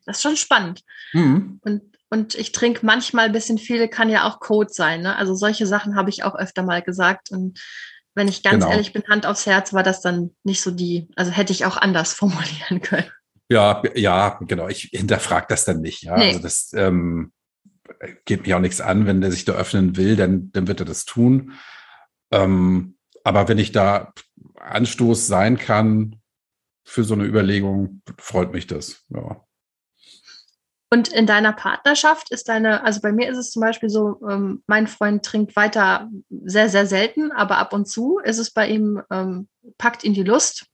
Das 0.05 0.17
ist 0.17 0.23
schon 0.23 0.37
spannend. 0.37 0.83
Mhm. 1.13 1.61
Und 1.63 1.83
und 2.11 2.35
ich 2.35 2.51
trinke 2.51 2.85
manchmal 2.85 3.27
ein 3.27 3.33
bisschen 3.33 3.57
viel, 3.57 3.87
kann 3.87 4.11
ja 4.11 4.29
auch 4.29 4.41
Code 4.41 4.73
sein. 4.73 5.03
Ne? 5.03 5.17
Also 5.17 5.35
solche 5.35 5.67
Sachen 5.67 5.95
habe 5.95 6.11
ich 6.11 6.25
auch 6.25 6.35
öfter 6.35 6.65
mal 6.65 6.83
gesagt. 6.83 7.31
Und 7.31 7.61
wenn 8.15 8.27
ich 8.27 8.43
ganz 8.43 8.65
genau. 8.65 8.71
ehrlich 8.73 8.93
bin, 8.93 9.05
Hand 9.09 9.27
aufs 9.27 9.47
Herz, 9.47 9.73
war 9.73 9.85
das 9.85 10.03
dann 10.03 10.35
nicht 10.43 10.61
so 10.61 10.73
die, 10.73 11.09
also 11.15 11.31
hätte 11.31 11.53
ich 11.53 11.65
auch 11.65 11.77
anders 11.77 12.13
formulieren 12.15 12.81
können. 12.83 13.11
Ja, 13.49 13.83
ja, 13.95 14.39
genau. 14.43 14.69
Ich 14.69 14.91
hinterfrage 14.93 15.47
das 15.49 15.65
dann 15.65 15.81
nicht. 15.81 16.03
Ja, 16.03 16.17
nee. 16.17 16.29
also 16.29 16.41
das 16.41 16.73
ähm, 16.75 17.33
geht 18.25 18.47
mir 18.47 18.57
auch 18.57 18.61
nichts 18.61 18.81
an. 18.81 19.07
Wenn 19.07 19.21
der 19.21 19.31
sich 19.31 19.45
da 19.45 19.53
öffnen 19.53 19.97
will, 19.97 20.17
dann, 20.17 20.51
dann 20.53 20.67
wird 20.67 20.81
er 20.81 20.87
das 20.87 21.05
tun. 21.05 21.53
Ähm, 22.33 22.97
aber 23.23 23.49
wenn 23.49 23.59
ich 23.59 23.71
da 23.71 24.13
Anstoß 24.57 25.29
sein 25.29 25.59
kann 25.59 26.21
für 26.85 27.05
so 27.05 27.15
eine 27.15 27.25
Überlegung, 27.25 28.03
freut 28.19 28.53
mich 28.53 28.67
das. 28.67 29.05
Ja. 29.11 29.45
Und 30.93 31.09
in 31.09 31.27
deiner 31.27 31.53
Partnerschaft 31.53 32.33
ist 32.33 32.49
deine, 32.49 32.85
also 32.85 33.01
bei 33.01 33.13
mir 33.13 33.29
ist 33.31 33.39
es 33.39 33.53
zum 33.53 33.63
Beispiel 33.63 33.89
so, 33.89 34.21
ähm, 34.29 34.65
mein 34.67 34.89
Freund 34.89 35.25
trinkt 35.25 35.55
weiter 35.55 36.11
sehr, 36.29 36.69
sehr 36.69 36.87
selten, 36.87 37.31
aber 37.31 37.59
ab 37.59 37.73
und 37.73 37.87
zu 37.87 38.19
ist 38.19 38.39
es 38.39 38.51
bei 38.51 38.69
ihm, 38.69 39.01
ähm, 39.11 39.49
packt 39.79 40.03
ihn 40.03 40.15
die 40.15 40.25
Lust. 40.25 40.67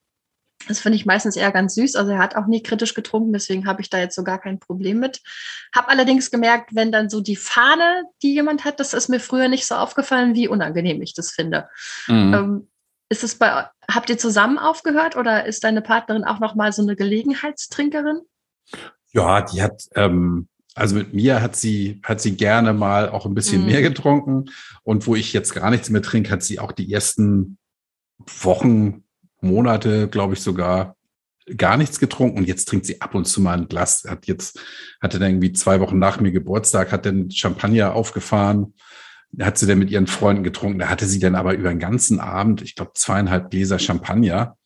Das 0.68 0.80
finde 0.80 0.96
ich 0.96 1.04
meistens 1.04 1.36
eher 1.36 1.52
ganz 1.52 1.74
süß. 1.74 1.96
Also 1.96 2.12
er 2.12 2.18
hat 2.18 2.34
auch 2.34 2.46
nie 2.46 2.62
kritisch 2.62 2.94
getrunken, 2.94 3.34
deswegen 3.34 3.66
habe 3.66 3.82
ich 3.82 3.90
da 3.90 3.98
jetzt 3.98 4.16
so 4.16 4.24
gar 4.24 4.40
kein 4.40 4.58
Problem 4.58 4.98
mit. 4.98 5.20
Hab 5.74 5.88
allerdings 5.88 6.30
gemerkt, 6.30 6.74
wenn 6.74 6.90
dann 6.90 7.10
so 7.10 7.20
die 7.20 7.36
Fahne, 7.36 8.04
die 8.22 8.32
jemand 8.32 8.64
hat, 8.64 8.80
das 8.80 8.94
ist 8.94 9.08
mir 9.08 9.20
früher 9.20 9.48
nicht 9.48 9.66
so 9.66 9.74
aufgefallen, 9.74 10.34
wie 10.34 10.48
unangenehm 10.48 11.02
ich 11.02 11.12
das 11.12 11.30
finde. 11.30 11.68
Mhm. 12.08 12.34
Ähm, 12.34 12.68
ist 13.10 13.22
es 13.22 13.36
bei, 13.36 13.68
habt 13.88 14.10
ihr 14.10 14.18
zusammen 14.18 14.58
aufgehört 14.58 15.14
oder 15.14 15.44
ist 15.44 15.62
deine 15.62 15.82
Partnerin 15.82 16.24
auch 16.24 16.40
noch 16.40 16.54
mal 16.54 16.72
so 16.72 16.82
eine 16.82 16.96
Gelegenheitstrinkerin? 16.96 18.22
Ja, 19.16 19.40
die 19.40 19.62
hat, 19.62 19.82
ähm, 19.94 20.46
also 20.74 20.94
mit 20.94 21.14
mir 21.14 21.40
hat 21.40 21.56
sie, 21.56 22.02
hat 22.04 22.20
sie 22.20 22.36
gerne 22.36 22.74
mal 22.74 23.08
auch 23.08 23.24
ein 23.24 23.34
bisschen 23.34 23.62
mm. 23.62 23.66
mehr 23.66 23.80
getrunken. 23.82 24.50
Und 24.82 25.06
wo 25.06 25.16
ich 25.16 25.32
jetzt 25.32 25.54
gar 25.54 25.70
nichts 25.70 25.88
mehr 25.88 26.02
trinke, 26.02 26.30
hat 26.30 26.42
sie 26.42 26.60
auch 26.60 26.70
die 26.70 26.92
ersten 26.92 27.56
Wochen, 28.18 29.04
Monate, 29.40 30.08
glaube 30.08 30.34
ich 30.34 30.40
sogar, 30.40 30.96
gar 31.56 31.78
nichts 31.78 31.98
getrunken. 31.98 32.36
Und 32.36 32.46
jetzt 32.46 32.66
trinkt 32.68 32.84
sie 32.84 33.00
ab 33.00 33.14
und 33.14 33.24
zu 33.24 33.40
mal 33.40 33.56
ein 33.56 33.68
Glas. 33.68 34.04
Hat 34.06 34.26
jetzt, 34.26 34.60
hatte 35.00 35.18
dann 35.18 35.30
irgendwie 35.30 35.54
zwei 35.54 35.80
Wochen 35.80 35.98
nach 35.98 36.20
mir 36.20 36.30
Geburtstag, 36.30 36.92
hat 36.92 37.06
dann 37.06 37.30
Champagner 37.30 37.94
aufgefahren. 37.94 38.74
Hat 39.40 39.56
sie 39.56 39.66
dann 39.66 39.78
mit 39.78 39.90
ihren 39.90 40.06
Freunden 40.06 40.44
getrunken. 40.44 40.78
Da 40.78 40.90
hatte 40.90 41.06
sie 41.06 41.20
dann 41.20 41.36
aber 41.36 41.54
über 41.54 41.70
den 41.70 41.78
ganzen 41.78 42.20
Abend, 42.20 42.60
ich 42.60 42.74
glaube, 42.74 42.92
zweieinhalb 42.94 43.50
Gläser 43.50 43.78
Champagner. 43.78 44.58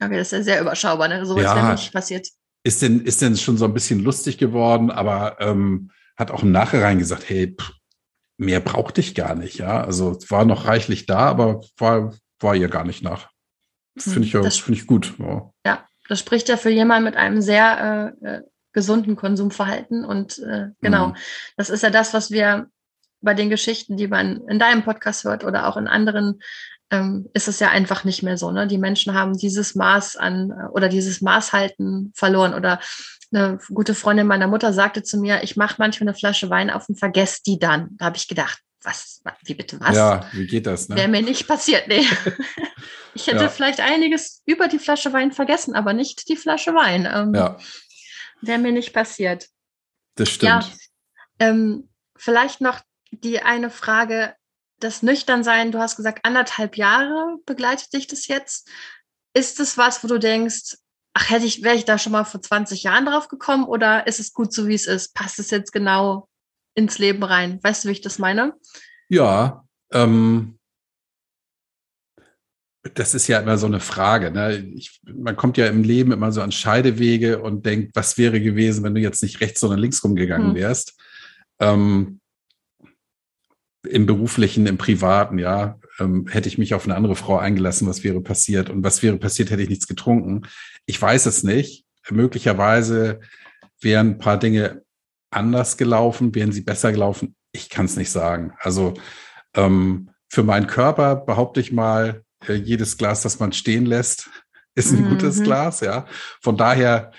Okay, 0.00 0.16
das 0.16 0.28
ist 0.28 0.32
ja 0.32 0.42
sehr 0.42 0.60
überschaubar, 0.60 1.08
ne? 1.08 1.26
So 1.26 1.36
ja, 1.40 1.56
wäre 1.56 1.72
nicht 1.72 1.92
passiert 1.92 2.28
ist 2.66 2.82
denn, 2.82 3.00
ist 3.00 3.22
denn 3.22 3.36
schon 3.36 3.56
so 3.56 3.64
ein 3.64 3.74
bisschen 3.74 4.00
lustig 4.00 4.38
geworden, 4.38 4.90
aber 4.90 5.36
ähm, 5.38 5.92
hat 6.16 6.32
auch 6.32 6.42
im 6.42 6.50
Nachhinein 6.50 6.98
gesagt, 6.98 7.28
hey, 7.28 7.54
pff, 7.56 7.72
mehr 8.38 8.58
brauchte 8.58 9.00
ich 9.00 9.14
gar 9.14 9.36
nicht, 9.36 9.58
ja. 9.58 9.84
Also 9.84 10.10
es 10.10 10.30
war 10.32 10.44
noch 10.44 10.66
reichlich 10.66 11.06
da, 11.06 11.18
aber 11.18 11.60
war, 11.78 12.12
war 12.40 12.56
ihr 12.56 12.68
gar 12.68 12.84
nicht 12.84 13.04
nach. 13.04 13.30
Finde 13.96 14.26
ich, 14.26 14.32
ja, 14.32 14.42
finde 14.50 14.80
ich 14.80 14.86
gut. 14.86 15.14
Ja. 15.18 15.50
ja. 15.64 15.86
das 16.08 16.18
spricht 16.18 16.48
ja 16.48 16.56
für 16.56 16.70
jemanden 16.70 17.04
mit 17.04 17.16
einem 17.16 17.40
sehr 17.40 18.14
äh, 18.22 18.26
äh, 18.26 18.42
gesunden 18.72 19.14
Konsumverhalten. 19.14 20.04
Und 20.04 20.38
äh, 20.40 20.70
genau, 20.80 21.08
mhm. 21.08 21.16
das 21.56 21.70
ist 21.70 21.84
ja 21.84 21.90
das, 21.90 22.14
was 22.14 22.32
wir 22.32 22.66
bei 23.20 23.32
den 23.32 23.48
Geschichten, 23.48 23.96
die 23.96 24.08
man 24.08 24.42
in 24.48 24.58
deinem 24.58 24.82
Podcast 24.82 25.24
hört 25.24 25.44
oder 25.44 25.68
auch 25.68 25.76
in 25.76 25.86
anderen 25.86 26.40
ähm, 26.90 27.28
ist 27.34 27.48
es 27.48 27.60
ja 27.60 27.70
einfach 27.70 28.04
nicht 28.04 28.22
mehr 28.22 28.38
so. 28.38 28.50
Ne? 28.50 28.66
Die 28.66 28.78
Menschen 28.78 29.14
haben 29.14 29.36
dieses 29.36 29.74
Maß 29.74 30.16
an 30.16 30.52
oder 30.72 30.88
dieses 30.88 31.20
Maßhalten 31.20 32.12
verloren. 32.14 32.54
Oder 32.54 32.80
eine 33.32 33.58
gute 33.72 33.94
Freundin 33.94 34.26
meiner 34.26 34.46
Mutter 34.46 34.72
sagte 34.72 35.02
zu 35.02 35.18
mir, 35.18 35.42
ich 35.42 35.56
mache 35.56 35.76
manchmal 35.78 36.08
eine 36.08 36.16
Flasche 36.16 36.48
Wein 36.50 36.70
auf 36.70 36.88
und 36.88 36.98
vergesse 36.98 37.42
die 37.44 37.58
dann. 37.58 37.96
Da 37.98 38.06
habe 38.06 38.16
ich 38.16 38.28
gedacht, 38.28 38.60
was, 38.82 39.20
wie 39.44 39.54
bitte 39.54 39.80
was? 39.80 39.96
Ja, 39.96 40.26
wie 40.32 40.46
geht 40.46 40.66
das? 40.66 40.88
Ne? 40.88 40.96
Wäre 40.96 41.08
mir 41.08 41.22
nicht 41.22 41.48
passiert, 41.48 41.88
nee. 41.88 42.06
ich 43.14 43.26
hätte 43.26 43.44
ja. 43.44 43.48
vielleicht 43.48 43.80
einiges 43.80 44.42
über 44.46 44.68
die 44.68 44.78
Flasche 44.78 45.12
Wein 45.12 45.32
vergessen, 45.32 45.74
aber 45.74 45.92
nicht 45.92 46.28
die 46.28 46.36
Flasche 46.36 46.72
Wein. 46.72 47.08
Ähm, 47.12 47.34
ja. 47.34 47.58
Wäre 48.42 48.60
mir 48.60 48.72
nicht 48.72 48.92
passiert. 48.92 49.48
Das 50.14 50.30
stimmt. 50.30 50.50
Ja, 50.50 50.70
ähm, 51.40 51.88
vielleicht 52.16 52.60
noch 52.60 52.80
die 53.10 53.40
eine 53.42 53.70
Frage, 53.70 54.34
das 54.78 55.02
Nüchternsein, 55.02 55.72
du 55.72 55.78
hast 55.78 55.96
gesagt, 55.96 56.24
anderthalb 56.24 56.76
Jahre 56.76 57.38
begleitet 57.46 57.92
dich 57.92 58.06
das 58.06 58.26
jetzt. 58.26 58.68
Ist 59.34 59.60
es 59.60 59.78
was, 59.78 60.02
wo 60.02 60.08
du 60.08 60.18
denkst, 60.18 60.76
ach, 61.14 61.30
hätte 61.30 61.46
ich, 61.46 61.62
wäre 61.62 61.76
ich 61.76 61.84
da 61.84 61.98
schon 61.98 62.12
mal 62.12 62.24
vor 62.24 62.42
20 62.42 62.82
Jahren 62.82 63.06
drauf 63.06 63.28
gekommen 63.28 63.64
oder 63.64 64.06
ist 64.06 64.20
es 64.20 64.32
gut 64.32 64.52
so, 64.52 64.68
wie 64.68 64.74
es 64.74 64.86
ist? 64.86 65.14
Passt 65.14 65.38
es 65.38 65.50
jetzt 65.50 65.72
genau 65.72 66.28
ins 66.74 66.98
Leben 66.98 67.22
rein? 67.22 67.58
Weißt 67.62 67.84
du, 67.84 67.88
wie 67.88 67.92
ich 67.92 68.00
das 68.02 68.18
meine? 68.18 68.54
Ja, 69.08 69.64
ähm, 69.92 70.58
das 72.94 73.14
ist 73.14 73.26
ja 73.28 73.40
immer 73.40 73.58
so 73.58 73.66
eine 73.66 73.80
Frage. 73.80 74.30
Ne? 74.30 74.58
Ich, 74.74 75.00
man 75.02 75.36
kommt 75.36 75.56
ja 75.56 75.66
im 75.66 75.82
Leben 75.82 76.12
immer 76.12 76.32
so 76.32 76.42
an 76.42 76.52
Scheidewege 76.52 77.40
und 77.40 77.66
denkt, 77.66 77.96
was 77.96 78.18
wäre 78.18 78.40
gewesen, 78.40 78.84
wenn 78.84 78.94
du 78.94 79.00
jetzt 79.00 79.22
nicht 79.22 79.40
rechts, 79.40 79.60
sondern 79.60 79.80
links 79.80 80.04
rumgegangen 80.04 80.48
hm. 80.48 80.54
wärst. 80.54 80.96
Ähm, 81.60 82.20
Im 83.86 84.06
beruflichen, 84.06 84.66
im 84.66 84.78
privaten, 84.78 85.38
ja, 85.38 85.78
ähm, 85.98 86.26
hätte 86.28 86.48
ich 86.48 86.58
mich 86.58 86.74
auf 86.74 86.84
eine 86.84 86.94
andere 86.94 87.16
Frau 87.16 87.38
eingelassen, 87.38 87.88
was 87.88 88.04
wäre 88.04 88.20
passiert? 88.20 88.70
Und 88.70 88.84
was 88.84 89.02
wäre 89.02 89.16
passiert, 89.16 89.50
hätte 89.50 89.62
ich 89.62 89.68
nichts 89.68 89.86
getrunken? 89.86 90.46
Ich 90.86 91.00
weiß 91.00 91.26
es 91.26 91.42
nicht. 91.42 91.84
Möglicherweise 92.10 93.20
wären 93.80 94.10
ein 94.10 94.18
paar 94.18 94.38
Dinge 94.38 94.82
anders 95.30 95.76
gelaufen, 95.76 96.34
wären 96.34 96.52
sie 96.52 96.62
besser 96.62 96.92
gelaufen. 96.92 97.34
Ich 97.52 97.68
kann 97.68 97.86
es 97.86 97.96
nicht 97.96 98.10
sagen. 98.10 98.52
Also 98.60 98.94
ähm, 99.54 100.10
für 100.28 100.42
meinen 100.42 100.66
Körper 100.66 101.16
behaupte 101.16 101.60
ich 101.60 101.72
mal, 101.72 102.22
äh, 102.46 102.54
jedes 102.54 102.96
Glas, 102.96 103.22
das 103.22 103.38
man 103.40 103.52
stehen 103.52 103.86
lässt, 103.86 104.30
ist 104.74 104.92
ein 104.92 105.04
mhm. 105.04 105.10
gutes 105.10 105.42
Glas, 105.42 105.80
ja. 105.80 106.06
Von 106.42 106.56
daher, 106.56 107.12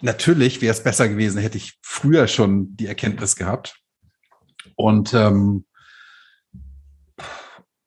natürlich 0.00 0.60
wäre 0.60 0.72
es 0.72 0.82
besser 0.82 1.08
gewesen, 1.08 1.40
hätte 1.40 1.58
ich 1.58 1.78
früher 1.82 2.26
schon 2.26 2.76
die 2.76 2.86
Erkenntnis 2.86 3.36
gehabt. 3.36 3.80
Und 4.74 5.14
ähm, 5.14 5.64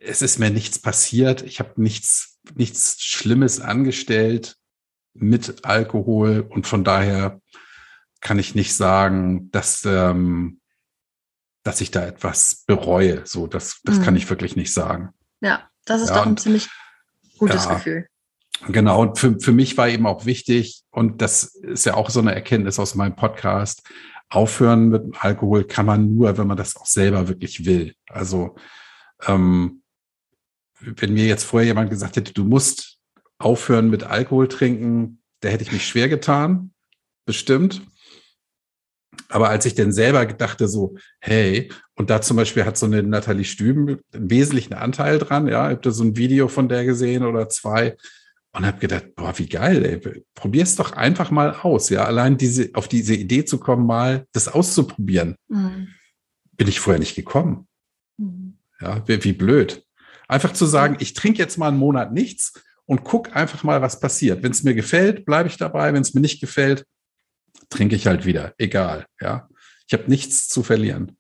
es 0.04 0.22
ist 0.22 0.40
mir 0.40 0.50
nichts 0.50 0.80
passiert. 0.80 1.42
Ich 1.44 1.60
habe 1.60 1.82
nichts, 1.82 2.40
nichts 2.56 3.02
Schlimmes 3.02 3.60
angestellt 3.60 4.58
mit 5.14 5.66
Alkohol 5.66 6.46
und 6.50 6.68
von 6.68 6.84
daher 6.84 7.42
kann 8.20 8.40
ich 8.40 8.56
nicht 8.56 8.74
sagen, 8.74 9.52
dass, 9.52 9.84
ähm, 9.86 10.60
dass 11.64 11.82
ich 11.82 11.92
da 11.92 12.06
etwas 12.06 12.64
bereue. 12.66 13.26
So, 13.26 13.48
das, 13.48 13.82
das 13.84 14.00
mhm. 14.00 14.04
kann 14.04 14.16
ich 14.16 14.30
wirklich 14.30 14.56
nicht 14.56 14.74
sagen. 14.74 15.10
Ja, 15.42 15.70
das 15.86 16.02
ist 16.02 16.10
ja, 16.10 16.16
doch 16.16 16.26
ein 16.26 16.38
ziemlich 16.38 16.70
gutes 17.38 17.66
ja, 17.66 17.76
Gefühl. 17.76 18.08
Genau, 18.68 19.02
und 19.02 19.18
für, 19.18 19.40
für 19.40 19.52
mich 19.52 19.78
war 19.78 19.90
eben 19.90 20.06
auch 20.06 20.26
wichtig, 20.26 20.84
und 20.92 21.22
das 21.22 21.44
ist 21.44 21.86
ja 21.86 21.96
auch 21.96 22.12
so 22.12 22.20
eine 22.20 22.36
Erkenntnis 22.36 22.78
aus 22.78 22.94
meinem 22.94 23.16
Podcast, 23.16 23.84
aufhören 24.30 24.90
mit 24.90 25.04
Alkohol 25.20 25.66
kann 25.66 25.86
man 25.86 26.16
nur, 26.16 26.38
wenn 26.38 26.48
man 26.48 26.58
das 26.58 26.78
auch 26.78 26.86
selber 26.86 27.28
wirklich 27.28 27.66
will. 27.66 27.96
Also 28.08 28.56
ähm, 29.26 29.81
wenn 30.82 31.14
mir 31.14 31.26
jetzt 31.26 31.44
vorher 31.44 31.68
jemand 31.68 31.90
gesagt 31.90 32.16
hätte, 32.16 32.34
du 32.34 32.44
musst 32.44 33.00
aufhören 33.38 33.90
mit 33.90 34.04
Alkohol 34.04 34.48
trinken, 34.48 35.22
da 35.42 35.50
hätte 35.50 35.64
ich 35.64 35.72
mich 35.72 35.88
schwer 35.88 36.10
getan, 36.10 36.74
bestimmt. 37.26 37.82
Aber 39.30 39.50
als 39.50 39.66
ich 39.66 39.76
dann 39.76 39.92
selber 39.92 40.26
dachte 40.26 40.68
so, 40.68 40.96
hey, 41.20 41.72
und 41.96 42.10
da 42.10 42.22
zum 42.22 42.38
Beispiel 42.38 42.66
hat 42.66 42.78
so 42.78 42.86
eine 42.86 43.04
Nathalie 43.04 43.46
Stüben 43.46 44.00
einen 44.14 44.30
wesentlichen 44.30 44.74
Anteil 44.74 45.20
dran, 45.20 45.48
ja, 45.48 45.68
ich 45.68 45.76
habe 45.76 45.82
da 45.82 45.92
so 45.92 46.04
ein 46.04 46.18
Video 46.18 46.48
von 46.48 46.70
der 46.70 46.86
gesehen 46.86 47.24
oder 47.24 47.50
zwei 47.50 47.98
und 48.54 48.66
habe 48.66 48.80
gedacht, 48.80 49.16
boah, 49.16 49.38
wie 49.38 49.48
geil, 49.48 49.86
ey, 49.86 50.24
probier's 50.36 50.76
doch 50.76 50.92
einfach 50.94 51.32
mal 51.32 51.54
aus, 51.54 51.90
ja, 51.90 52.04
allein 52.04 52.38
diese, 52.38 52.70
auf 52.74 52.88
diese 52.88 53.16
Idee 53.16 53.46
zu 53.46 53.60
kommen, 53.60 53.86
mal 53.86 54.28
das 54.34 54.48
auszuprobieren, 54.48 55.36
mhm. 55.48 55.88
bin 56.58 56.68
ich 56.68 56.80
vorher 56.80 57.00
nicht 57.00 57.16
gekommen. 57.16 57.68
Mhm. 58.18 58.58
Ja, 58.80 59.08
wie, 59.08 59.24
wie 59.24 59.34
blöd. 59.34 59.86
Einfach 60.32 60.54
zu 60.54 60.66
sagen, 60.66 60.96
ich 61.02 61.14
trinke 61.14 61.40
jetzt 61.40 61.58
mal 61.58 61.68
einen 61.68 61.78
Monat 61.78 62.14
nichts 62.14 62.54
und 62.86 63.04
guck 63.04 63.36
einfach 63.36 63.64
mal, 63.64 63.82
was 63.82 64.00
passiert. 64.00 64.44
Wenn 64.44 64.54
es 64.54 64.64
mir 64.64 64.74
gefällt, 64.74 65.26
bleibe 65.26 65.50
ich 65.50 65.58
dabei. 65.58 65.94
Wenn 65.94 66.04
es 66.04 66.14
mir 66.14 66.22
nicht 66.22 66.40
gefällt, 66.40 66.86
trinke 67.70 67.98
ich 67.98 68.08
halt 68.08 68.24
wieder. 68.24 68.54
Egal. 68.58 69.06
Ja, 69.20 69.50
ich 69.88 69.94
habe 69.94 70.10
nichts 70.10 70.48
zu 70.48 70.64
verlieren. 70.64 71.18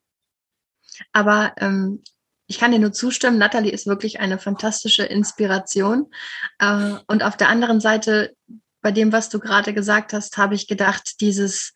Aber 1.12 1.52
ähm, 1.58 2.02
ich 2.47 2.58
kann 2.58 2.71
dir 2.71 2.80
nur 2.80 2.93
zustimmen. 2.93 3.38
Natalie 3.38 3.74
ist 3.74 3.86
wirklich 3.86 4.21
eine 4.21 4.39
fantastische 4.39 5.04
Inspiration. 5.04 6.10
Äh, 6.60 6.93
und 7.08 7.21
auf 7.21 7.36
der 7.36 7.50
anderen 7.50 7.82
Seite, 7.82 8.34
bei 8.82 8.93
dem, 8.93 9.12
was 9.12 9.28
du 9.28 9.39
gerade 9.39 9.74
gesagt 9.74 10.13
hast, 10.13 10.38
habe 10.38 10.56
ich 10.56 10.69
gedacht, 10.69 11.19
dieses 11.19 11.74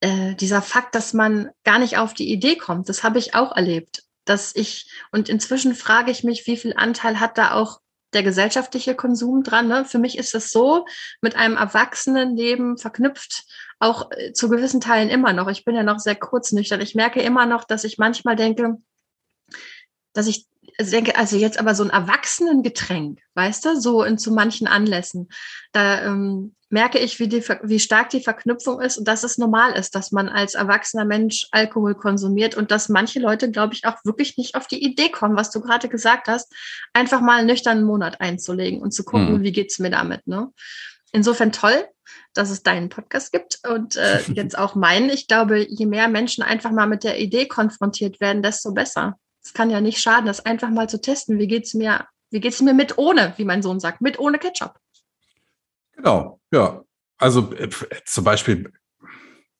äh, 0.00 0.34
dieser 0.36 0.62
Fakt, 0.62 0.94
dass 0.94 1.12
man 1.12 1.50
gar 1.64 1.78
nicht 1.78 1.98
auf 1.98 2.14
die 2.14 2.32
Idee 2.32 2.56
kommt, 2.56 2.88
das 2.88 3.02
habe 3.02 3.18
ich 3.18 3.34
auch 3.34 3.54
erlebt 3.54 4.07
dass 4.28 4.54
ich, 4.54 4.90
und 5.12 5.28
inzwischen 5.28 5.74
frage 5.74 6.10
ich 6.10 6.24
mich, 6.24 6.46
wie 6.46 6.56
viel 6.56 6.74
Anteil 6.76 7.20
hat 7.20 7.38
da 7.38 7.52
auch 7.52 7.80
der 8.14 8.22
gesellschaftliche 8.22 8.94
Konsum 8.94 9.42
dran. 9.42 9.68
Ne? 9.68 9.84
Für 9.84 9.98
mich 9.98 10.16
ist 10.16 10.34
es 10.34 10.50
so 10.50 10.86
mit 11.20 11.36
einem 11.36 11.56
Erwachsenenleben 11.56 12.78
verknüpft, 12.78 13.44
auch 13.78 14.10
äh, 14.10 14.32
zu 14.32 14.48
gewissen 14.48 14.80
Teilen 14.80 15.10
immer 15.10 15.32
noch. 15.32 15.48
Ich 15.48 15.64
bin 15.64 15.74
ja 15.74 15.82
noch 15.82 15.98
sehr 15.98 16.14
kurznüchtern. 16.14 16.80
Ich 16.80 16.94
merke 16.94 17.20
immer 17.20 17.46
noch, 17.46 17.64
dass 17.64 17.84
ich 17.84 17.98
manchmal 17.98 18.36
denke, 18.36 18.78
dass 20.12 20.26
ich 20.26 20.46
denke, 20.80 21.16
also 21.16 21.36
jetzt 21.36 21.58
aber 21.58 21.74
so 21.74 21.82
ein 21.82 21.90
Erwachsenengetränk, 21.90 23.20
weißt 23.34 23.64
du, 23.64 23.80
so 23.80 24.04
in 24.04 24.18
zu 24.18 24.32
manchen 24.32 24.68
Anlässen, 24.68 25.28
da 25.72 26.02
ähm, 26.04 26.54
merke 26.70 26.98
ich, 26.98 27.18
wie, 27.18 27.28
die, 27.28 27.42
wie 27.62 27.80
stark 27.80 28.10
die 28.10 28.20
Verknüpfung 28.20 28.80
ist 28.80 28.98
und 28.98 29.08
dass 29.08 29.24
es 29.24 29.38
normal 29.38 29.72
ist, 29.72 29.94
dass 29.94 30.12
man 30.12 30.28
als 30.28 30.54
erwachsener 30.54 31.04
Mensch 31.04 31.48
Alkohol 31.50 31.94
konsumiert 31.94 32.56
und 32.56 32.70
dass 32.70 32.88
manche 32.88 33.20
Leute, 33.20 33.50
glaube 33.50 33.74
ich, 33.74 33.86
auch 33.86 33.96
wirklich 34.04 34.36
nicht 34.36 34.54
auf 34.54 34.66
die 34.66 34.82
Idee 34.84 35.08
kommen, 35.08 35.36
was 35.36 35.50
du 35.50 35.60
gerade 35.60 35.88
gesagt 35.88 36.28
hast, 36.28 36.52
einfach 36.92 37.20
mal 37.20 37.38
einen 37.38 37.46
nüchternen 37.46 37.84
Monat 37.84 38.20
einzulegen 38.20 38.80
und 38.80 38.92
zu 38.92 39.04
gucken, 39.04 39.38
mhm. 39.38 39.42
wie 39.42 39.52
geht's 39.52 39.78
mir 39.78 39.90
damit. 39.90 40.26
Ne? 40.26 40.52
Insofern 41.12 41.52
toll, 41.52 41.86
dass 42.34 42.50
es 42.50 42.62
deinen 42.62 42.90
Podcast 42.90 43.32
gibt 43.32 43.60
und 43.66 43.96
äh, 43.96 44.20
jetzt 44.34 44.58
auch 44.58 44.74
meinen. 44.74 45.08
Ich 45.08 45.26
glaube, 45.26 45.66
je 45.68 45.86
mehr 45.86 46.08
Menschen 46.08 46.44
einfach 46.44 46.70
mal 46.70 46.86
mit 46.86 47.02
der 47.02 47.18
Idee 47.18 47.46
konfrontiert 47.46 48.20
werden, 48.20 48.42
desto 48.42 48.72
besser. 48.72 49.18
Es 49.48 49.54
kann 49.54 49.70
ja 49.70 49.80
nicht 49.80 49.98
schaden, 49.98 50.26
das 50.26 50.44
einfach 50.44 50.68
mal 50.68 50.90
zu 50.90 51.00
testen. 51.00 51.38
Wie 51.38 51.46
geht's 51.46 51.72
mir, 51.72 52.06
wie 52.28 52.40
geht's 52.40 52.60
mir 52.60 52.74
mit 52.74 52.98
ohne, 52.98 53.32
wie 53.38 53.46
mein 53.46 53.62
Sohn 53.62 53.80
sagt, 53.80 54.02
mit 54.02 54.18
ohne 54.18 54.38
Ketchup? 54.38 54.74
Genau, 55.92 56.38
ja. 56.52 56.84
Also 57.16 57.50
äh, 57.54 57.70
zum 58.04 58.24
Beispiel 58.24 58.70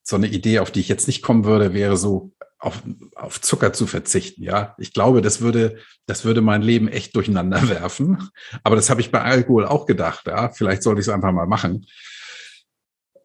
so 0.02 0.16
eine 0.16 0.26
Idee, 0.26 0.58
auf 0.58 0.70
die 0.70 0.80
ich 0.80 0.88
jetzt 0.88 1.06
nicht 1.06 1.22
kommen 1.22 1.46
würde, 1.46 1.72
wäre 1.72 1.96
so 1.96 2.32
auf, 2.58 2.82
auf 3.14 3.40
Zucker 3.40 3.72
zu 3.72 3.86
verzichten. 3.86 4.42
Ja, 4.42 4.74
ich 4.76 4.92
glaube, 4.92 5.22
das 5.22 5.40
würde, 5.40 5.78
das 6.04 6.26
würde 6.26 6.42
mein 6.42 6.60
Leben 6.60 6.88
echt 6.88 7.16
durcheinander 7.16 7.66
werfen. 7.70 8.30
Aber 8.64 8.76
das 8.76 8.90
habe 8.90 9.00
ich 9.00 9.10
bei 9.10 9.22
Alkohol 9.22 9.64
auch 9.64 9.86
gedacht. 9.86 10.26
Ja, 10.26 10.50
vielleicht 10.50 10.82
sollte 10.82 11.00
ich 11.00 11.06
es 11.06 11.12
einfach 11.14 11.32
mal 11.32 11.46
machen 11.46 11.86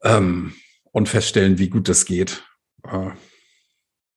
ähm, 0.04 0.54
und 0.94 1.10
feststellen, 1.10 1.60
wie 1.60 1.68
gut 1.68 1.90
das 1.90 2.06
geht. 2.06 2.46
Äh, 2.86 3.10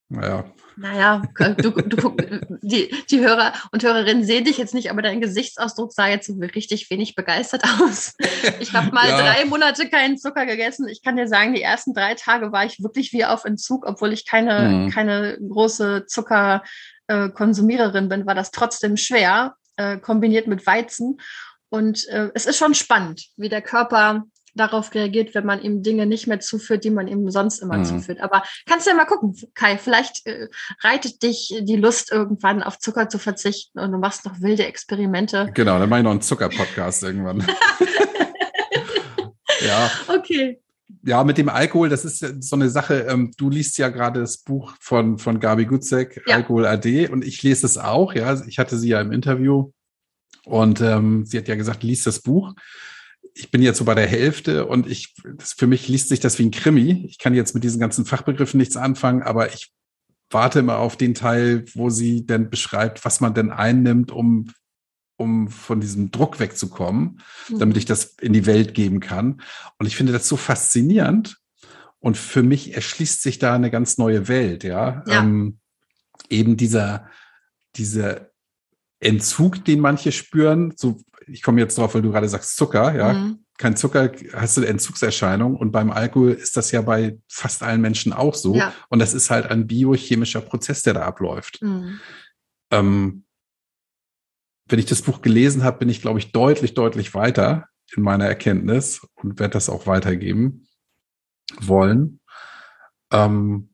naja, 0.09 0.45
naja, 0.79 1.23
du, 1.57 1.71
du, 1.71 2.17
die, 2.61 2.95
die 3.11 3.21
Hörer 3.21 3.55
und 3.73 3.83
Hörerinnen 3.83 4.25
sehen 4.25 4.45
dich 4.45 4.59
jetzt 4.59 4.75
nicht, 4.75 4.91
aber 4.91 5.01
dein 5.01 5.23
Gesichtsausdruck 5.23 5.91
sah 5.93 6.07
jetzt 6.07 6.29
richtig 6.29 6.91
wenig 6.91 7.15
begeistert 7.15 7.65
aus. 7.81 8.15
Ich 8.61 8.75
habe 8.75 8.93
mal 8.93 9.09
ja. 9.09 9.17
drei 9.19 9.47
Monate 9.47 9.89
keinen 9.89 10.19
Zucker 10.19 10.45
gegessen. 10.45 10.87
Ich 10.89 11.03
kann 11.03 11.17
dir 11.17 11.29
sagen, 11.29 11.55
die 11.55 11.63
ersten 11.63 11.95
drei 11.95 12.15
Tage 12.15 12.53
war 12.53 12.67
ich 12.67 12.83
wirklich 12.83 13.15
wie 13.15 13.25
auf 13.25 13.47
Entzug, 13.47 13.87
obwohl 13.87 14.13
ich 14.13 14.27
keine, 14.27 14.69
mhm. 14.69 14.91
keine 14.91 15.39
große 15.41 16.05
Zuckerkonsumiererin 16.07 18.05
äh, 18.05 18.09
bin, 18.09 18.27
war 18.27 18.35
das 18.35 18.51
trotzdem 18.51 18.99
schwer, 18.99 19.55
äh, 19.77 19.97
kombiniert 19.97 20.47
mit 20.47 20.67
Weizen. 20.67 21.19
Und 21.71 22.07
äh, 22.09 22.31
es 22.35 22.45
ist 22.45 22.59
schon 22.59 22.75
spannend, 22.75 23.29
wie 23.39 23.49
der 23.49 23.63
Körper 23.63 24.25
darauf 24.57 24.95
reagiert, 24.95 25.35
wenn 25.35 25.47
man 25.47 25.63
ihm 25.63 25.83
Dinge 25.83 26.07
nicht 26.07 26.27
mehr 26.27 26.41
zuführt, 26.41 26.85
die 26.85 26.91
man 26.91 27.09
ihm 27.09 27.31
sonst 27.31 27.61
immer 27.61 27.79
mhm. 27.79 27.85
zuführt. 27.85 28.21
Aber 28.21 28.43
kannst 28.67 28.87
du 28.87 28.91
ja 28.91 28.97
mal 28.97 29.05
gucken, 29.05 29.37
Kai, 29.55 29.79
vielleicht 29.79 30.27
äh, 30.27 30.49
reitet 30.83 31.23
dich 31.23 31.55
die 31.63 31.77
Lust 31.77 32.11
irgendwann 32.11 32.63
auf 32.63 32.79
Zucker 32.79 33.09
zu 33.09 33.19
verzichten 33.19 33.79
und 33.79 33.93
du 33.93 33.99
machst 33.99 34.25
noch 34.25 34.41
wilde 34.41 34.67
Experimente. 34.67 35.51
Genau, 35.55 35.79
dann 35.79 35.89
mache 35.89 36.01
ich 36.01 36.05
noch 36.05 36.11
einen 36.11 36.23
Zucker-Podcast 36.23 37.03
irgendwann. 37.03 37.47
ja. 39.67 39.91
Okay. 40.09 40.61
Ja, 41.03 41.23
mit 41.23 41.39
dem 41.39 41.49
Alkohol, 41.49 41.89
das 41.89 42.05
ist 42.05 42.19
so 42.43 42.57
eine 42.57 42.69
Sache. 42.69 43.07
Ähm, 43.09 43.33
du 43.37 43.49
liest 43.51 43.79
ja 43.79 43.89
gerade 43.91 44.21
das 44.21 44.39
Buch 44.39 44.75
von, 44.81 45.19
von 45.19 45.39
Gabi 45.39 45.67
Gutzek, 45.67 46.23
ja. 46.27 46.37
Alkohol 46.37 46.67
AD, 46.67 47.09
und 47.09 47.25
ich 47.25 47.43
lese 47.43 47.67
es 47.67 47.79
auch. 47.79 48.15
Ja, 48.15 48.41
ich 48.47 48.59
hatte 48.59 48.77
sie 48.77 48.89
ja 48.89 49.01
im 49.01 49.13
Interview 49.13 49.71
und 50.45 50.81
ähm, 50.81 51.25
sie 51.25 51.39
hat 51.39 51.49
ja 51.49 51.55
gesagt, 51.55 51.83
lies 51.83 52.05
das 52.05 52.21
Buch 52.21 52.55
ich 53.39 53.51
bin 53.51 53.61
jetzt 53.61 53.77
so 53.77 53.85
bei 53.85 53.95
der 53.95 54.07
Hälfte 54.07 54.65
und 54.65 54.87
ich, 54.87 55.15
für 55.39 55.67
mich 55.67 55.89
liest 55.89 56.09
sich 56.09 56.21
das 56.21 56.39
wie 56.39 56.47
ein 56.47 56.51
Krimi. 56.51 57.05
Ich 57.07 57.19
kann 57.19 57.35
jetzt 57.35 57.55
mit 57.55 57.65
diesen 57.65 57.79
ganzen 57.79 58.07
Fachbegriffen 58.07 58.57
nichts 58.57 58.79
anfangen, 58.79 59.23
aber 59.23 59.53
ich 59.53 59.73
warte 60.31 60.61
immer 60.61 60.79
auf 60.79 60.97
den 60.97 61.13
Teil, 61.13 61.67
wo 61.75 61.91
sie 61.91 62.25
denn 62.25 62.49
beschreibt, 62.49 63.05
was 63.05 63.21
man 63.21 63.35
denn 63.35 63.51
einnimmt, 63.51 64.11
um, 64.11 64.51
um 65.19 65.49
von 65.49 65.81
diesem 65.81 66.11
Druck 66.11 66.41
wegzukommen, 66.41 67.21
mhm. 67.51 67.59
damit 67.59 67.77
ich 67.77 67.85
das 67.85 68.17
in 68.21 68.33
die 68.33 68.47
Welt 68.47 68.73
geben 68.73 69.01
kann. 69.01 69.43
Und 69.79 69.85
ich 69.85 69.97
finde 69.97 70.15
das 70.15 70.27
so 70.27 70.39
faszinierend. 70.39 71.37
Und 71.99 72.17
für 72.17 72.43
mich 72.43 72.75
erschließt 72.75 73.23
sich 73.23 73.39
da 73.39 73.55
eine 73.55 73.71
ganz 73.71 73.99
neue 73.99 74.29
Welt, 74.29 74.65
ja. 74.65 75.05
ja. 75.07 75.21
Ähm, 75.21 75.59
eben 76.31 76.57
dieser, 76.57 77.11
dieser 77.77 78.31
Entzug, 79.01 79.65
den 79.65 79.81
manche 79.81 80.13
spüren, 80.13 80.73
so 80.77 80.99
ich 81.27 81.43
komme 81.43 81.61
jetzt 81.61 81.77
drauf, 81.77 81.95
weil 81.95 82.03
du 82.03 82.13
gerade 82.13 82.29
sagst 82.29 82.57
Zucker, 82.57 82.95
ja. 82.95 83.13
Mhm. 83.13 83.41
Kein 83.59 83.77
Zucker, 83.77 84.13
hast 84.35 84.57
du 84.59 84.63
Entzugserscheinung 84.63 85.57
und 85.57 85.73
beim 85.73 85.91
Alkohol 85.91 86.33
ist 86.33 86.57
das 86.57 86.73
ja 86.73 86.83
bei 86.83 87.19
fast 87.27 87.63
allen 87.63 87.81
Menschen 87.81 88.13
auch 88.13 88.35
so. 88.35 88.55
Ja. 88.55 88.75
Und 88.91 88.99
das 88.99 89.15
ist 89.15 89.31
halt 89.31 89.47
ein 89.47 89.67
biochemischer 89.67 90.43
Prozess, 90.43 90.83
der 90.83 90.95
da 90.95 91.03
abläuft. 91.03 91.63
Mhm. 91.63 92.01
Ähm, 92.71 93.25
wenn 94.69 94.79
ich 94.79 94.87
das 94.87 95.03
Buch 95.03 95.23
gelesen 95.23 95.65
habe, 95.65 95.79
bin 95.79 95.89
ich, 95.89 96.03
glaube 96.03 96.19
ich, 96.19 96.33
deutlich, 96.33 96.75
deutlich 96.75 97.15
weiter 97.15 97.69
in 97.95 98.03
meiner 98.03 98.27
Erkenntnis 98.27 99.07
und 99.15 99.39
werde 99.39 99.53
das 99.53 99.69
auch 99.69 99.87
weitergeben 99.87 100.69
wollen. 101.61 102.21
Ähm, 103.11 103.71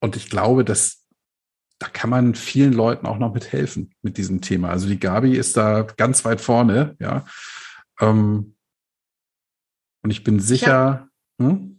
und 0.00 0.16
ich 0.16 0.30
glaube, 0.30 0.64
dass 0.64 1.01
da 1.82 1.88
kann 1.88 2.10
man 2.10 2.36
vielen 2.36 2.72
Leuten 2.72 3.06
auch 3.06 3.18
noch 3.18 3.34
mithelfen 3.34 3.90
mit 4.02 4.16
diesem 4.16 4.40
Thema. 4.40 4.70
Also 4.70 4.86
die 4.86 5.00
Gabi 5.00 5.36
ist 5.36 5.56
da 5.56 5.82
ganz 5.82 6.24
weit 6.24 6.40
vorne, 6.40 6.94
ja. 7.00 7.24
Ähm, 8.00 8.54
und 10.04 10.10
ich 10.10 10.22
bin 10.22 10.38
sicher. 10.38 11.08
Ich 11.38 11.44
hab, 11.44 11.50
hm? 11.50 11.71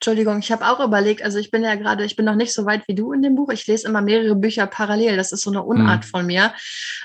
Entschuldigung, 0.00 0.38
ich 0.38 0.50
habe 0.50 0.66
auch 0.66 0.82
überlegt, 0.82 1.22
also 1.22 1.36
ich 1.36 1.50
bin 1.50 1.62
ja 1.62 1.74
gerade, 1.74 2.06
ich 2.06 2.16
bin 2.16 2.24
noch 2.24 2.34
nicht 2.34 2.54
so 2.54 2.64
weit 2.64 2.88
wie 2.88 2.94
du 2.94 3.12
in 3.12 3.20
dem 3.20 3.34
Buch. 3.34 3.50
Ich 3.50 3.66
lese 3.66 3.86
immer 3.86 4.00
mehrere 4.00 4.34
Bücher 4.34 4.66
parallel. 4.66 5.18
Das 5.18 5.30
ist 5.30 5.42
so 5.42 5.50
eine 5.50 5.62
Unart 5.62 6.04
hm. 6.04 6.10
von 6.10 6.24
mir. 6.24 6.54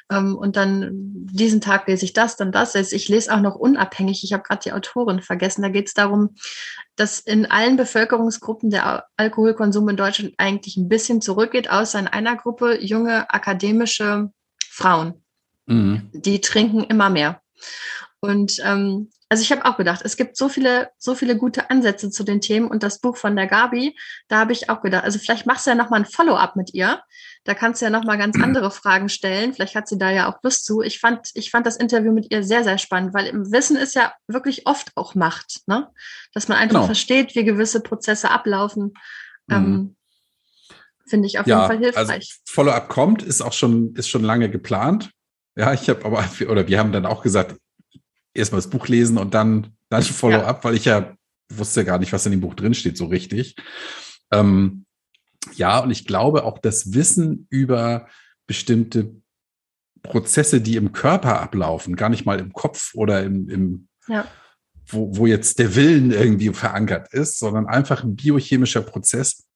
Ähm, 0.09 0.33
und 0.37 0.55
dann 0.55 0.91
diesen 0.93 1.59
Tag 1.59 1.89
lese 1.89 2.05
ich 2.05 2.13
das, 2.13 2.37
dann 2.37 2.53
das. 2.53 2.73
Also 2.73 2.95
ich 2.95 3.09
lese 3.09 3.35
auch 3.35 3.41
noch 3.41 3.55
unabhängig. 3.55 4.23
Ich 4.23 4.31
habe 4.31 4.43
gerade 4.43 4.61
die 4.63 4.71
Autorin 4.71 5.21
vergessen. 5.21 5.61
Da 5.61 5.67
geht 5.67 5.87
es 5.87 5.93
darum, 5.93 6.35
dass 6.95 7.19
in 7.19 7.45
allen 7.45 7.75
Bevölkerungsgruppen 7.75 8.69
der 8.69 9.03
Alkoholkonsum 9.17 9.89
in 9.89 9.97
Deutschland 9.97 10.33
eigentlich 10.37 10.77
ein 10.77 10.87
bisschen 10.87 11.19
zurückgeht, 11.19 11.69
außer 11.69 11.99
in 11.99 12.07
einer 12.07 12.37
Gruppe 12.37 12.81
junge 12.81 13.29
akademische 13.29 14.31
Frauen. 14.69 15.21
Mhm. 15.65 16.11
Die 16.13 16.39
trinken 16.39 16.85
immer 16.85 17.09
mehr. 17.09 17.41
Und 18.21 18.61
ähm, 18.63 19.09
also 19.27 19.41
ich 19.41 19.51
habe 19.51 19.65
auch 19.65 19.77
gedacht, 19.77 20.01
es 20.03 20.17
gibt 20.17 20.37
so 20.37 20.49
viele, 20.49 20.89
so 20.99 21.15
viele 21.15 21.35
gute 21.35 21.71
Ansätze 21.71 22.11
zu 22.11 22.23
den 22.23 22.41
Themen 22.41 22.67
und 22.67 22.83
das 22.83 22.99
Buch 22.99 23.17
von 23.17 23.35
der 23.35 23.47
Gabi, 23.47 23.97
da 24.27 24.37
habe 24.37 24.53
ich 24.53 24.69
auch 24.69 24.81
gedacht, 24.81 25.03
also 25.03 25.17
vielleicht 25.17 25.47
machst 25.47 25.65
du 25.65 25.71
ja 25.71 25.75
nochmal 25.75 26.01
ein 26.01 26.05
Follow-up 26.05 26.55
mit 26.55 26.73
ihr. 26.73 27.01
Da 27.43 27.55
kannst 27.55 27.81
du 27.81 27.85
ja 27.85 27.89
nochmal 27.89 28.19
ganz 28.19 28.35
andere 28.41 28.69
Fragen 28.69 29.09
stellen. 29.09 29.53
Vielleicht 29.53 29.75
hat 29.75 29.87
sie 29.87 29.97
da 29.97 30.11
ja 30.11 30.29
auch 30.29 30.43
Lust 30.43 30.65
zu. 30.65 30.81
Ich 30.81 30.99
fand, 30.99 31.31
ich 31.33 31.49
fand 31.49 31.65
das 31.65 31.77
Interview 31.77 32.11
mit 32.11 32.31
ihr 32.31 32.43
sehr, 32.43 32.63
sehr 32.63 32.77
spannend, 32.77 33.13
weil 33.15 33.25
im 33.25 33.51
Wissen 33.51 33.77
ist 33.77 33.95
ja 33.95 34.13
wirklich 34.27 34.67
oft 34.67 34.91
auch 34.95 35.15
Macht, 35.15 35.61
ne? 35.65 35.89
Dass 36.33 36.47
man 36.47 36.57
einfach 36.57 36.75
genau. 36.75 36.85
versteht, 36.85 37.35
wie 37.35 37.43
gewisse 37.43 37.81
Prozesse 37.81 38.29
ablaufen. 38.29 38.93
Ähm, 39.49 39.63
mhm. 39.63 39.73
Ähm, 39.73 39.95
Finde 41.07 41.27
ich 41.27 41.39
auf 41.39 41.45
ja, 41.45 41.57
jeden 41.57 41.67
Fall 41.67 41.77
hilfreich. 41.79 42.09
Also 42.09 42.41
Follow-up 42.47 42.89
kommt, 42.89 43.21
ist 43.21 43.41
auch 43.41 43.53
schon, 43.53 43.95
ist 43.95 44.09
schon 44.09 44.23
lange 44.23 44.49
geplant. 44.49 45.11
Ja, 45.55 45.73
ich 45.73 45.87
habe 45.89 46.03
aber, 46.05 46.27
oder 46.49 46.67
wir 46.67 46.79
haben 46.79 46.91
dann 46.91 47.05
auch 47.05 47.21
gesagt, 47.21 47.55
erstmal 48.35 48.61
das 48.61 48.69
Buch 48.69 48.87
lesen 48.87 49.17
und 49.17 49.33
dann, 49.33 49.75
dann 49.89 50.03
Follow-up, 50.03 50.57
ja. 50.57 50.63
weil 50.63 50.75
ich 50.75 50.85
ja 50.85 51.15
wusste 51.49 51.85
gar 51.85 51.99
nicht, 51.99 52.13
was 52.13 52.25
in 52.25 52.31
dem 52.31 52.41
Buch 52.41 52.53
drinsteht, 52.55 52.97
so 52.97 53.05
richtig. 53.05 53.55
Ähm, 54.31 54.85
ja, 55.55 55.79
und 55.79 55.91
ich 55.91 56.05
glaube 56.05 56.43
auch 56.43 56.59
das 56.59 56.93
Wissen 56.93 57.47
über 57.49 58.07
bestimmte 58.47 59.15
Prozesse, 60.01 60.61
die 60.61 60.75
im 60.75 60.91
Körper 60.91 61.41
ablaufen, 61.41 61.95
gar 61.95 62.09
nicht 62.09 62.25
mal 62.25 62.39
im 62.39 62.53
Kopf 62.53 62.93
oder 62.95 63.23
im, 63.23 63.49
im 63.49 63.87
ja. 64.07 64.27
wo, 64.87 65.15
wo 65.17 65.27
jetzt 65.27 65.59
der 65.59 65.75
Willen 65.75 66.11
irgendwie 66.11 66.53
verankert 66.53 67.13
ist, 67.13 67.39
sondern 67.39 67.67
einfach 67.67 68.03
ein 68.03 68.15
biochemischer 68.15 68.81
Prozess. 68.81 69.47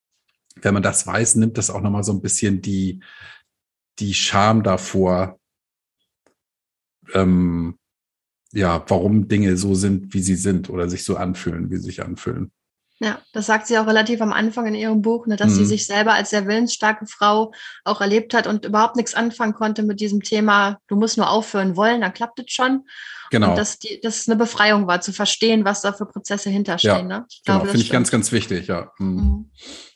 Wenn 0.55 0.73
man 0.73 0.83
das 0.83 1.05
weiß, 1.05 1.35
nimmt 1.35 1.57
das 1.57 1.69
auch 1.69 1.81
nochmal 1.81 2.03
so 2.03 2.11
ein 2.11 2.21
bisschen 2.21 2.61
die, 2.61 3.01
die 3.99 4.13
Scham 4.13 4.63
davor, 4.63 5.39
ähm, 7.13 7.77
ja, 8.51 8.83
warum 8.87 9.27
Dinge 9.27 9.57
so 9.57 9.75
sind, 9.75 10.13
wie 10.13 10.21
sie 10.21 10.35
sind 10.35 10.69
oder 10.69 10.89
sich 10.89 11.03
so 11.03 11.17
anfühlen, 11.17 11.69
wie 11.69 11.77
sie 11.77 11.83
sich 11.83 12.03
anfühlen. 12.03 12.51
Ja, 13.01 13.21
das 13.31 13.45
sagt 13.45 13.67
sie 13.67 13.77
auch 13.77 13.87
relativ 13.87 14.21
am 14.21 14.33
Anfang 14.33 14.67
in 14.67 14.75
ihrem 14.75 15.01
Buch, 15.01 15.25
ne, 15.25 15.37
dass 15.37 15.51
mhm. 15.53 15.55
sie 15.55 15.65
sich 15.65 15.85
selber 15.85 16.13
als 16.13 16.31
sehr 16.31 16.47
willensstarke 16.47 17.05
Frau 17.07 17.53
auch 17.85 18.01
erlebt 18.01 18.33
hat 18.33 18.45
und 18.45 18.65
überhaupt 18.65 18.97
nichts 18.97 19.13
anfangen 19.13 19.53
konnte 19.53 19.83
mit 19.83 20.01
diesem 20.01 20.21
Thema, 20.21 20.79
du 20.87 20.97
musst 20.97 21.17
nur 21.17 21.29
aufhören 21.29 21.77
wollen, 21.77 22.01
dann 22.01 22.13
klappt 22.13 22.39
es 22.39 22.51
schon. 22.51 22.85
Genau. 23.31 23.51
Und 23.51 23.57
dass 23.57 23.79
die, 23.79 23.99
dass 24.01 24.21
es 24.21 24.27
eine 24.27 24.35
Befreiung 24.35 24.87
war, 24.87 25.01
zu 25.01 25.13
verstehen, 25.13 25.65
was 25.65 25.81
da 25.81 25.93
für 25.93 26.05
Prozesse 26.05 26.49
hinterstehen. 26.49 27.09
Ja, 27.09 27.19
ne? 27.19 27.25
Ich 27.29 27.43
genau, 27.45 27.59
finde 27.61 27.77
ich 27.77 27.89
ganz, 27.89 28.11
ganz 28.11 28.31
wichtig, 28.31 28.67
ja. 28.67 28.91
Mhm. 28.97 29.15
mhm. 29.15 29.51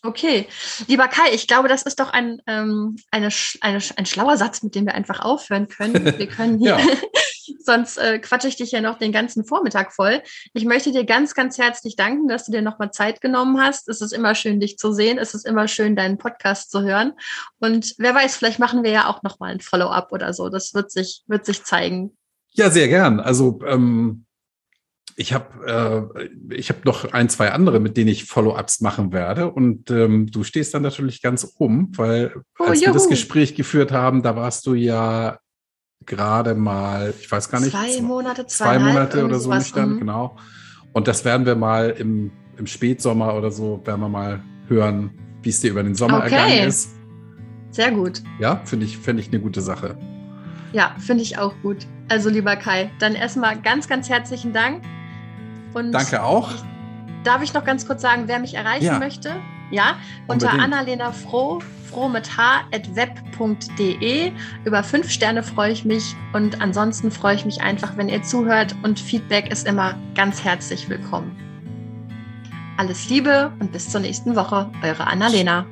Okay. 0.05 0.47
Lieber 0.87 1.07
Kai, 1.07 1.33
ich 1.33 1.47
glaube, 1.47 1.69
das 1.69 1.83
ist 1.83 1.97
doch 1.99 2.11
ein, 2.11 2.41
ähm, 2.45 2.97
eine, 3.09 3.29
eine, 3.61 3.79
ein 3.95 4.05
schlauer 4.05 4.35
Satz, 4.35 4.61
mit 4.61 4.75
dem 4.75 4.85
wir 4.85 4.95
einfach 4.95 5.21
aufhören 5.21 5.69
können. 5.69 6.05
Wir 6.17 6.27
können 6.27 6.59
hier, 6.59 6.77
sonst 7.59 7.97
äh, 7.97 8.19
quatsche 8.19 8.47
ich 8.47 8.55
dich 8.55 8.71
ja 8.71 8.81
noch 8.81 8.97
den 8.97 9.11
ganzen 9.11 9.45
Vormittag 9.45 9.93
voll. 9.93 10.21
Ich 10.53 10.65
möchte 10.65 10.91
dir 10.91 11.05
ganz, 11.05 11.33
ganz 11.33 11.57
herzlich 11.57 11.95
danken, 11.95 12.27
dass 12.27 12.45
du 12.45 12.51
dir 12.51 12.61
nochmal 12.61 12.91
Zeit 12.91 13.21
genommen 13.21 13.61
hast. 13.61 13.87
Es 13.89 14.01
ist 14.01 14.11
immer 14.11 14.35
schön, 14.35 14.59
dich 14.59 14.77
zu 14.77 14.93
sehen. 14.93 15.17
Es 15.17 15.33
ist 15.33 15.45
immer 15.45 15.67
schön, 15.67 15.95
deinen 15.95 16.17
Podcast 16.17 16.71
zu 16.71 16.81
hören. 16.81 17.13
Und 17.59 17.95
wer 17.97 18.13
weiß, 18.13 18.35
vielleicht 18.35 18.59
machen 18.59 18.83
wir 18.83 18.91
ja 18.91 19.07
auch 19.07 19.23
nochmal 19.23 19.51
ein 19.51 19.61
Follow-up 19.61 20.11
oder 20.11 20.33
so. 20.33 20.49
Das 20.49 20.73
wird 20.73 20.91
sich, 20.91 21.23
wird 21.27 21.45
sich 21.45 21.63
zeigen. 21.63 22.17
Ja, 22.53 22.69
sehr 22.69 22.87
gern. 22.87 23.19
Also 23.19 23.59
ähm, 23.65 24.25
ich 25.15 25.33
habe 25.33 26.09
äh, 26.17 26.55
ich 26.55 26.69
habe 26.69 26.79
noch 26.85 27.11
ein, 27.13 27.29
zwei 27.29 27.51
andere, 27.51 27.79
mit 27.79 27.97
denen 27.97 28.09
ich 28.09 28.25
Follow-ups 28.25 28.81
machen 28.81 29.11
werde. 29.11 29.51
Und 29.51 29.91
ähm, 29.91 30.27
du 30.27 30.43
stehst 30.43 30.73
dann 30.73 30.81
natürlich 30.81 31.21
ganz 31.21 31.55
oben, 31.57 31.91
weil 31.97 32.33
oh, 32.59 32.65
als 32.65 32.81
juhu. 32.81 32.89
wir 32.89 32.93
das 32.93 33.09
Gespräch 33.09 33.55
geführt 33.55 33.91
haben, 33.91 34.23
da 34.23 34.35
warst 34.35 34.65
du 34.65 34.73
ja 34.73 35.39
gerade 36.05 36.55
mal, 36.55 37.13
ich 37.19 37.31
weiß 37.31 37.49
gar 37.49 37.59
nicht, 37.59 37.71
zwei 37.71 38.01
Monate, 38.01 38.45
zwei 38.47 38.79
Monate 38.79 39.23
oder 39.23 39.39
so 39.39 39.53
nicht 39.53 39.75
dann, 39.75 39.95
mhm. 39.95 39.99
genau. 39.99 40.35
Und 40.91 41.07
das 41.07 41.25
werden 41.25 41.45
wir 41.45 41.55
mal 41.55 41.91
im, 41.91 42.31
im 42.57 42.67
Spätsommer 42.67 43.35
oder 43.35 43.51
so, 43.51 43.81
werden 43.85 44.01
wir 44.01 44.09
mal 44.09 44.43
hören, 44.67 45.11
wie 45.41 45.49
es 45.49 45.61
dir 45.61 45.71
über 45.71 45.83
den 45.83 45.95
Sommer 45.95 46.17
okay. 46.17 46.33
ergangen 46.33 46.67
ist. 46.67 46.89
Sehr 47.71 47.91
gut. 47.91 48.21
Ja, 48.39 48.61
finde 48.65 48.85
ich, 48.85 48.97
finde 48.97 49.21
ich 49.21 49.29
eine 49.29 49.39
gute 49.39 49.61
Sache. 49.61 49.97
Ja, 50.73 50.95
finde 50.97 51.23
ich 51.23 51.37
auch 51.37 51.53
gut. 51.61 51.85
Also 52.09 52.29
lieber 52.29 52.55
Kai, 52.55 52.91
dann 52.99 53.15
erstmal 53.15 53.59
ganz, 53.61 53.87
ganz 53.87 54.09
herzlichen 54.09 54.53
Dank. 54.53 54.83
Und 55.73 55.91
Danke 55.91 56.21
auch. 56.23 56.51
Darf 57.23 57.41
ich 57.41 57.53
noch 57.53 57.63
ganz 57.63 57.87
kurz 57.87 58.01
sagen, 58.01 58.23
wer 58.25 58.39
mich 58.39 58.55
erreichen 58.55 58.85
ja. 58.85 58.99
möchte? 58.99 59.35
Ja, 59.71 59.95
unter 60.27 60.51
Annalena 60.51 61.11
Froh, 61.11 61.59
froh 61.89 62.09
mit 62.09 62.37
h 62.37 62.61
at 62.71 62.95
web.de. 62.95 64.31
Über 64.65 64.83
fünf 64.83 65.09
Sterne 65.09 65.41
freue 65.41 65.71
ich 65.71 65.85
mich 65.85 66.15
und 66.33 66.61
ansonsten 66.61 67.09
freue 67.09 67.35
ich 67.35 67.45
mich 67.45 67.61
einfach, 67.61 67.97
wenn 67.97 68.09
ihr 68.09 68.21
zuhört 68.21 68.75
und 68.83 68.99
Feedback 68.99 69.51
ist 69.51 69.65
immer 69.65 69.95
ganz 70.15 70.43
herzlich 70.43 70.89
willkommen. 70.89 71.35
Alles 72.77 73.09
Liebe 73.09 73.51
und 73.59 73.71
bis 73.71 73.89
zur 73.89 74.01
nächsten 74.01 74.35
Woche, 74.35 74.69
eure 74.83 75.07
Annalena. 75.07 75.65